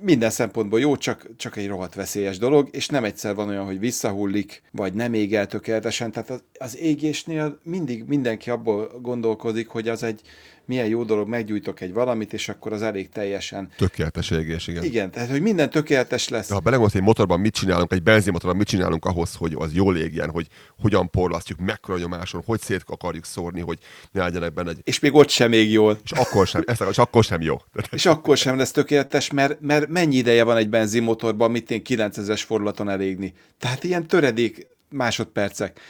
[0.00, 3.78] minden szempontból jó, csak, csak egy rohadt veszélyes dolog, és nem egyszer van olyan, hogy
[3.78, 6.12] visszahullik, vagy nem ég el tökéletesen.
[6.12, 10.20] Tehát az, az égésnél mindig mindenki abból gondolkodik, hogy az egy
[10.64, 13.68] milyen jó dolog, meggyújtok egy valamit, és akkor az elég teljesen.
[13.76, 14.84] Tökéletes égés, igen.
[14.84, 16.48] Igen, tehát hogy minden tökéletes lesz.
[16.48, 19.96] De ha belegondolsz, egy motorban mit csinálunk, egy benzinmotorban mit csinálunk ahhoz, hogy az jól
[19.96, 20.46] égjen, hogy
[20.80, 23.78] hogyan porlasztjuk, mekkora nyomáson, hogy szét akarjuk szórni, hogy
[24.12, 24.80] ne legyenek benne egy...
[24.82, 25.98] És még ott sem még jól.
[26.04, 27.56] És akkor sem, ezt, és akkor sem jó.
[27.90, 32.42] És akkor sem lesz tökéletes, mert, mert mennyi ideje van egy benzinmotorban, mit én 9000-es
[32.46, 33.34] fordulaton elégni.
[33.58, 35.80] Tehát ilyen töredék másodpercek.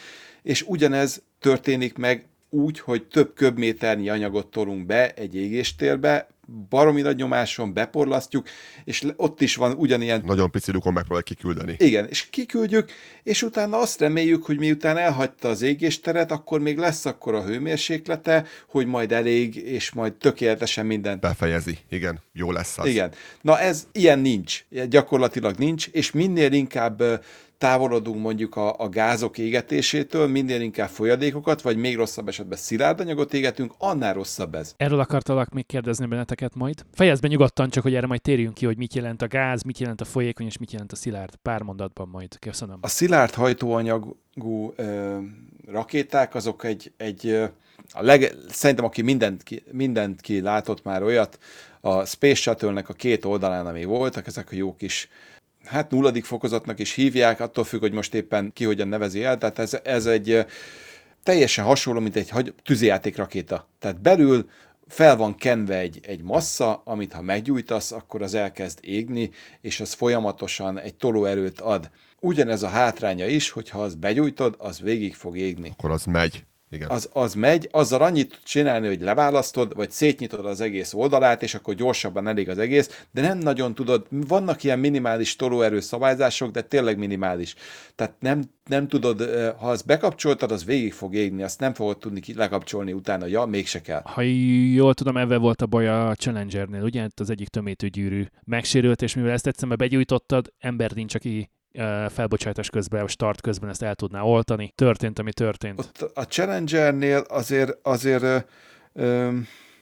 [0.42, 6.28] És ugyanez történik meg úgy, hogy több köbméternyi anyagot tolunk be egy égéstérbe,
[6.68, 8.48] baromi nagy nyomáson beporlasztjuk,
[8.84, 11.74] és ott is van ugyanilyen Nagyon pici lukon megpróbálják kiküldeni.
[11.78, 12.90] igen, és kiküldjük,
[13.22, 18.44] és utána azt reméljük, hogy miután elhagyta az égésteret, akkor még lesz akkor a hőmérséklete,
[18.68, 21.20] hogy majd elég, és majd tökéletesen minden.
[21.20, 21.78] Befejezi.
[21.88, 22.86] Igen, jó lesz az.
[22.86, 23.12] Igen.
[23.40, 24.64] Na ez, ilyen nincs.
[24.88, 27.02] Gyakorlatilag nincs, és minél inkább
[27.62, 33.34] távolodunk mondjuk a, a gázok égetésétől, minél inkább folyadékokat, vagy még rosszabb esetben szilárd anyagot
[33.34, 34.74] égetünk, annál rosszabb ez.
[34.76, 36.84] Erről akartalak még kérdezni benneteket majd.
[36.93, 39.78] Fejezd be nyugodtan, csak hogy erre majd térjünk ki, hogy mit jelent a gáz, mit
[39.78, 41.34] jelent a folyékony, és mit jelent a szilárd.
[41.43, 42.39] Pár mondatban majd.
[42.39, 42.78] Köszönöm.
[42.80, 45.18] A szilárd hajtóanyagú ö,
[45.66, 47.26] rakéták azok egy, egy
[47.93, 51.39] a leg, szerintem aki mindent ki, mindent ki látott már olyat,
[51.80, 55.09] a Space Shuttle-nek a két oldalán, ami voltak, ezek a jó kis
[55.64, 59.59] hát nulladik fokozatnak is hívják, attól függ, hogy most éppen ki hogyan nevezi el, tehát
[59.59, 60.47] ez, ez egy
[61.22, 63.68] teljesen hasonló, mint egy tűzijáték rakéta.
[63.78, 64.48] Tehát belül
[64.89, 69.30] fel van kenve egy, egy massza, amit ha meggyújtasz, akkor az elkezd égni,
[69.60, 71.90] és az folyamatosan egy tolóerőt ad.
[72.20, 75.70] Ugyanez a hátránya is, hogyha az begyújtod, az végig fog égni.
[75.78, 76.44] Akkor az megy.
[76.72, 76.90] Igen.
[76.90, 81.74] Az, az megy, azzal annyit csinálni, hogy leválasztod, vagy szétnyitod az egész oldalát, és akkor
[81.74, 86.98] gyorsabban elég az egész, de nem nagyon tudod, vannak ilyen minimális tolóerő szabályzások, de tényleg
[86.98, 87.54] minimális.
[87.94, 89.20] Tehát nem, nem tudod,
[89.58, 93.80] ha azt bekapcsoltad, az végig fog égni, azt nem fogod tudni lekapcsolni utána, ja, mégse
[93.80, 94.02] kell.
[94.04, 94.22] Ha
[94.72, 97.08] jól tudom, ebben volt a baj a Challengernél, ugye?
[97.16, 101.50] Az egyik tömítőgyűrű megsérült, és mivel ezt egyszerűen begyújtottad, ember nincs, aki
[102.08, 104.72] felbocsátás közben, a start közben ezt el tudná oltani.
[104.74, 105.78] Történt, ami történt.
[105.78, 108.36] Ott a Challengernél azért, azért ö,
[108.92, 109.30] ö,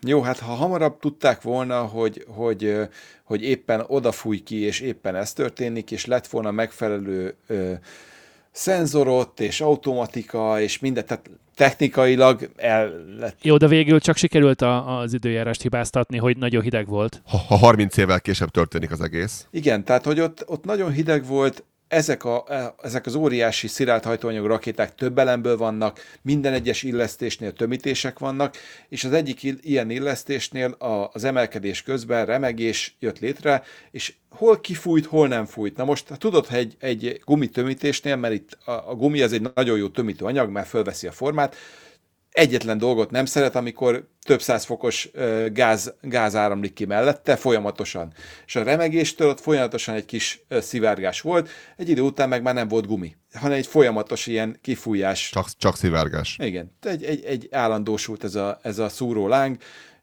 [0.06, 2.88] jó, hát ha hamarabb tudták volna, hogy, hogy,
[3.24, 7.72] hogy éppen odafúj ki, és éppen ez történik, és lett volna megfelelő ö,
[8.50, 14.98] szenzorot, és automatika, és minden, tehát technikailag el lett Jó, de végül csak sikerült a,
[14.98, 17.22] az időjárást hibáztatni, hogy nagyon hideg volt.
[17.26, 19.46] Ha, ha 30 évvel később történik az egész.
[19.50, 22.44] Igen, tehát hogy ott, ott nagyon hideg volt, ezek, a,
[22.82, 28.56] ezek az óriási szilárd hajtóanyag rakéták több elemből vannak, minden egyes illesztésnél tömítések vannak,
[28.88, 30.76] és az egyik ilyen illesztésnél
[31.12, 35.76] az emelkedés közben remegés jött létre, és hol kifújt, hol nem fújt.
[35.76, 39.78] Na most tudod, hogy egy, egy gumitömítésnél, mert itt a, a gumi az egy nagyon
[39.78, 41.56] jó tömítő anyag, mert fölveszi a formát,
[42.30, 45.10] egyetlen dolgot nem szeret, amikor több száz fokos
[45.52, 48.12] gáz, gáz áramlik ki mellette folyamatosan.
[48.46, 52.68] És a remegéstől ott folyamatosan egy kis szivárgás volt, egy idő után meg már nem
[52.68, 55.30] volt gumi, hanem egy folyamatos ilyen kifújás.
[55.30, 56.36] Csak, csak szivárgás.
[56.42, 59.56] Igen, egy, egy, egy állandósult ez a, ez a szúró láng,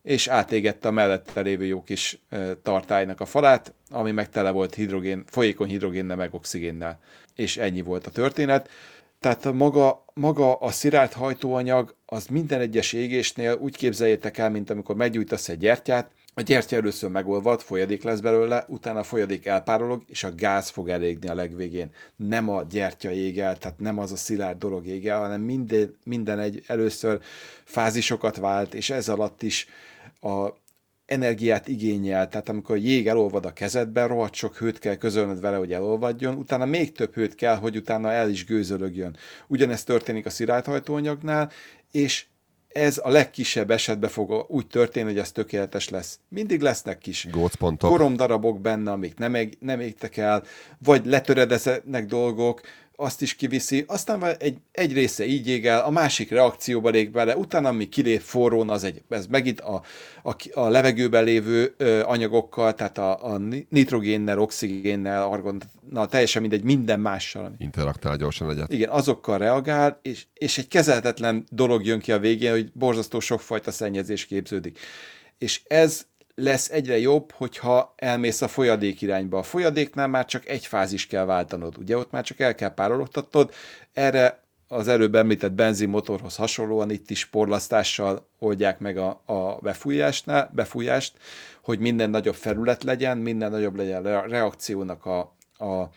[0.04, 2.20] és átégette a mellette lévő jó kis
[2.64, 7.00] tartálynak a falát, ami meg tele volt hidrogén, folyékony hidrogénnel, meg oxigénnel.
[7.36, 8.70] És ennyi volt a történet.
[9.20, 14.96] Tehát maga, maga a szilárd hajtóanyag, az minden egyes égésnél úgy képzeljétek el, mint amikor
[14.96, 20.24] meggyújtasz egy gyertyát, a gyertya először megolvad, folyadék lesz belőle, utána a folyadék elpárolog, és
[20.24, 21.90] a gáz fog elégni a legvégén.
[22.16, 25.96] Nem a gyertya ég el, tehát nem az a szilárd dolog ég el, hanem minden,
[26.04, 27.20] minden egy először
[27.64, 29.68] fázisokat vált, és ez alatt is
[30.22, 30.48] a
[31.08, 35.58] energiát igényel, tehát amikor a jég elolvad a kezedben, rohadt sok hőt kell közölnöd vele,
[35.58, 39.18] hogy elolvadjon, utána még több hőt kell, hogy utána el is gőzölögjön.
[39.48, 41.52] Ugyanezt történik a szilárdhajtóanyagnál,
[41.92, 42.26] és
[42.68, 46.20] ez a legkisebb esetben fog úgy történni, hogy ez tökéletes lesz.
[46.30, 47.90] Mindig lesznek kis Gócpontok.
[47.90, 50.44] koromdarabok benne, amik nem, ég, nem égtek el,
[50.84, 52.62] vagy letöredeznek dolgok,
[53.00, 57.38] azt is kiviszi, aztán egy, egy része így ég el, a másik reakcióba lég bele,
[57.38, 59.82] utána ami kilép forrón, az egy, ez megint a,
[60.24, 63.38] a, a levegőben lévő ö, anyagokkal, tehát a, a
[63.70, 67.56] nitrogénnel, oxigénnel, argonnal, teljesen mindegy, minden mással.
[67.58, 68.74] Interaktál gyorsan egyet.
[68.74, 73.72] Igen, azokkal reagál, és, és egy kezelhetetlen dolog jön ki a végén, hogy borzasztó sokfajta
[73.72, 74.80] szennyezés képződik.
[75.38, 76.06] És ez
[76.42, 79.38] lesz egyre jobb, hogyha elmész a folyadék irányba.
[79.38, 83.54] A folyadéknál már csak egy fázis kell váltanod, ugye ott már csak el kell párologtatnod,
[83.94, 91.18] erre az előbb említett benzinmotorhoz hasonlóan itt is porlasztással oldják meg a, a befújásnál, befújást,
[91.62, 95.20] hogy minden nagyobb felület legyen, minden nagyobb legyen a reakciónak a,
[95.66, 95.90] a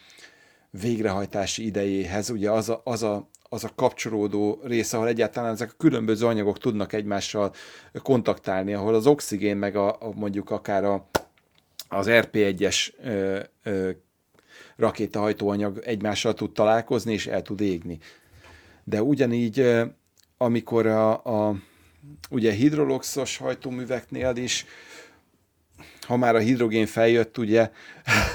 [0.70, 2.30] végrehajtási idejéhez.
[2.30, 6.58] Ugye az a, az a az a kapcsolódó része, ahol egyáltalán ezek a különböző anyagok
[6.58, 7.54] tudnak egymással
[8.02, 11.08] kontaktálni, ahol az oxigén, meg a, a mondjuk akár a,
[11.88, 13.90] az RP1-es ö, ö,
[14.76, 17.98] rakétahajtóanyag egymással tud találkozni, és el tud égni.
[18.84, 19.72] De ugyanígy,
[20.36, 21.54] amikor a, a
[22.30, 24.66] ugye hidroloxos hajtóműveknél is,
[26.06, 27.70] ha már a hidrogén feljött, ugye,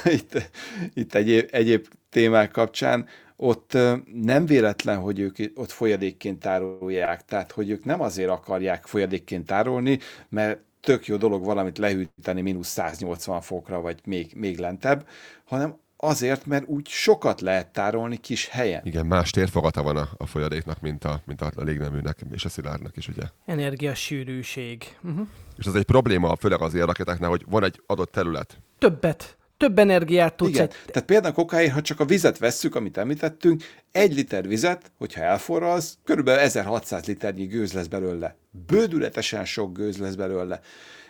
[0.18, 0.52] itt,
[0.94, 3.78] itt egyéb, egyéb témák kapcsán, ott
[4.14, 10.00] nem véletlen, hogy ők ott folyadékként tárolják, tehát hogy ők nem azért akarják folyadékként tárolni,
[10.30, 15.08] mert tök jó dolog valamit lehűteni mínusz 180 fokra, vagy még, még lentebb,
[15.46, 18.82] hanem azért, mert úgy sokat lehet tárolni kis helyen.
[18.86, 22.98] Igen, más térfogata van a, a folyadéknak, mint a, mint a légneműnek és a szilárdnak
[22.98, 23.24] is, ugye?
[23.46, 24.98] Energiasűrűség.
[25.04, 25.28] Uh-huh.
[25.58, 28.60] És ez egy probléma, főleg az érrakéteknél, hogy van egy adott terület.
[28.78, 30.50] Többet több energiát tudsz.
[30.50, 30.70] Igen.
[30.86, 35.98] Tehát például kokáért, ha csak a vizet vesszük, amit említettünk, egy liter vizet, hogyha elforralsz,
[36.04, 38.36] körülbelül 1600 liternyi gőz lesz belőle.
[38.68, 40.62] Bődületesen sok gőz lesz belőle.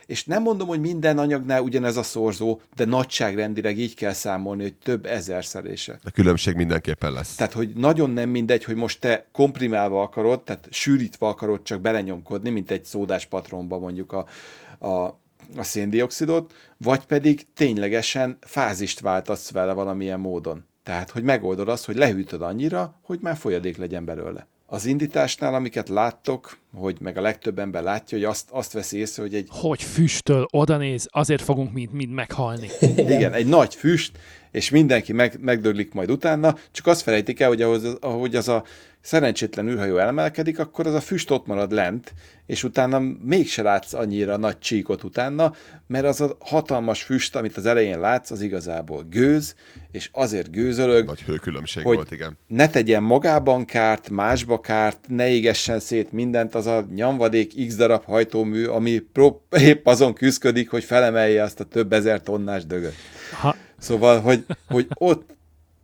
[0.05, 4.75] És nem mondom, hogy minden anyagnál ugyanez a szorzó, de nagyságrendileg így kell számolni, hogy
[4.75, 5.99] több ezerszerése.
[6.03, 7.35] A különbség mindenképpen lesz.
[7.35, 12.49] Tehát, hogy nagyon nem mindegy, hogy most te komprimálva akarod, tehát sűrítve akarod csak belenyomkodni,
[12.49, 14.25] mint egy szódás patronba mondjuk a,
[14.87, 15.19] a
[15.57, 20.65] a széndiokszidot, vagy pedig ténylegesen fázist váltasz vele valamilyen módon.
[20.83, 24.47] Tehát, hogy megoldod azt, hogy lehűtöd annyira, hogy már folyadék legyen belőle.
[24.67, 29.21] Az indításnál, amiket láttok, hogy meg a legtöbb ember látja, hogy azt, azt veszi észre,
[29.21, 29.47] hogy egy...
[29.51, 32.69] Hogy füstöl, oda néz, azért fogunk mind, mind meghalni.
[32.97, 34.17] Igen, egy nagy füst,
[34.51, 38.63] és mindenki meg, megdöglik majd utána, csak azt felejtik el, hogy ahogy, ahogy az a
[39.05, 42.13] szerencsétlen űrhajó emelkedik, akkor az a füst ott marad lent,
[42.45, 45.53] és utána mégse látsz annyira nagy csíkot utána,
[45.87, 49.55] mert az a hatalmas füst, amit az elején látsz, az igazából gőz,
[49.91, 52.37] és azért gőzölög, Nagy hőkülönbség hogy volt, igen.
[52.47, 58.03] ne tegyen magában kárt, másba kárt, ne égessen szét mindent, az a nyomvadék x darab
[58.03, 62.93] hajtómű, ami pró- épp azon küzdik, hogy felemelje azt a több ezer tonnás dögöt.
[63.41, 65.34] Ha, Szóval, hogy, hogy ott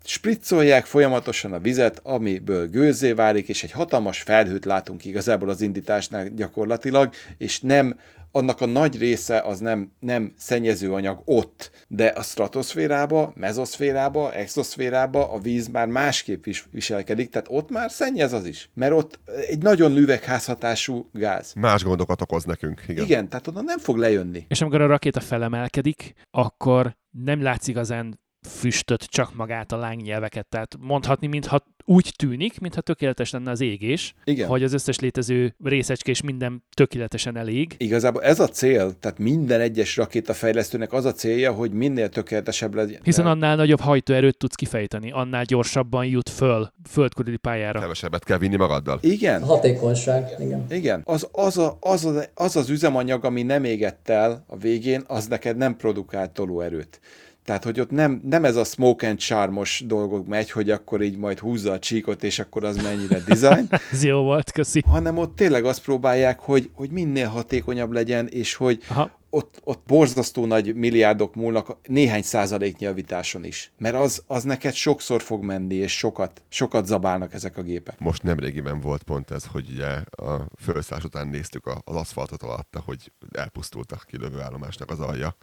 [0.04, 6.28] spriccolják folyamatosan a vizet, amiből gőzzé válik, és egy hatalmas felhőt látunk igazából az indításnál
[6.30, 8.00] gyakorlatilag, és nem
[8.32, 15.32] annak a nagy része az nem, nem szennyező anyag ott, de a stratoszférába, mezoszférába, exoszférába
[15.32, 19.20] a víz már másképp is viselkedik, tehát ott már szennyez az is, mert ott
[19.50, 21.54] egy nagyon üvegházhatású gáz.
[21.54, 23.04] Más gondokat okoz nekünk, igen.
[23.04, 24.46] Igen, tehát oda nem fog lejönni.
[24.48, 30.48] és amikor a rakéta felemelkedik, akkor nem látsz igazán füstöt, csak magát a lángnyelveket.
[30.48, 34.48] Tehát mondhatni, mintha úgy tűnik, mintha tökéletes lenne az égés, Igen.
[34.48, 37.76] hogy az összes létező részecske és minden tökéletesen elég.
[37.78, 43.00] Igazából ez a cél, tehát minden egyes rakétafejlesztőnek az a célja, hogy minél tökéletesebb legyen.
[43.04, 47.80] Hiszen annál nagyobb hajtóerőt tudsz kifejteni, annál gyorsabban jut föl földkörüli pályára.
[47.80, 49.00] Kevesebbet kell vinni magaddal.
[49.02, 49.42] Igen.
[49.42, 50.66] A hatékonyság, igen.
[50.70, 51.02] Igen.
[51.06, 55.28] Az az, a, az, az, az az üzemanyag, ami nem égett el a végén, az
[55.28, 57.00] neked nem produkált tolóerőt.
[57.46, 61.18] Tehát, hogy ott nem, nem ez a smoke and charmos dolgok megy, hogy akkor így
[61.18, 64.84] majd húzza a csíkot, és akkor az mennyire design, Ez jó volt, köszi.
[64.88, 69.12] hanem ott tényleg azt próbálják, hogy, hogy minél hatékonyabb legyen, és hogy Aha.
[69.30, 73.72] ott, ott borzasztó nagy milliárdok múlnak néhány százaléknyi javításon is.
[73.78, 78.00] Mert az, az neked sokszor fog menni, és sokat, sokat zabálnak ezek a gépek.
[78.00, 79.88] Most nemrégiben volt pont ez, hogy ugye
[80.28, 85.36] a felszállás után néztük a- az aszfaltot alatta, hogy elpusztult a kilövőállomásnak az alja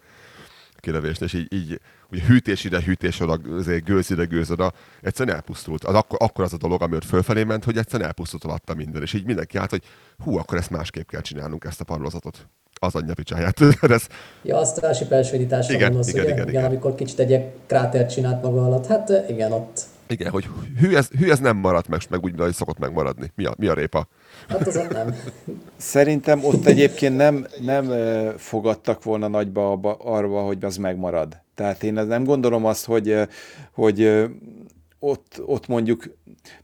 [0.79, 1.81] a kilövésnél, és így, így
[2.11, 4.73] ugye hűtés ide, hűtés oda, azért gőz ide, gőz oda,
[5.03, 5.85] egyszerűen elpusztult.
[5.85, 9.03] Az akkor, akkor az a dolog, ami ott fölfelé ment, hogy egyszerűen elpusztult alatta minden,
[9.03, 9.83] és így mindenki állt, hogy
[10.19, 12.47] hú, akkor ezt másképp kell csinálnunk, ezt a parlozatot.
[12.81, 13.61] Az anyja picsáját.
[13.83, 14.07] ez,
[14.43, 16.65] Ja, azt a persvédításra Igen, gondolsz, igen, igen, igen, igen.
[16.65, 18.87] amikor kicsit egy krátert csinált maga alatt.
[18.87, 19.81] Hát igen, ott.
[20.07, 20.49] igen, hogy
[20.79, 23.33] hű ez, hű ez nem maradt meg, meg úgy, ahogy szokott megmaradni.
[23.35, 24.09] Mi a, mi a répa?
[24.49, 25.15] Hát az ott nem.
[25.77, 27.93] Szerintem ott egyébként nem, nem
[28.37, 31.37] fogadtak volna nagyba abba, arra, hogy az megmarad.
[31.55, 33.15] Tehát én nem gondolom azt, hogy,
[33.73, 34.29] hogy
[35.01, 36.05] ott, ott mondjuk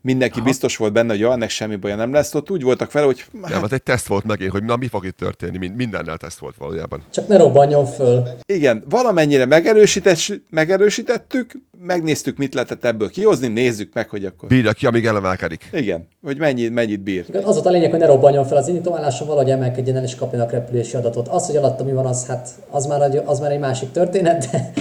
[0.00, 0.48] mindenki Aha.
[0.48, 2.34] biztos volt benne, hogy ja, ennek semmi baja nem lesz.
[2.34, 3.50] Ott úgy voltak vele, hogy Hát...
[3.52, 6.38] Nem, az egy teszt volt megint, hogy na mi fog itt történni, Mind, mindennel teszt
[6.38, 7.02] volt valójában.
[7.10, 8.22] Csak ne robbanjon föl.
[8.46, 10.18] igen, valamennyire megerősített,
[10.50, 14.48] megerősítettük, megnéztük, mit lehetett ebből kihozni, nézzük meg, hogy akkor...
[14.48, 15.68] Bírja ki, amíg elemelkedik.
[15.72, 17.24] Igen, hogy mennyi, mennyit bír.
[17.28, 20.14] Igen, Az volt a lényeg, hogy ne robbanjon fel az indítóálláson, valahogy emelkedjen el és
[20.14, 21.28] kapjanak repülési adatot.
[21.28, 24.48] Az, hogy alatta mi van, az, hát, az, már, egy- az már egy másik történet,
[24.50, 24.72] de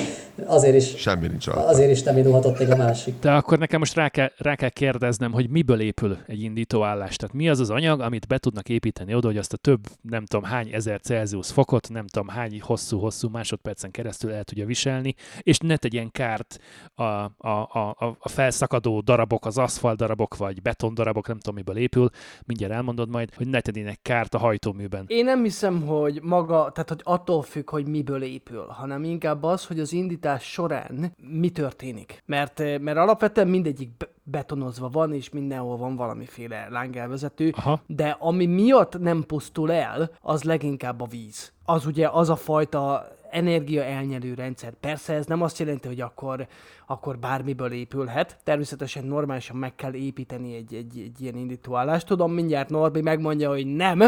[0.54, 1.66] azért is, Semmi nincs alatt.
[1.68, 3.20] azért is nem indulhatott még a másik.
[3.20, 7.16] De akkor nekem most rá kell, rá kell kérdeznem, hogy miből épül egy indítóállás.
[7.16, 10.26] Tehát mi az az anyag, amit be tudnak építeni oda, hogy azt a több, nem
[10.26, 15.58] tudom hány ezer Celsius fokot, nem tudom hány hosszú-hosszú másodpercen keresztül el tudja viselni, és
[15.58, 16.60] ne tegyen kárt
[16.94, 21.56] a, a, a, a- a felszakadó darabok, az aszfalt darabok, vagy beton darabok, nem tudom
[21.56, 22.10] miből épül,
[22.46, 25.06] mindjárt elmondod majd, hogy ne tegyenek kárt a hajtóműben.
[25.08, 29.66] Én nem hiszem, hogy maga, tehát hogy attól függ, hogy miből épül, hanem inkább az,
[29.66, 32.24] hogy az indítás során mi történik.
[32.26, 37.82] Mert, eh, mert alapvetően mindegyik be- betonozva van, és mindenhol van valamiféle lángelvezető, Aha.
[37.88, 41.52] de ami miatt nem pusztul el, az leginkább a víz.
[41.66, 44.74] Az ugye az a fajta energia elnyelő rendszer.
[44.80, 46.48] Persze ez nem azt jelenti, hogy akkor,
[46.94, 48.38] akkor bármiből épülhet.
[48.44, 52.08] Természetesen normálisan meg kell építeni egy, egy, egy ilyen indítóállást.
[52.08, 54.02] Tudom, mindjárt Norbi megmondja, hogy nem,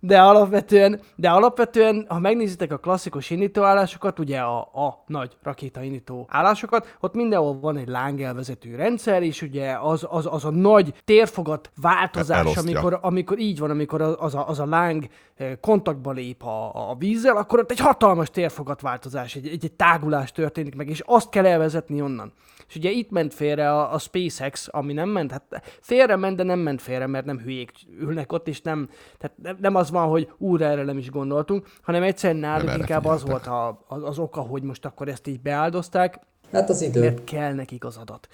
[0.00, 6.26] de alapvetően, de alapvetően, ha megnézitek a klasszikus indítóállásokat, ugye a, a nagy rakéta indító
[6.30, 11.70] állásokat, ott mindenhol van egy lángelvezető rendszer, és ugye az, az, az a nagy térfogat
[11.80, 12.62] változás, Elosztja.
[12.62, 15.06] amikor, amikor így van, amikor az- a, az a láng
[15.36, 20.32] eh, kontaktba lép a, a vízzel, akkor ott egy hatalmas térfogatváltozás, egy, egy, egy tágulás
[20.32, 22.25] történik meg, és azt kell elvezetni onnan.
[22.68, 26.42] És ugye itt ment félre a, a SpaceX, ami nem ment, hát félre ment, de
[26.42, 28.88] nem ment félre, mert nem hülyék ülnek ott, és nem,
[29.18, 33.20] tehát nem, az van, hogy úr, erre nem is gondoltunk, hanem egyszerűen náluk inkább az
[33.22, 33.46] figyeltek.
[33.48, 36.20] volt a, az, az oka, hogy most akkor ezt így beáldozták,
[36.52, 37.00] Hát az idő.
[37.00, 38.28] mert kell nekik az adat.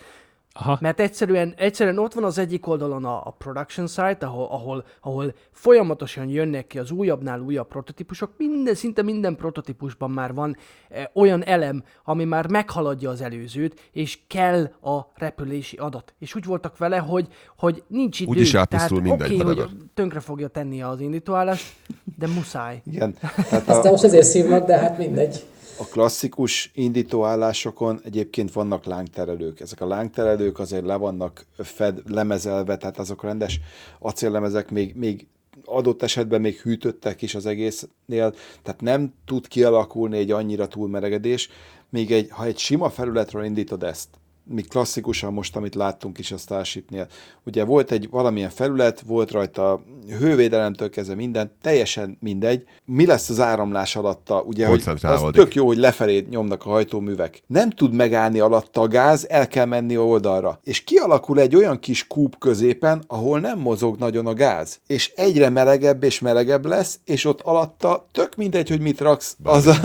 [0.55, 0.79] Aha.
[0.81, 5.35] Mert egyszerűen, egyszerűen ott van az egyik oldalon a, a production site, ahol, ahol, ahol
[5.53, 8.31] folyamatosan jönnek ki az újabbnál újabb prototípusok.
[8.37, 10.57] Minden, szinte minden prototípusban már van
[10.89, 16.15] e, olyan elem, ami már meghaladja az előzőt, és kell a repülési adat.
[16.19, 18.31] És úgy voltak vele, hogy, hogy nincs idő.
[18.31, 21.73] Úgyis elpusztul Tehát mindegy, oké, hogy tönkre fogja tenni az indítóállást,
[22.19, 22.83] de muszáj.
[22.85, 23.15] Igen.
[23.21, 25.45] Tehát Aztán a, most ezért szívnak, de hát mindegy.
[25.79, 29.61] A klasszikus indítóállásokon egyébként vannak lángterelők.
[29.61, 33.61] Ezek a lángterelők azért le vannak fed, lemezelve, tehát azok rendes
[33.99, 35.27] acéllemezek, még, még
[35.65, 41.49] adott esetben még hűtöttek is az egésznél, tehát nem tud kialakulni egy annyira túlmeregedés,
[41.91, 44.09] még egy, ha egy sima felületről indítod ezt,
[44.53, 47.07] mi klasszikusan most, amit láttunk is a Starshipnél.
[47.45, 49.83] Ugye volt egy valamilyen felület, volt rajta
[50.19, 52.65] hővédelemtől kezdve minden, teljesen mindegy.
[52.85, 54.41] Mi lesz az áramlás alatta?
[54.41, 57.43] Ugye, hogy az tök jó, hogy lefelé nyomnak a hajtóművek.
[57.47, 60.61] Nem tud megállni alatta a gáz, el kell menni oldalra.
[60.65, 64.81] És kialakul egy olyan kis kúp középen, ahol nem mozog nagyon a gáz.
[64.87, 69.37] És egyre melegebb és melegebb lesz, és ott alatta tök mindegy, hogy mit raksz.
[69.43, 69.77] Az, a,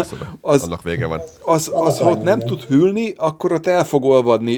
[0.42, 1.22] az, Annak vége van.
[1.46, 4.06] az, az, ha ott nem tud hűlni, akkor ott el fog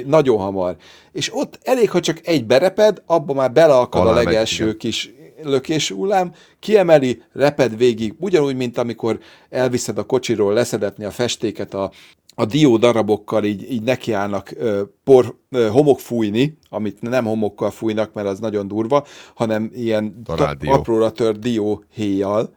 [0.06, 0.76] nagyon hamar.
[1.12, 4.76] És ott elég, ha csak egy bereped, abba már beleakad Alá a megy, legelső igen.
[4.76, 9.18] kis lökés hullám, kiemeli, reped végig, ugyanúgy, mint amikor
[9.50, 11.90] elviszed a kocsiról leszedetni a festéket a,
[12.34, 18.12] a dió darabokkal így, így nekiállnak ö, por, ö, homok fújni, amit nem homokkal fújnak,
[18.12, 19.04] mert az nagyon durva,
[19.34, 20.22] hanem ilyen
[20.64, 22.54] apróra tört dió héjjal,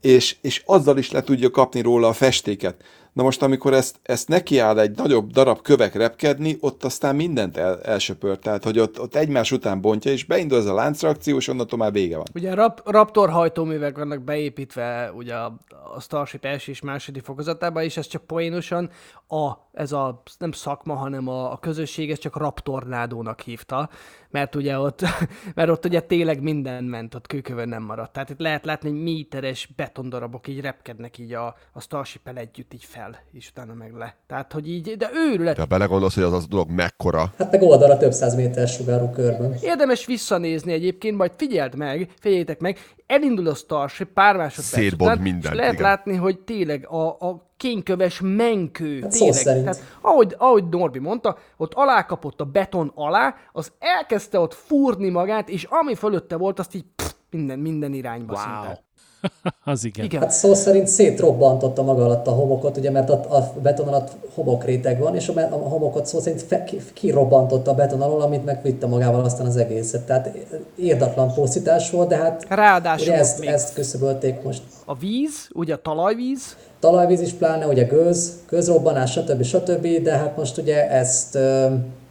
[0.00, 2.82] és, és azzal is le tudja kapni róla a festéket.
[3.12, 7.80] Na most, amikor ezt, ezt nekiáll egy nagyobb darab kövek repkedni, ott aztán mindent el,
[7.82, 11.78] elsöpör, tehát hogy ott, ott egymás után bontja, és beindul ez a láncreakció, és onnantól
[11.78, 12.26] már vége van.
[12.34, 15.58] Ugye rap, Raptor hajtóművek vannak beépítve ugye a,
[15.94, 18.90] a Starship első és második fokozatába, és ez csak poénosan
[19.28, 23.88] a, ez a nem szakma, hanem a, a közösség, ez csak Raptornádónak hívta,
[24.32, 25.00] mert ugye ott,
[25.54, 28.12] mert ott ugye tényleg minden ment, ott kőkövön nem maradt.
[28.12, 32.84] Tehát itt lehet látni, hogy méteres betondarabok így repkednek így a, a starship együtt így
[32.84, 34.16] fel, és utána meg le.
[34.26, 35.58] Tehát, hogy így, de őrület.
[35.58, 39.54] Ha belegondolsz, hogy az az dolog mekkora, Hát meg oldalra több száz méter sugárú körben.
[39.60, 45.22] Érdemes visszanézni egyébként, majd figyeld meg, figyeljétek meg, elindul a Starship pár másodperc Szétbont után,
[45.22, 45.84] mindent, és lehet igen.
[45.84, 49.64] látni, hogy tényleg a, a kénköves menkő, Hát szó szerint.
[49.64, 55.08] Tehát, ahogy, ahogy Norbi mondta, ott alá kapott a beton alá, az elkezdte ott fúrni
[55.08, 58.42] magát, és ami fölötte volt, azt így pff, minden, minden irányba wow.
[58.42, 58.84] szinte.
[59.64, 60.04] Az igen.
[60.04, 60.20] Igen.
[60.20, 64.98] Hát szó szerint szétrobbantotta maga alatt a homokot, ugye, mert a, a beton alatt homokréteg
[64.98, 68.86] van, és a, a homokot szó szerint fe, ki, kirobbantotta a beton alól, amit megvitte
[68.86, 70.06] magával aztán az egészet.
[70.06, 70.30] Tehát
[70.76, 74.62] érdatlan pusztítás volt, de hát Ráadásul ugye ezt, még ezt küszöbölték most.
[74.84, 79.42] a víz, ugye a talajvíz, Talajvíz is pláne, ugye gőz, gőzrobbanás, stb.
[79.42, 79.86] stb.
[80.02, 81.66] De hát most ugye ezt, ö,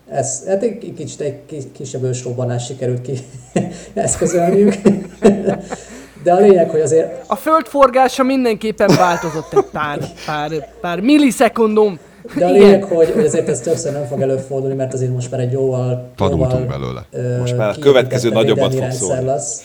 [0.09, 3.13] ezt hát egy kicsit egy ki- kisebb ősrobbanás sikerült ki
[3.93, 4.73] eszközölniük.
[6.23, 11.99] De a lényeg, hogy azért a föld forgása mindenképpen változott egy pár, pár, pár millisekundum.
[12.37, 15.39] De a lényeg, hogy, hogy azért ez többször nem fog előfordulni, mert azért most már
[15.39, 16.09] egy jóval...
[16.15, 17.05] Tanultunk belőle.
[17.11, 19.25] ö, Most már a következő nagyobbat fog szólni.
[19.25, 19.63] Lesz.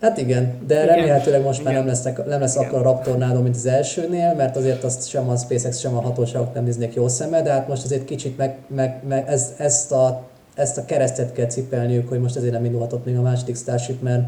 [0.00, 0.86] Hát igen, de Igen.
[0.96, 1.84] remélhetőleg most már Igen.
[1.84, 5.36] nem, lesznek, nem lesz akkor a Raptornádó, mint az elsőnél, mert azért azt sem a
[5.36, 9.02] SpaceX, sem a hatóságok nem néznék jó szemmel, de hát most azért kicsit meg, meg,
[9.08, 10.22] meg ez, ezt, a,
[10.54, 14.22] ezt a keresztet kell cipelniük, hogy most azért nem indulhatott még a második Starship, mert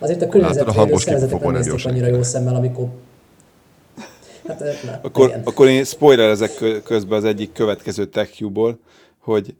[0.00, 2.88] azért a környezetvédő hangos szervezetek nem nem nézték annyira jó szemmel, amikor...
[4.46, 5.42] Hát, na, Akkor, igen.
[5.44, 8.78] akkor én spoilerezek kö- közben az egyik következő TechQ-ból,
[9.18, 9.54] hogy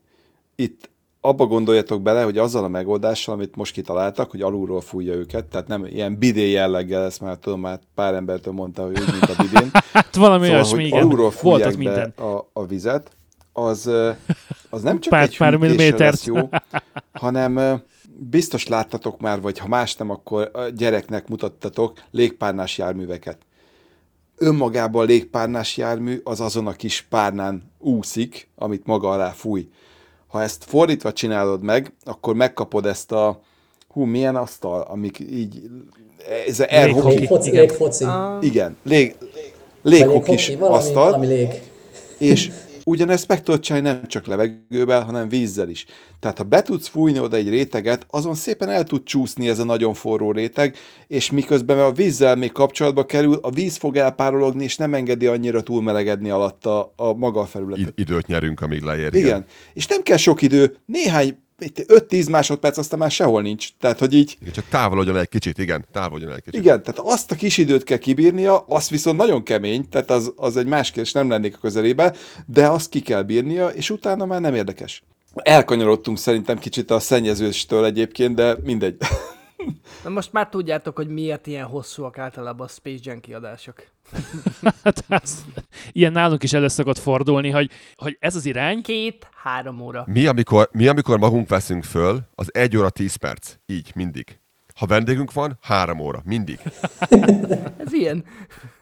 [0.57, 0.91] itt
[1.21, 5.67] abba gondoljatok bele, hogy azzal a megoldással, amit most kitaláltak, hogy alulról fújja őket, tehát
[5.69, 9.43] nem ilyen bidé jelleggel, ezt már tudom, már pár embertől mondta, hogy úgy, mint a
[9.43, 9.71] bidén.
[9.93, 10.99] Hát valami szóval, olyasmi, hogy igen.
[11.03, 12.13] alulról fújják Voltak be minden.
[12.33, 13.11] a, a vizet,
[13.53, 13.91] az,
[14.71, 16.11] az nem csak Pár- egy pár hűtésre millimétert.
[16.13, 16.49] lesz jó,
[17.13, 17.83] hanem
[18.31, 23.39] biztos láttatok már, vagy ha más nem, akkor a gyereknek mutattatok légpárnás járműveket
[24.41, 29.69] önmagában a légpárnás jármű az azon a kis párnán úszik, amit maga alá fúj.
[30.27, 33.41] Ha ezt fordítva csinálod meg, akkor megkapod ezt a,
[33.89, 35.63] hú, milyen asztal, amik így,
[36.47, 37.61] ez a air Légfoci, igen.
[37.61, 38.05] légfoci.
[38.41, 41.49] igen, lég, Vagy léghokis asztal, valami lég.
[42.19, 42.51] és
[42.91, 45.87] ugyanezt meg tudod csinálni nem csak levegővel, hanem vízzel is.
[46.21, 49.65] Tehát ha be tudsz fújni oda egy réteget, azon szépen el tud csúszni ez a
[49.65, 50.77] nagyon forró réteg,
[51.07, 55.63] és miközben a vízzel még kapcsolatba kerül, a víz fog elpárologni, és nem engedi annyira
[55.63, 57.89] túlmelegedni alatta a maga a felületet.
[57.89, 59.15] id- időt nyerünk, amíg leér.
[59.15, 59.45] Igen.
[59.75, 63.69] És nem kell sok idő, néhány, 5-10 másodperc, aztán már sehol nincs.
[63.81, 66.61] Tehát, hogy így, Igen, Csak távolodjon egy kicsit, igen, távolodjon egy kicsit.
[66.61, 70.57] igen, tehát azt a kis időt kell kibírnia, az viszont nagyon kemény, tehát az, az
[70.57, 72.15] egy más kérdés, nem lennék a közelébe,
[72.47, 75.03] de azt ki kell bírnia, és utána már nem érdekes.
[75.35, 78.97] Elkanyarodtunk szerintem kicsit a szennyezőstől egyébként, de mindegy.
[80.05, 83.85] Na most már tudjátok, hogy miért ilyen hosszúak általában a Space Jam kiadások.
[84.85, 85.05] Hát
[85.93, 90.05] ilyen nálunk is elő szokott fordulni, hogy, hogy ez az irány, Két-három óra.
[90.07, 93.55] Mi amikor, mi, amikor magunk veszünk föl, az egy óra 10 perc.
[93.67, 94.39] Így, mindig.
[94.75, 96.23] Ha vendégünk van, három óra.
[96.25, 96.59] Mindig.
[97.77, 98.25] Ez ilyen.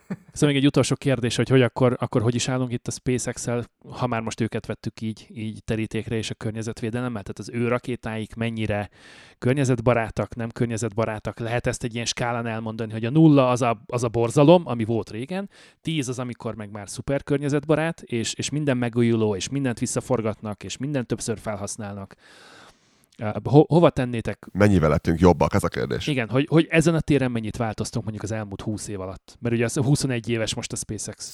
[0.08, 3.64] Szóval még egy utolsó kérdés, hogy, hogy akkor, akkor hogy is állunk itt a SpaceX-el,
[3.90, 8.34] ha már most őket vettük így, így terítékre, és a környezetvédelemmel, tehát az ő rakétáik
[8.34, 8.90] mennyire
[9.38, 14.04] környezetbarátak, nem környezetbarátak, lehet ezt egy ilyen skálán elmondani, hogy a nulla az a, az
[14.04, 18.76] a borzalom, ami volt régen, tíz az, amikor meg már szuper környezetbarát, és, és minden
[18.76, 22.14] megújuló, és mindent visszaforgatnak, és mindent többször felhasználnak.
[23.44, 26.06] Ho, hova tennétek Mennyivel lettünk jobbak, ez a kérdés.
[26.06, 29.36] igen, hogy, hogy ezen a téren mennyit változtunk mondjuk az elmúlt 20 év alatt.
[29.40, 31.30] Mert ugye az 21 éves most a SpaceX.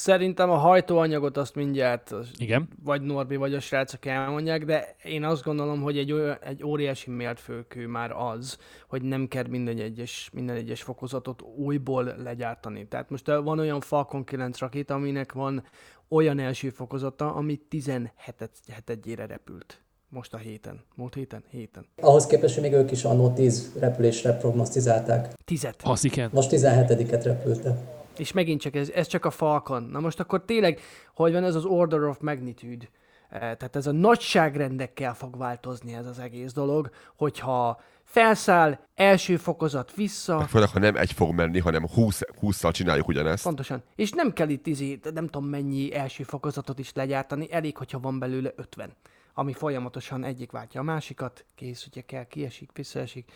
[0.00, 2.68] Szerintem a hajtóanyagot azt mindjárt Igen.
[2.84, 7.10] vagy Norbi, vagy a srácok elmondják, de én azt gondolom, hogy egy, olyan, egy óriási
[7.10, 8.58] mértfőkő már az,
[8.88, 12.88] hogy nem kell minden egyes, minden egyes fokozatot újból legyártani.
[12.88, 15.64] Tehát most van olyan Falcon 9 rakéta, aminek van
[16.08, 19.82] olyan első fokozata, ami 17-ére repült.
[20.12, 20.80] Most a héten.
[20.94, 21.44] Múlt héten?
[21.50, 21.86] Héten.
[22.00, 25.32] Ahhoz képest, hogy még ők is annó 10 repülésre prognosztizálták.
[25.44, 25.80] Tizet.
[25.84, 26.30] Az igen.
[26.32, 27.78] Most 17-et repültek.
[28.18, 29.82] És megint csak ez, ez csak a Falcon.
[29.82, 30.80] Na most akkor tényleg,
[31.14, 32.84] hogy van ez az Order of Magnitude?
[33.28, 39.94] Eh, Tehát ez a nagyságrendekkel fog változni ez az egész dolog, hogyha felszáll, első fokozat
[39.94, 43.42] vissza, Főleg, ha nem egy fog menni, hanem 20, 20-szal csináljuk ugyanezt.
[43.44, 43.82] Pontosan.
[43.96, 48.18] És nem kell itt izé, nem tudom mennyi első fokozatot is legyártani, elég, hogyha van
[48.18, 48.92] belőle 50,
[49.40, 53.32] ami folyamatosan egyik váltja a másikat, kész, hogyha kell, kiesik, visszaesik,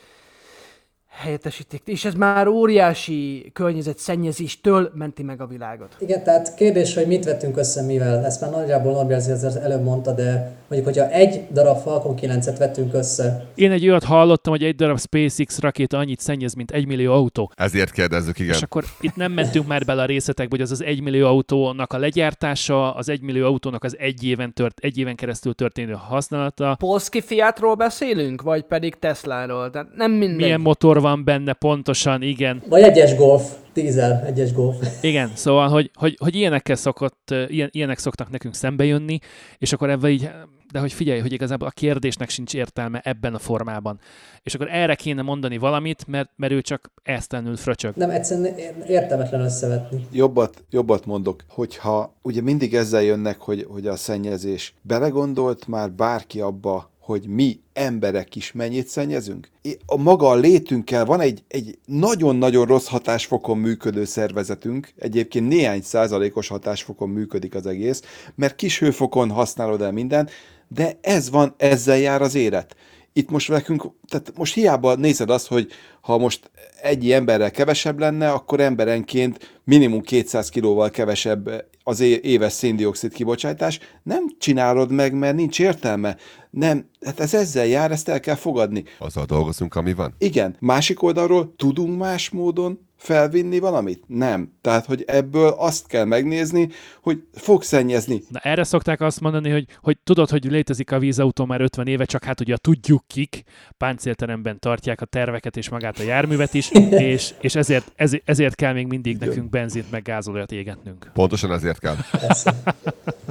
[1.15, 1.83] helyettesítik.
[1.85, 5.97] És ez már óriási környezetszennyezéstől menti meg a világot.
[5.99, 8.25] Igen, tehát kérdés, hogy mit vettünk össze mivel.
[8.25, 12.95] Ezt már nagyjából Norbi az előbb mondta, de mondjuk, hogyha egy darab Falcon 9-et vettünk
[12.95, 17.13] össze, Én egy olyat hallottam, hogy egy darab SpaceX rakéta annyit szennyez, mint egy millió
[17.13, 17.53] autó.
[17.55, 18.55] Ezért kérdezzük, igen.
[18.55, 21.99] És akkor itt nem mentünk már bele a részletekbe, hogy az az egymillió autónak a
[21.99, 27.75] legyártása, az egymillió autónak az egy éven, tört, egy éven keresztül történő használata, Polski Fiatról
[27.75, 29.71] beszélünk, vagy pedig Tesláról?
[29.71, 30.37] Tehát nem mindegy.
[30.37, 32.63] milyen motor van benne pontosan, igen.
[32.69, 34.77] vagy egyes golf, dízel, egyes golf.
[35.01, 39.19] Igen, szóval, hogy, hogy, hogy ilyenekkel szokott, ilyen, ilyenek szoktak nekünk szembe jönni,
[39.59, 40.31] és akkor ebben így,
[40.73, 43.99] de hogy figyelj, hogy igazából a kérdésnek sincs értelme ebben a formában.
[44.43, 47.95] És akkor erre kéne mondani valamit, mert, mert ő csak esztelenül fröcsög.
[47.97, 48.55] Nem, egyszerűen
[48.87, 50.07] értelmetlen összevetni.
[50.13, 54.75] Jobbat, jobbat mondok, hogyha ugye mindig ezzel jönnek, hogy, hogy a szennyezés.
[54.83, 59.49] Belegondolt már bárki abba, hogy mi emberek is mennyit szennyezünk?
[59.87, 66.49] A maga a létünkkel van egy, egy nagyon-nagyon rossz hatásfokon működő szervezetünk, egyébként néhány százalékos
[66.49, 68.03] hatásfokon működik az egész,
[68.35, 70.31] mert kis hőfokon használod el mindent,
[70.69, 72.77] de ez van, ezzel jár az élet.
[73.17, 75.69] Itt most nekünk, tehát most hiába nézed azt, hogy
[76.01, 76.51] ha most
[76.83, 83.79] egy emberrel kevesebb lenne, akkor emberenként minimum 200 kilóval kevesebb az éves széndiokszid kibocsátás.
[84.03, 86.17] Nem csinálod meg, mert nincs értelme.
[86.51, 88.85] Nem, hát ez ezzel jár, ezt el kell fogadni.
[88.99, 90.15] Azzal dolgozunk, ami van.
[90.19, 94.03] Igen, másik oldalról tudunk más módon felvinni valamit?
[94.07, 94.53] Nem.
[94.61, 96.69] Tehát, hogy ebből azt kell megnézni,
[97.03, 98.23] hogy fog szennyezni.
[98.29, 102.05] Na erre szokták azt mondani, hogy, hogy tudod, hogy létezik a vízautó már 50 éve,
[102.05, 103.43] csak hát ugye tudjuk kik,
[103.77, 108.73] páncélteremben tartják a terveket és magát a járművet is, és, és ezért, ezért, ezért kell
[108.73, 111.11] még mindig nekünk benzint meg gázolajat égetnünk.
[111.13, 111.97] Pontosan ezért kell.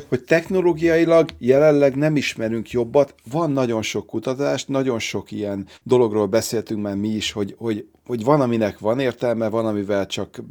[0.09, 3.15] hogy technológiailag jelenleg nem ismerünk jobbat.
[3.31, 8.23] Van nagyon sok kutatás, nagyon sok ilyen dologról beszéltünk már mi is, hogy, hogy, hogy
[8.23, 10.43] van, aminek van értelme, van, amivel csak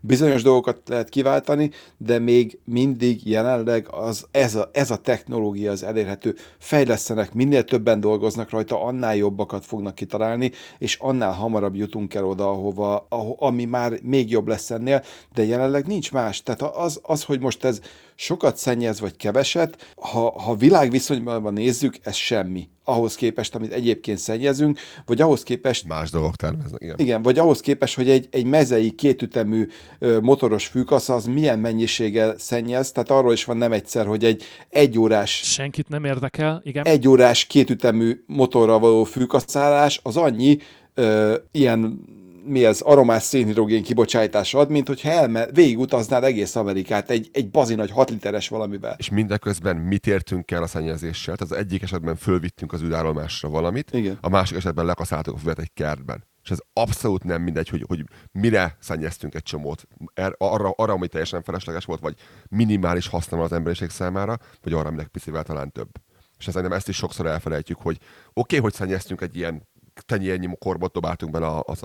[0.00, 5.82] bizonyos dolgokat lehet kiváltani, de még mindig jelenleg az, ez, a, ez a technológia az
[5.82, 6.34] elérhető.
[6.58, 12.50] Fejlesztenek, minél többen dolgoznak rajta, annál jobbakat fognak kitalálni, és annál hamarabb jutunk el oda,
[12.50, 15.02] ahova, aho, ami már még jobb lesz ennél,
[15.34, 16.42] de jelenleg nincs más.
[16.42, 17.80] Tehát az, az hogy most ez
[18.14, 22.68] sokat szennyez, vagy keveset, ha, ha világviszonyban nézzük, ez semmi.
[22.86, 25.86] Ahhoz képest, amit egyébként szennyezünk, vagy ahhoz képest...
[25.86, 26.98] Más dolgok termeznek, igen.
[26.98, 29.66] Igen, vagy ahhoz képest, hogy egy, egy mezei kétütemű
[29.98, 34.42] ö, motoros fűkasz az milyen mennyiséggel szennyez, tehát arról is van nem egyszer, hogy egy
[34.68, 36.84] egyórás Senkit nem érdekel, igen.
[36.86, 40.58] egy órás kétütemű motorral való fűkaszálás az annyi
[40.94, 42.04] ö, ilyen
[42.46, 47.74] mi ez, aromás szénhidrogén kibocsátás ad, mint hogyha elme, végigutaznád egész Amerikát egy, egy bazi
[47.74, 48.94] nagy 6 literes valamivel.
[48.98, 51.36] És mindeközben mit értünk el a szennyezéssel?
[51.36, 54.18] Tehát az egyik esetben fölvittünk az űrállomásra valamit, Igen.
[54.20, 56.24] a másik esetben lekaszáltuk a füvet egy kertben.
[56.42, 59.86] És ez abszolút nem mindegy, hogy, hogy mire szennyeztünk egy csomót.
[60.14, 62.14] Er, arra, arra, ami teljesen felesleges volt, vagy
[62.48, 65.88] minimális haszna az emberiség számára, vagy arra, aminek picivel talán több.
[66.38, 69.68] És szerintem ezt is sokszor elfelejtjük, hogy oké, okay, hogy szennyeztünk egy ilyen
[70.06, 71.82] tenyérnyi korbot dobáltunk bele az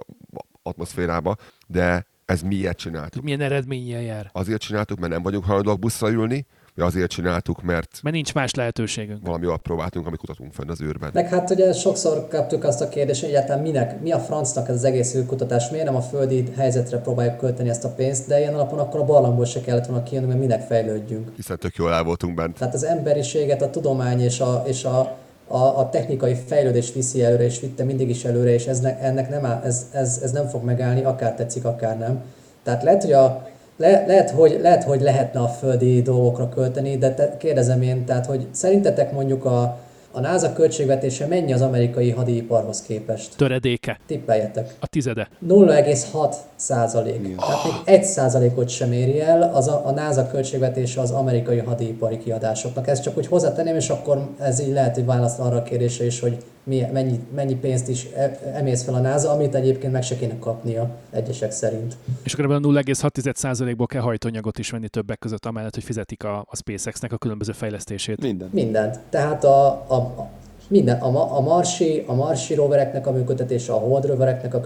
[0.69, 1.35] atmoszférába,
[1.67, 3.23] de ez miért csináltuk?
[3.23, 4.29] Milyen eredménnyel jár?
[4.31, 8.53] Azért csináltuk, mert nem vagyunk hajlandóak buszra ülni, vagy azért csináltuk, mert Mert nincs más
[8.53, 9.25] lehetőségünk.
[9.25, 11.09] valami olyat próbáltunk, amit kutatunk fönn az űrben.
[11.13, 14.75] Meg hát ugye sokszor kaptuk azt a kérdést, hogy egyáltalán minek, mi a francnak ez
[14.75, 18.53] az egész űrkutatás, miért nem a földi helyzetre próbáljuk költeni ezt a pénzt, de ilyen
[18.53, 21.31] alapon akkor a barlangból se kellett volna kijönni, mert minek fejlődjünk.
[21.35, 22.57] Hiszen tök jól el voltunk bent.
[22.57, 25.17] Tehát az emberiséget a tudomány és a, és a,
[25.51, 29.29] a, a technikai fejlődés viszi előre, és vitte mindig is előre, és ez ne, ennek
[29.29, 32.23] nem áll, ez, ez, ez nem fog megállni, akár tetszik, akár nem.
[32.63, 33.47] Tehát lehet, hogy a,
[33.77, 38.25] le, lehet, hogy, lehet, hogy lehetne a földi dolgokra költeni, de te, kérdezem én, tehát,
[38.25, 39.77] hogy szerintetek mondjuk a,
[40.11, 43.37] a NASA költségvetése mennyi az amerikai hadiiparhoz képest?
[43.37, 43.99] Töredéke.
[44.07, 44.75] Tippeljetek.
[44.79, 45.27] A tizede.
[45.47, 47.35] 0,6 százalék.
[47.35, 52.17] Tehát még 1 százalékot sem éri el az a, a NASA költségvetése az amerikai hadipari
[52.17, 52.87] kiadásoknak.
[52.87, 56.19] Ezt csak úgy hozzátenném, és akkor ez így lehet, hogy választ arra a kérdésre is,
[56.19, 56.37] hogy
[56.69, 60.39] mi, mennyi, mennyi pénzt is e- emész fel a NASA, amit egyébként meg se kéne
[60.39, 61.97] kapnia egyesek szerint.
[62.23, 66.37] És akkor ebből a 0,6%-ból kell hajtóanyagot is venni többek között, amellett, hogy fizetik a,
[66.49, 68.21] a SpaceX-nek a különböző fejlesztését.
[68.21, 68.49] Minden.
[68.51, 68.99] Mindent.
[69.09, 70.29] Tehát a, a, a
[70.67, 74.65] minden, a, a Marsi, a Marsi rovereknek a működtetése, a Hold rovereknek a,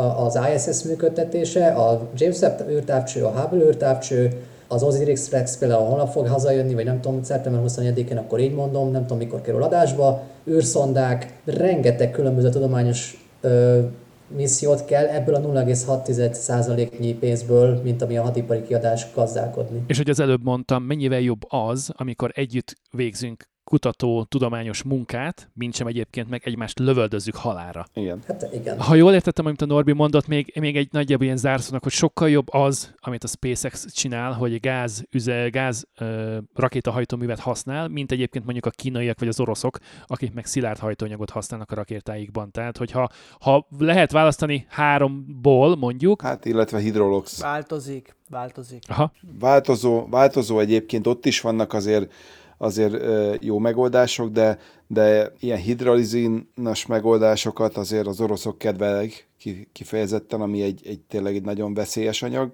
[0.00, 5.86] a- az ISS működtetése, a James Webb űrtávcső, a Hubble űrtávcső, az Osiris Rex például
[5.86, 9.62] holnap fog hazajönni, vagy nem tudom, szeptember 21-én, akkor így mondom, nem tudom mikor kerül
[9.62, 13.80] adásba, űrszondák, rengeteg különböző tudományos ö,
[14.36, 19.82] missziót kell ebből a 0,6%-nyi pénzből, mint ami a hadipari kiadás gazdálkodni.
[19.86, 25.74] És hogy az előbb mondtam, mennyivel jobb az, amikor együtt végzünk kutató, tudományos munkát, mint
[25.74, 27.86] sem egyébként meg egymást lövöldözzük halára.
[27.94, 28.18] Igen.
[28.26, 28.80] Hát igen.
[28.80, 32.30] Ha jól értettem, amit a Norbi mondott, még, még egy nagyjából ilyen zárszónak, hogy sokkal
[32.30, 38.44] jobb az, amit a SpaceX csinál, hogy gáz, üze, gáz ö, rakétahajtóművet használ, mint egyébként
[38.44, 42.50] mondjuk a kínaiak vagy az oroszok, akik meg szilárd hajtóanyagot használnak a rakétáikban.
[42.50, 43.08] Tehát, hogyha
[43.40, 47.40] ha lehet választani háromból, mondjuk, Hát, illetve hidrolox.
[47.40, 48.82] Változik, változik.
[48.88, 52.12] aha, Változó, változó egyébként, ott is vannak azért,
[52.58, 53.04] azért
[53.40, 60.80] jó megoldások, de, de ilyen hidralizinas megoldásokat azért az oroszok kedvelik ki- kifejezetten, ami egy,
[60.86, 62.52] egy tényleg egy nagyon veszélyes anyag.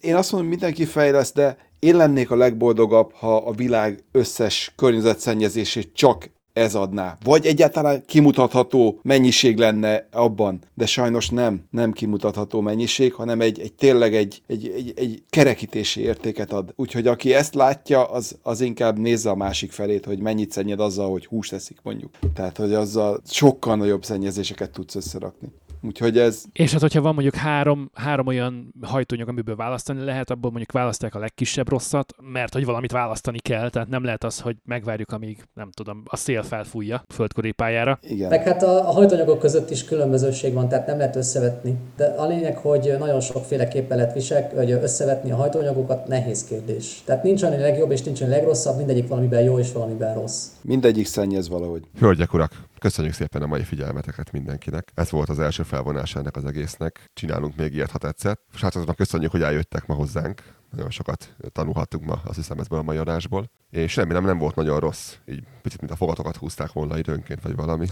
[0.00, 5.90] Én azt mondom, mindenki fejlesz, de én lennék a legboldogabb, ha a világ összes környezetszennyezését
[5.94, 7.18] csak ez adná.
[7.24, 13.72] Vagy egyáltalán kimutatható mennyiség lenne abban, de sajnos nem, nem kimutatható mennyiség, hanem egy, egy
[13.72, 16.72] tényleg egy, egy, egy, egy kerekítési értéket ad.
[16.76, 21.10] Úgyhogy aki ezt látja, az, az inkább nézze a másik felét, hogy mennyit szennyed azzal,
[21.10, 22.10] hogy húst eszik mondjuk.
[22.34, 25.48] Tehát, hogy azzal sokkal nagyobb szennyezéseket tudsz összerakni.
[25.82, 30.50] Úgyhogy ez, És hát, hogyha van mondjuk három, három olyan hajtóanyag, amiből választani lehet, abból
[30.50, 34.56] mondjuk választák a legkisebb rosszat, mert hogy valamit választani kell, tehát nem lehet az, hogy
[34.64, 37.98] megvárjuk, amíg, nem tudom, a szél felfújja a földkörüli pályára.
[38.02, 38.28] igen.
[38.28, 41.76] Meg hát a, a hajtóanyagok között is különbözőség van, tehát nem lehet összevetni.
[41.96, 47.02] De a lényeg, hogy nagyon sokféleképpen lehet visel, vagy összevetni a hajtóanyagokat, nehéz kérdés.
[47.04, 50.46] Tehát nincs olyan legjobb és nincs olyan a legrosszabb, mindegyik valamiben jó és valamiben rossz.
[50.62, 51.82] Mindegyik szennyez valahogy.
[51.98, 54.92] Hölgyek, urak, köszönjük szépen a mai figyelmeteket mindenkinek.
[54.94, 57.10] Ez volt az első felvonása ennek az egésznek.
[57.14, 58.40] Csinálunk még ilyet, ha tetszett.
[58.54, 60.42] Srácoknak köszönjük, hogy eljöttek ma hozzánk.
[60.70, 63.50] Nagyon sokat tanulhattunk ma, azt hiszem, ebből a mai adásból.
[63.70, 65.14] És remélem nem volt nagyon rossz.
[65.26, 67.86] Így picit, mint a fogatokat húzták volna időnként, vagy valami.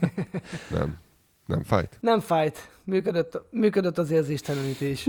[0.76, 0.98] nem.
[1.46, 1.98] Nem fájt?
[2.00, 2.70] Nem fájt.
[2.88, 5.08] Működött, működött az érzéstelenítés.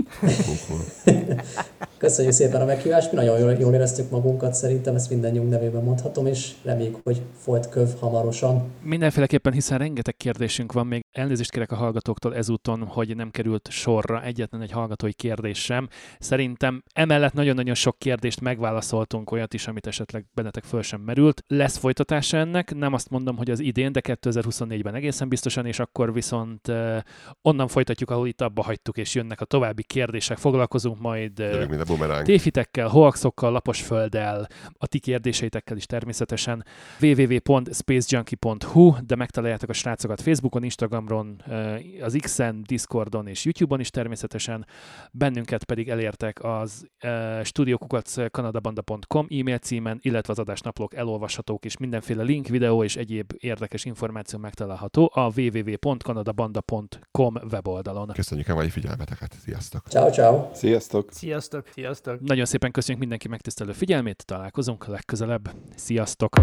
[1.98, 6.26] Köszönjük szépen a meghívást, mi nagyon jól, jól éreztük magunkat, szerintem ezt mindannyiunk nevében mondhatom,
[6.26, 8.70] és reméljük, hogy folyt köv hamarosan.
[8.82, 14.22] Mindenféleképpen, hiszen rengeteg kérdésünk van, még elnézést kérek a hallgatóktól ezúton, hogy nem került sorra
[14.22, 15.88] egyetlen egy hallgatói kérdés sem.
[16.18, 21.42] Szerintem emellett nagyon-nagyon sok kérdést megválaszoltunk, olyat is, amit esetleg bennetek föl sem merült.
[21.46, 26.12] Lesz folytatása ennek, nem azt mondom, hogy az idén, de 2024-ben egészen biztosan, és akkor
[26.12, 26.96] viszont uh,
[27.42, 30.38] onnan folytatjuk, ahol itt abba hagytuk, és jönnek a további kérdések.
[30.38, 31.42] Foglalkozunk majd
[31.86, 32.24] bumeráng.
[32.24, 36.64] téfitekkel, hoaxokkal, laposfölddel, a ti kérdéseitekkel is természetesen
[37.00, 44.66] www.spacejunkie.hu, de megtaláljátok a srácokat Facebookon, Instagramon, eh, az X-en, Discordon és YouTube-on is természetesen.
[45.12, 52.46] Bennünket pedig elértek az uh, studiokukackanadabanda.com e-mail címen, illetve az adásnaplók elolvashatók, és mindenféle link,
[52.46, 58.08] videó és egyéb érdekes információ megtalálható a www.kanadabanda.com weboldalon.
[58.12, 59.34] Köszönjük a mai figyelmeteket.
[59.44, 59.82] Sziasztok!
[59.88, 60.50] Ciao, ciao.
[60.54, 61.08] Sziasztok!
[61.12, 61.66] Sziasztok!
[61.72, 62.20] Sziasztok!
[62.20, 65.50] Nagyon szépen köszönjük mindenki megtisztelő figyelmét, találkozunk legközelebb.
[65.76, 66.36] Sziasztok!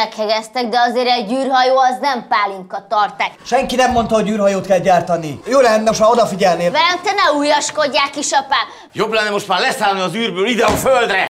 [0.00, 3.30] Meghegeztek, de azért egy űrhajó az nem pálinka tarták.
[3.44, 5.40] Senki nem mondta, hogy űrhajót kell gyártani.
[5.46, 6.70] Jó lenne, most már odafigyelnél.
[6.70, 8.66] Velem te ne újaskodjál, kisapám!
[8.92, 11.29] Jobb lenne most már leszállni az űrből ide a földre!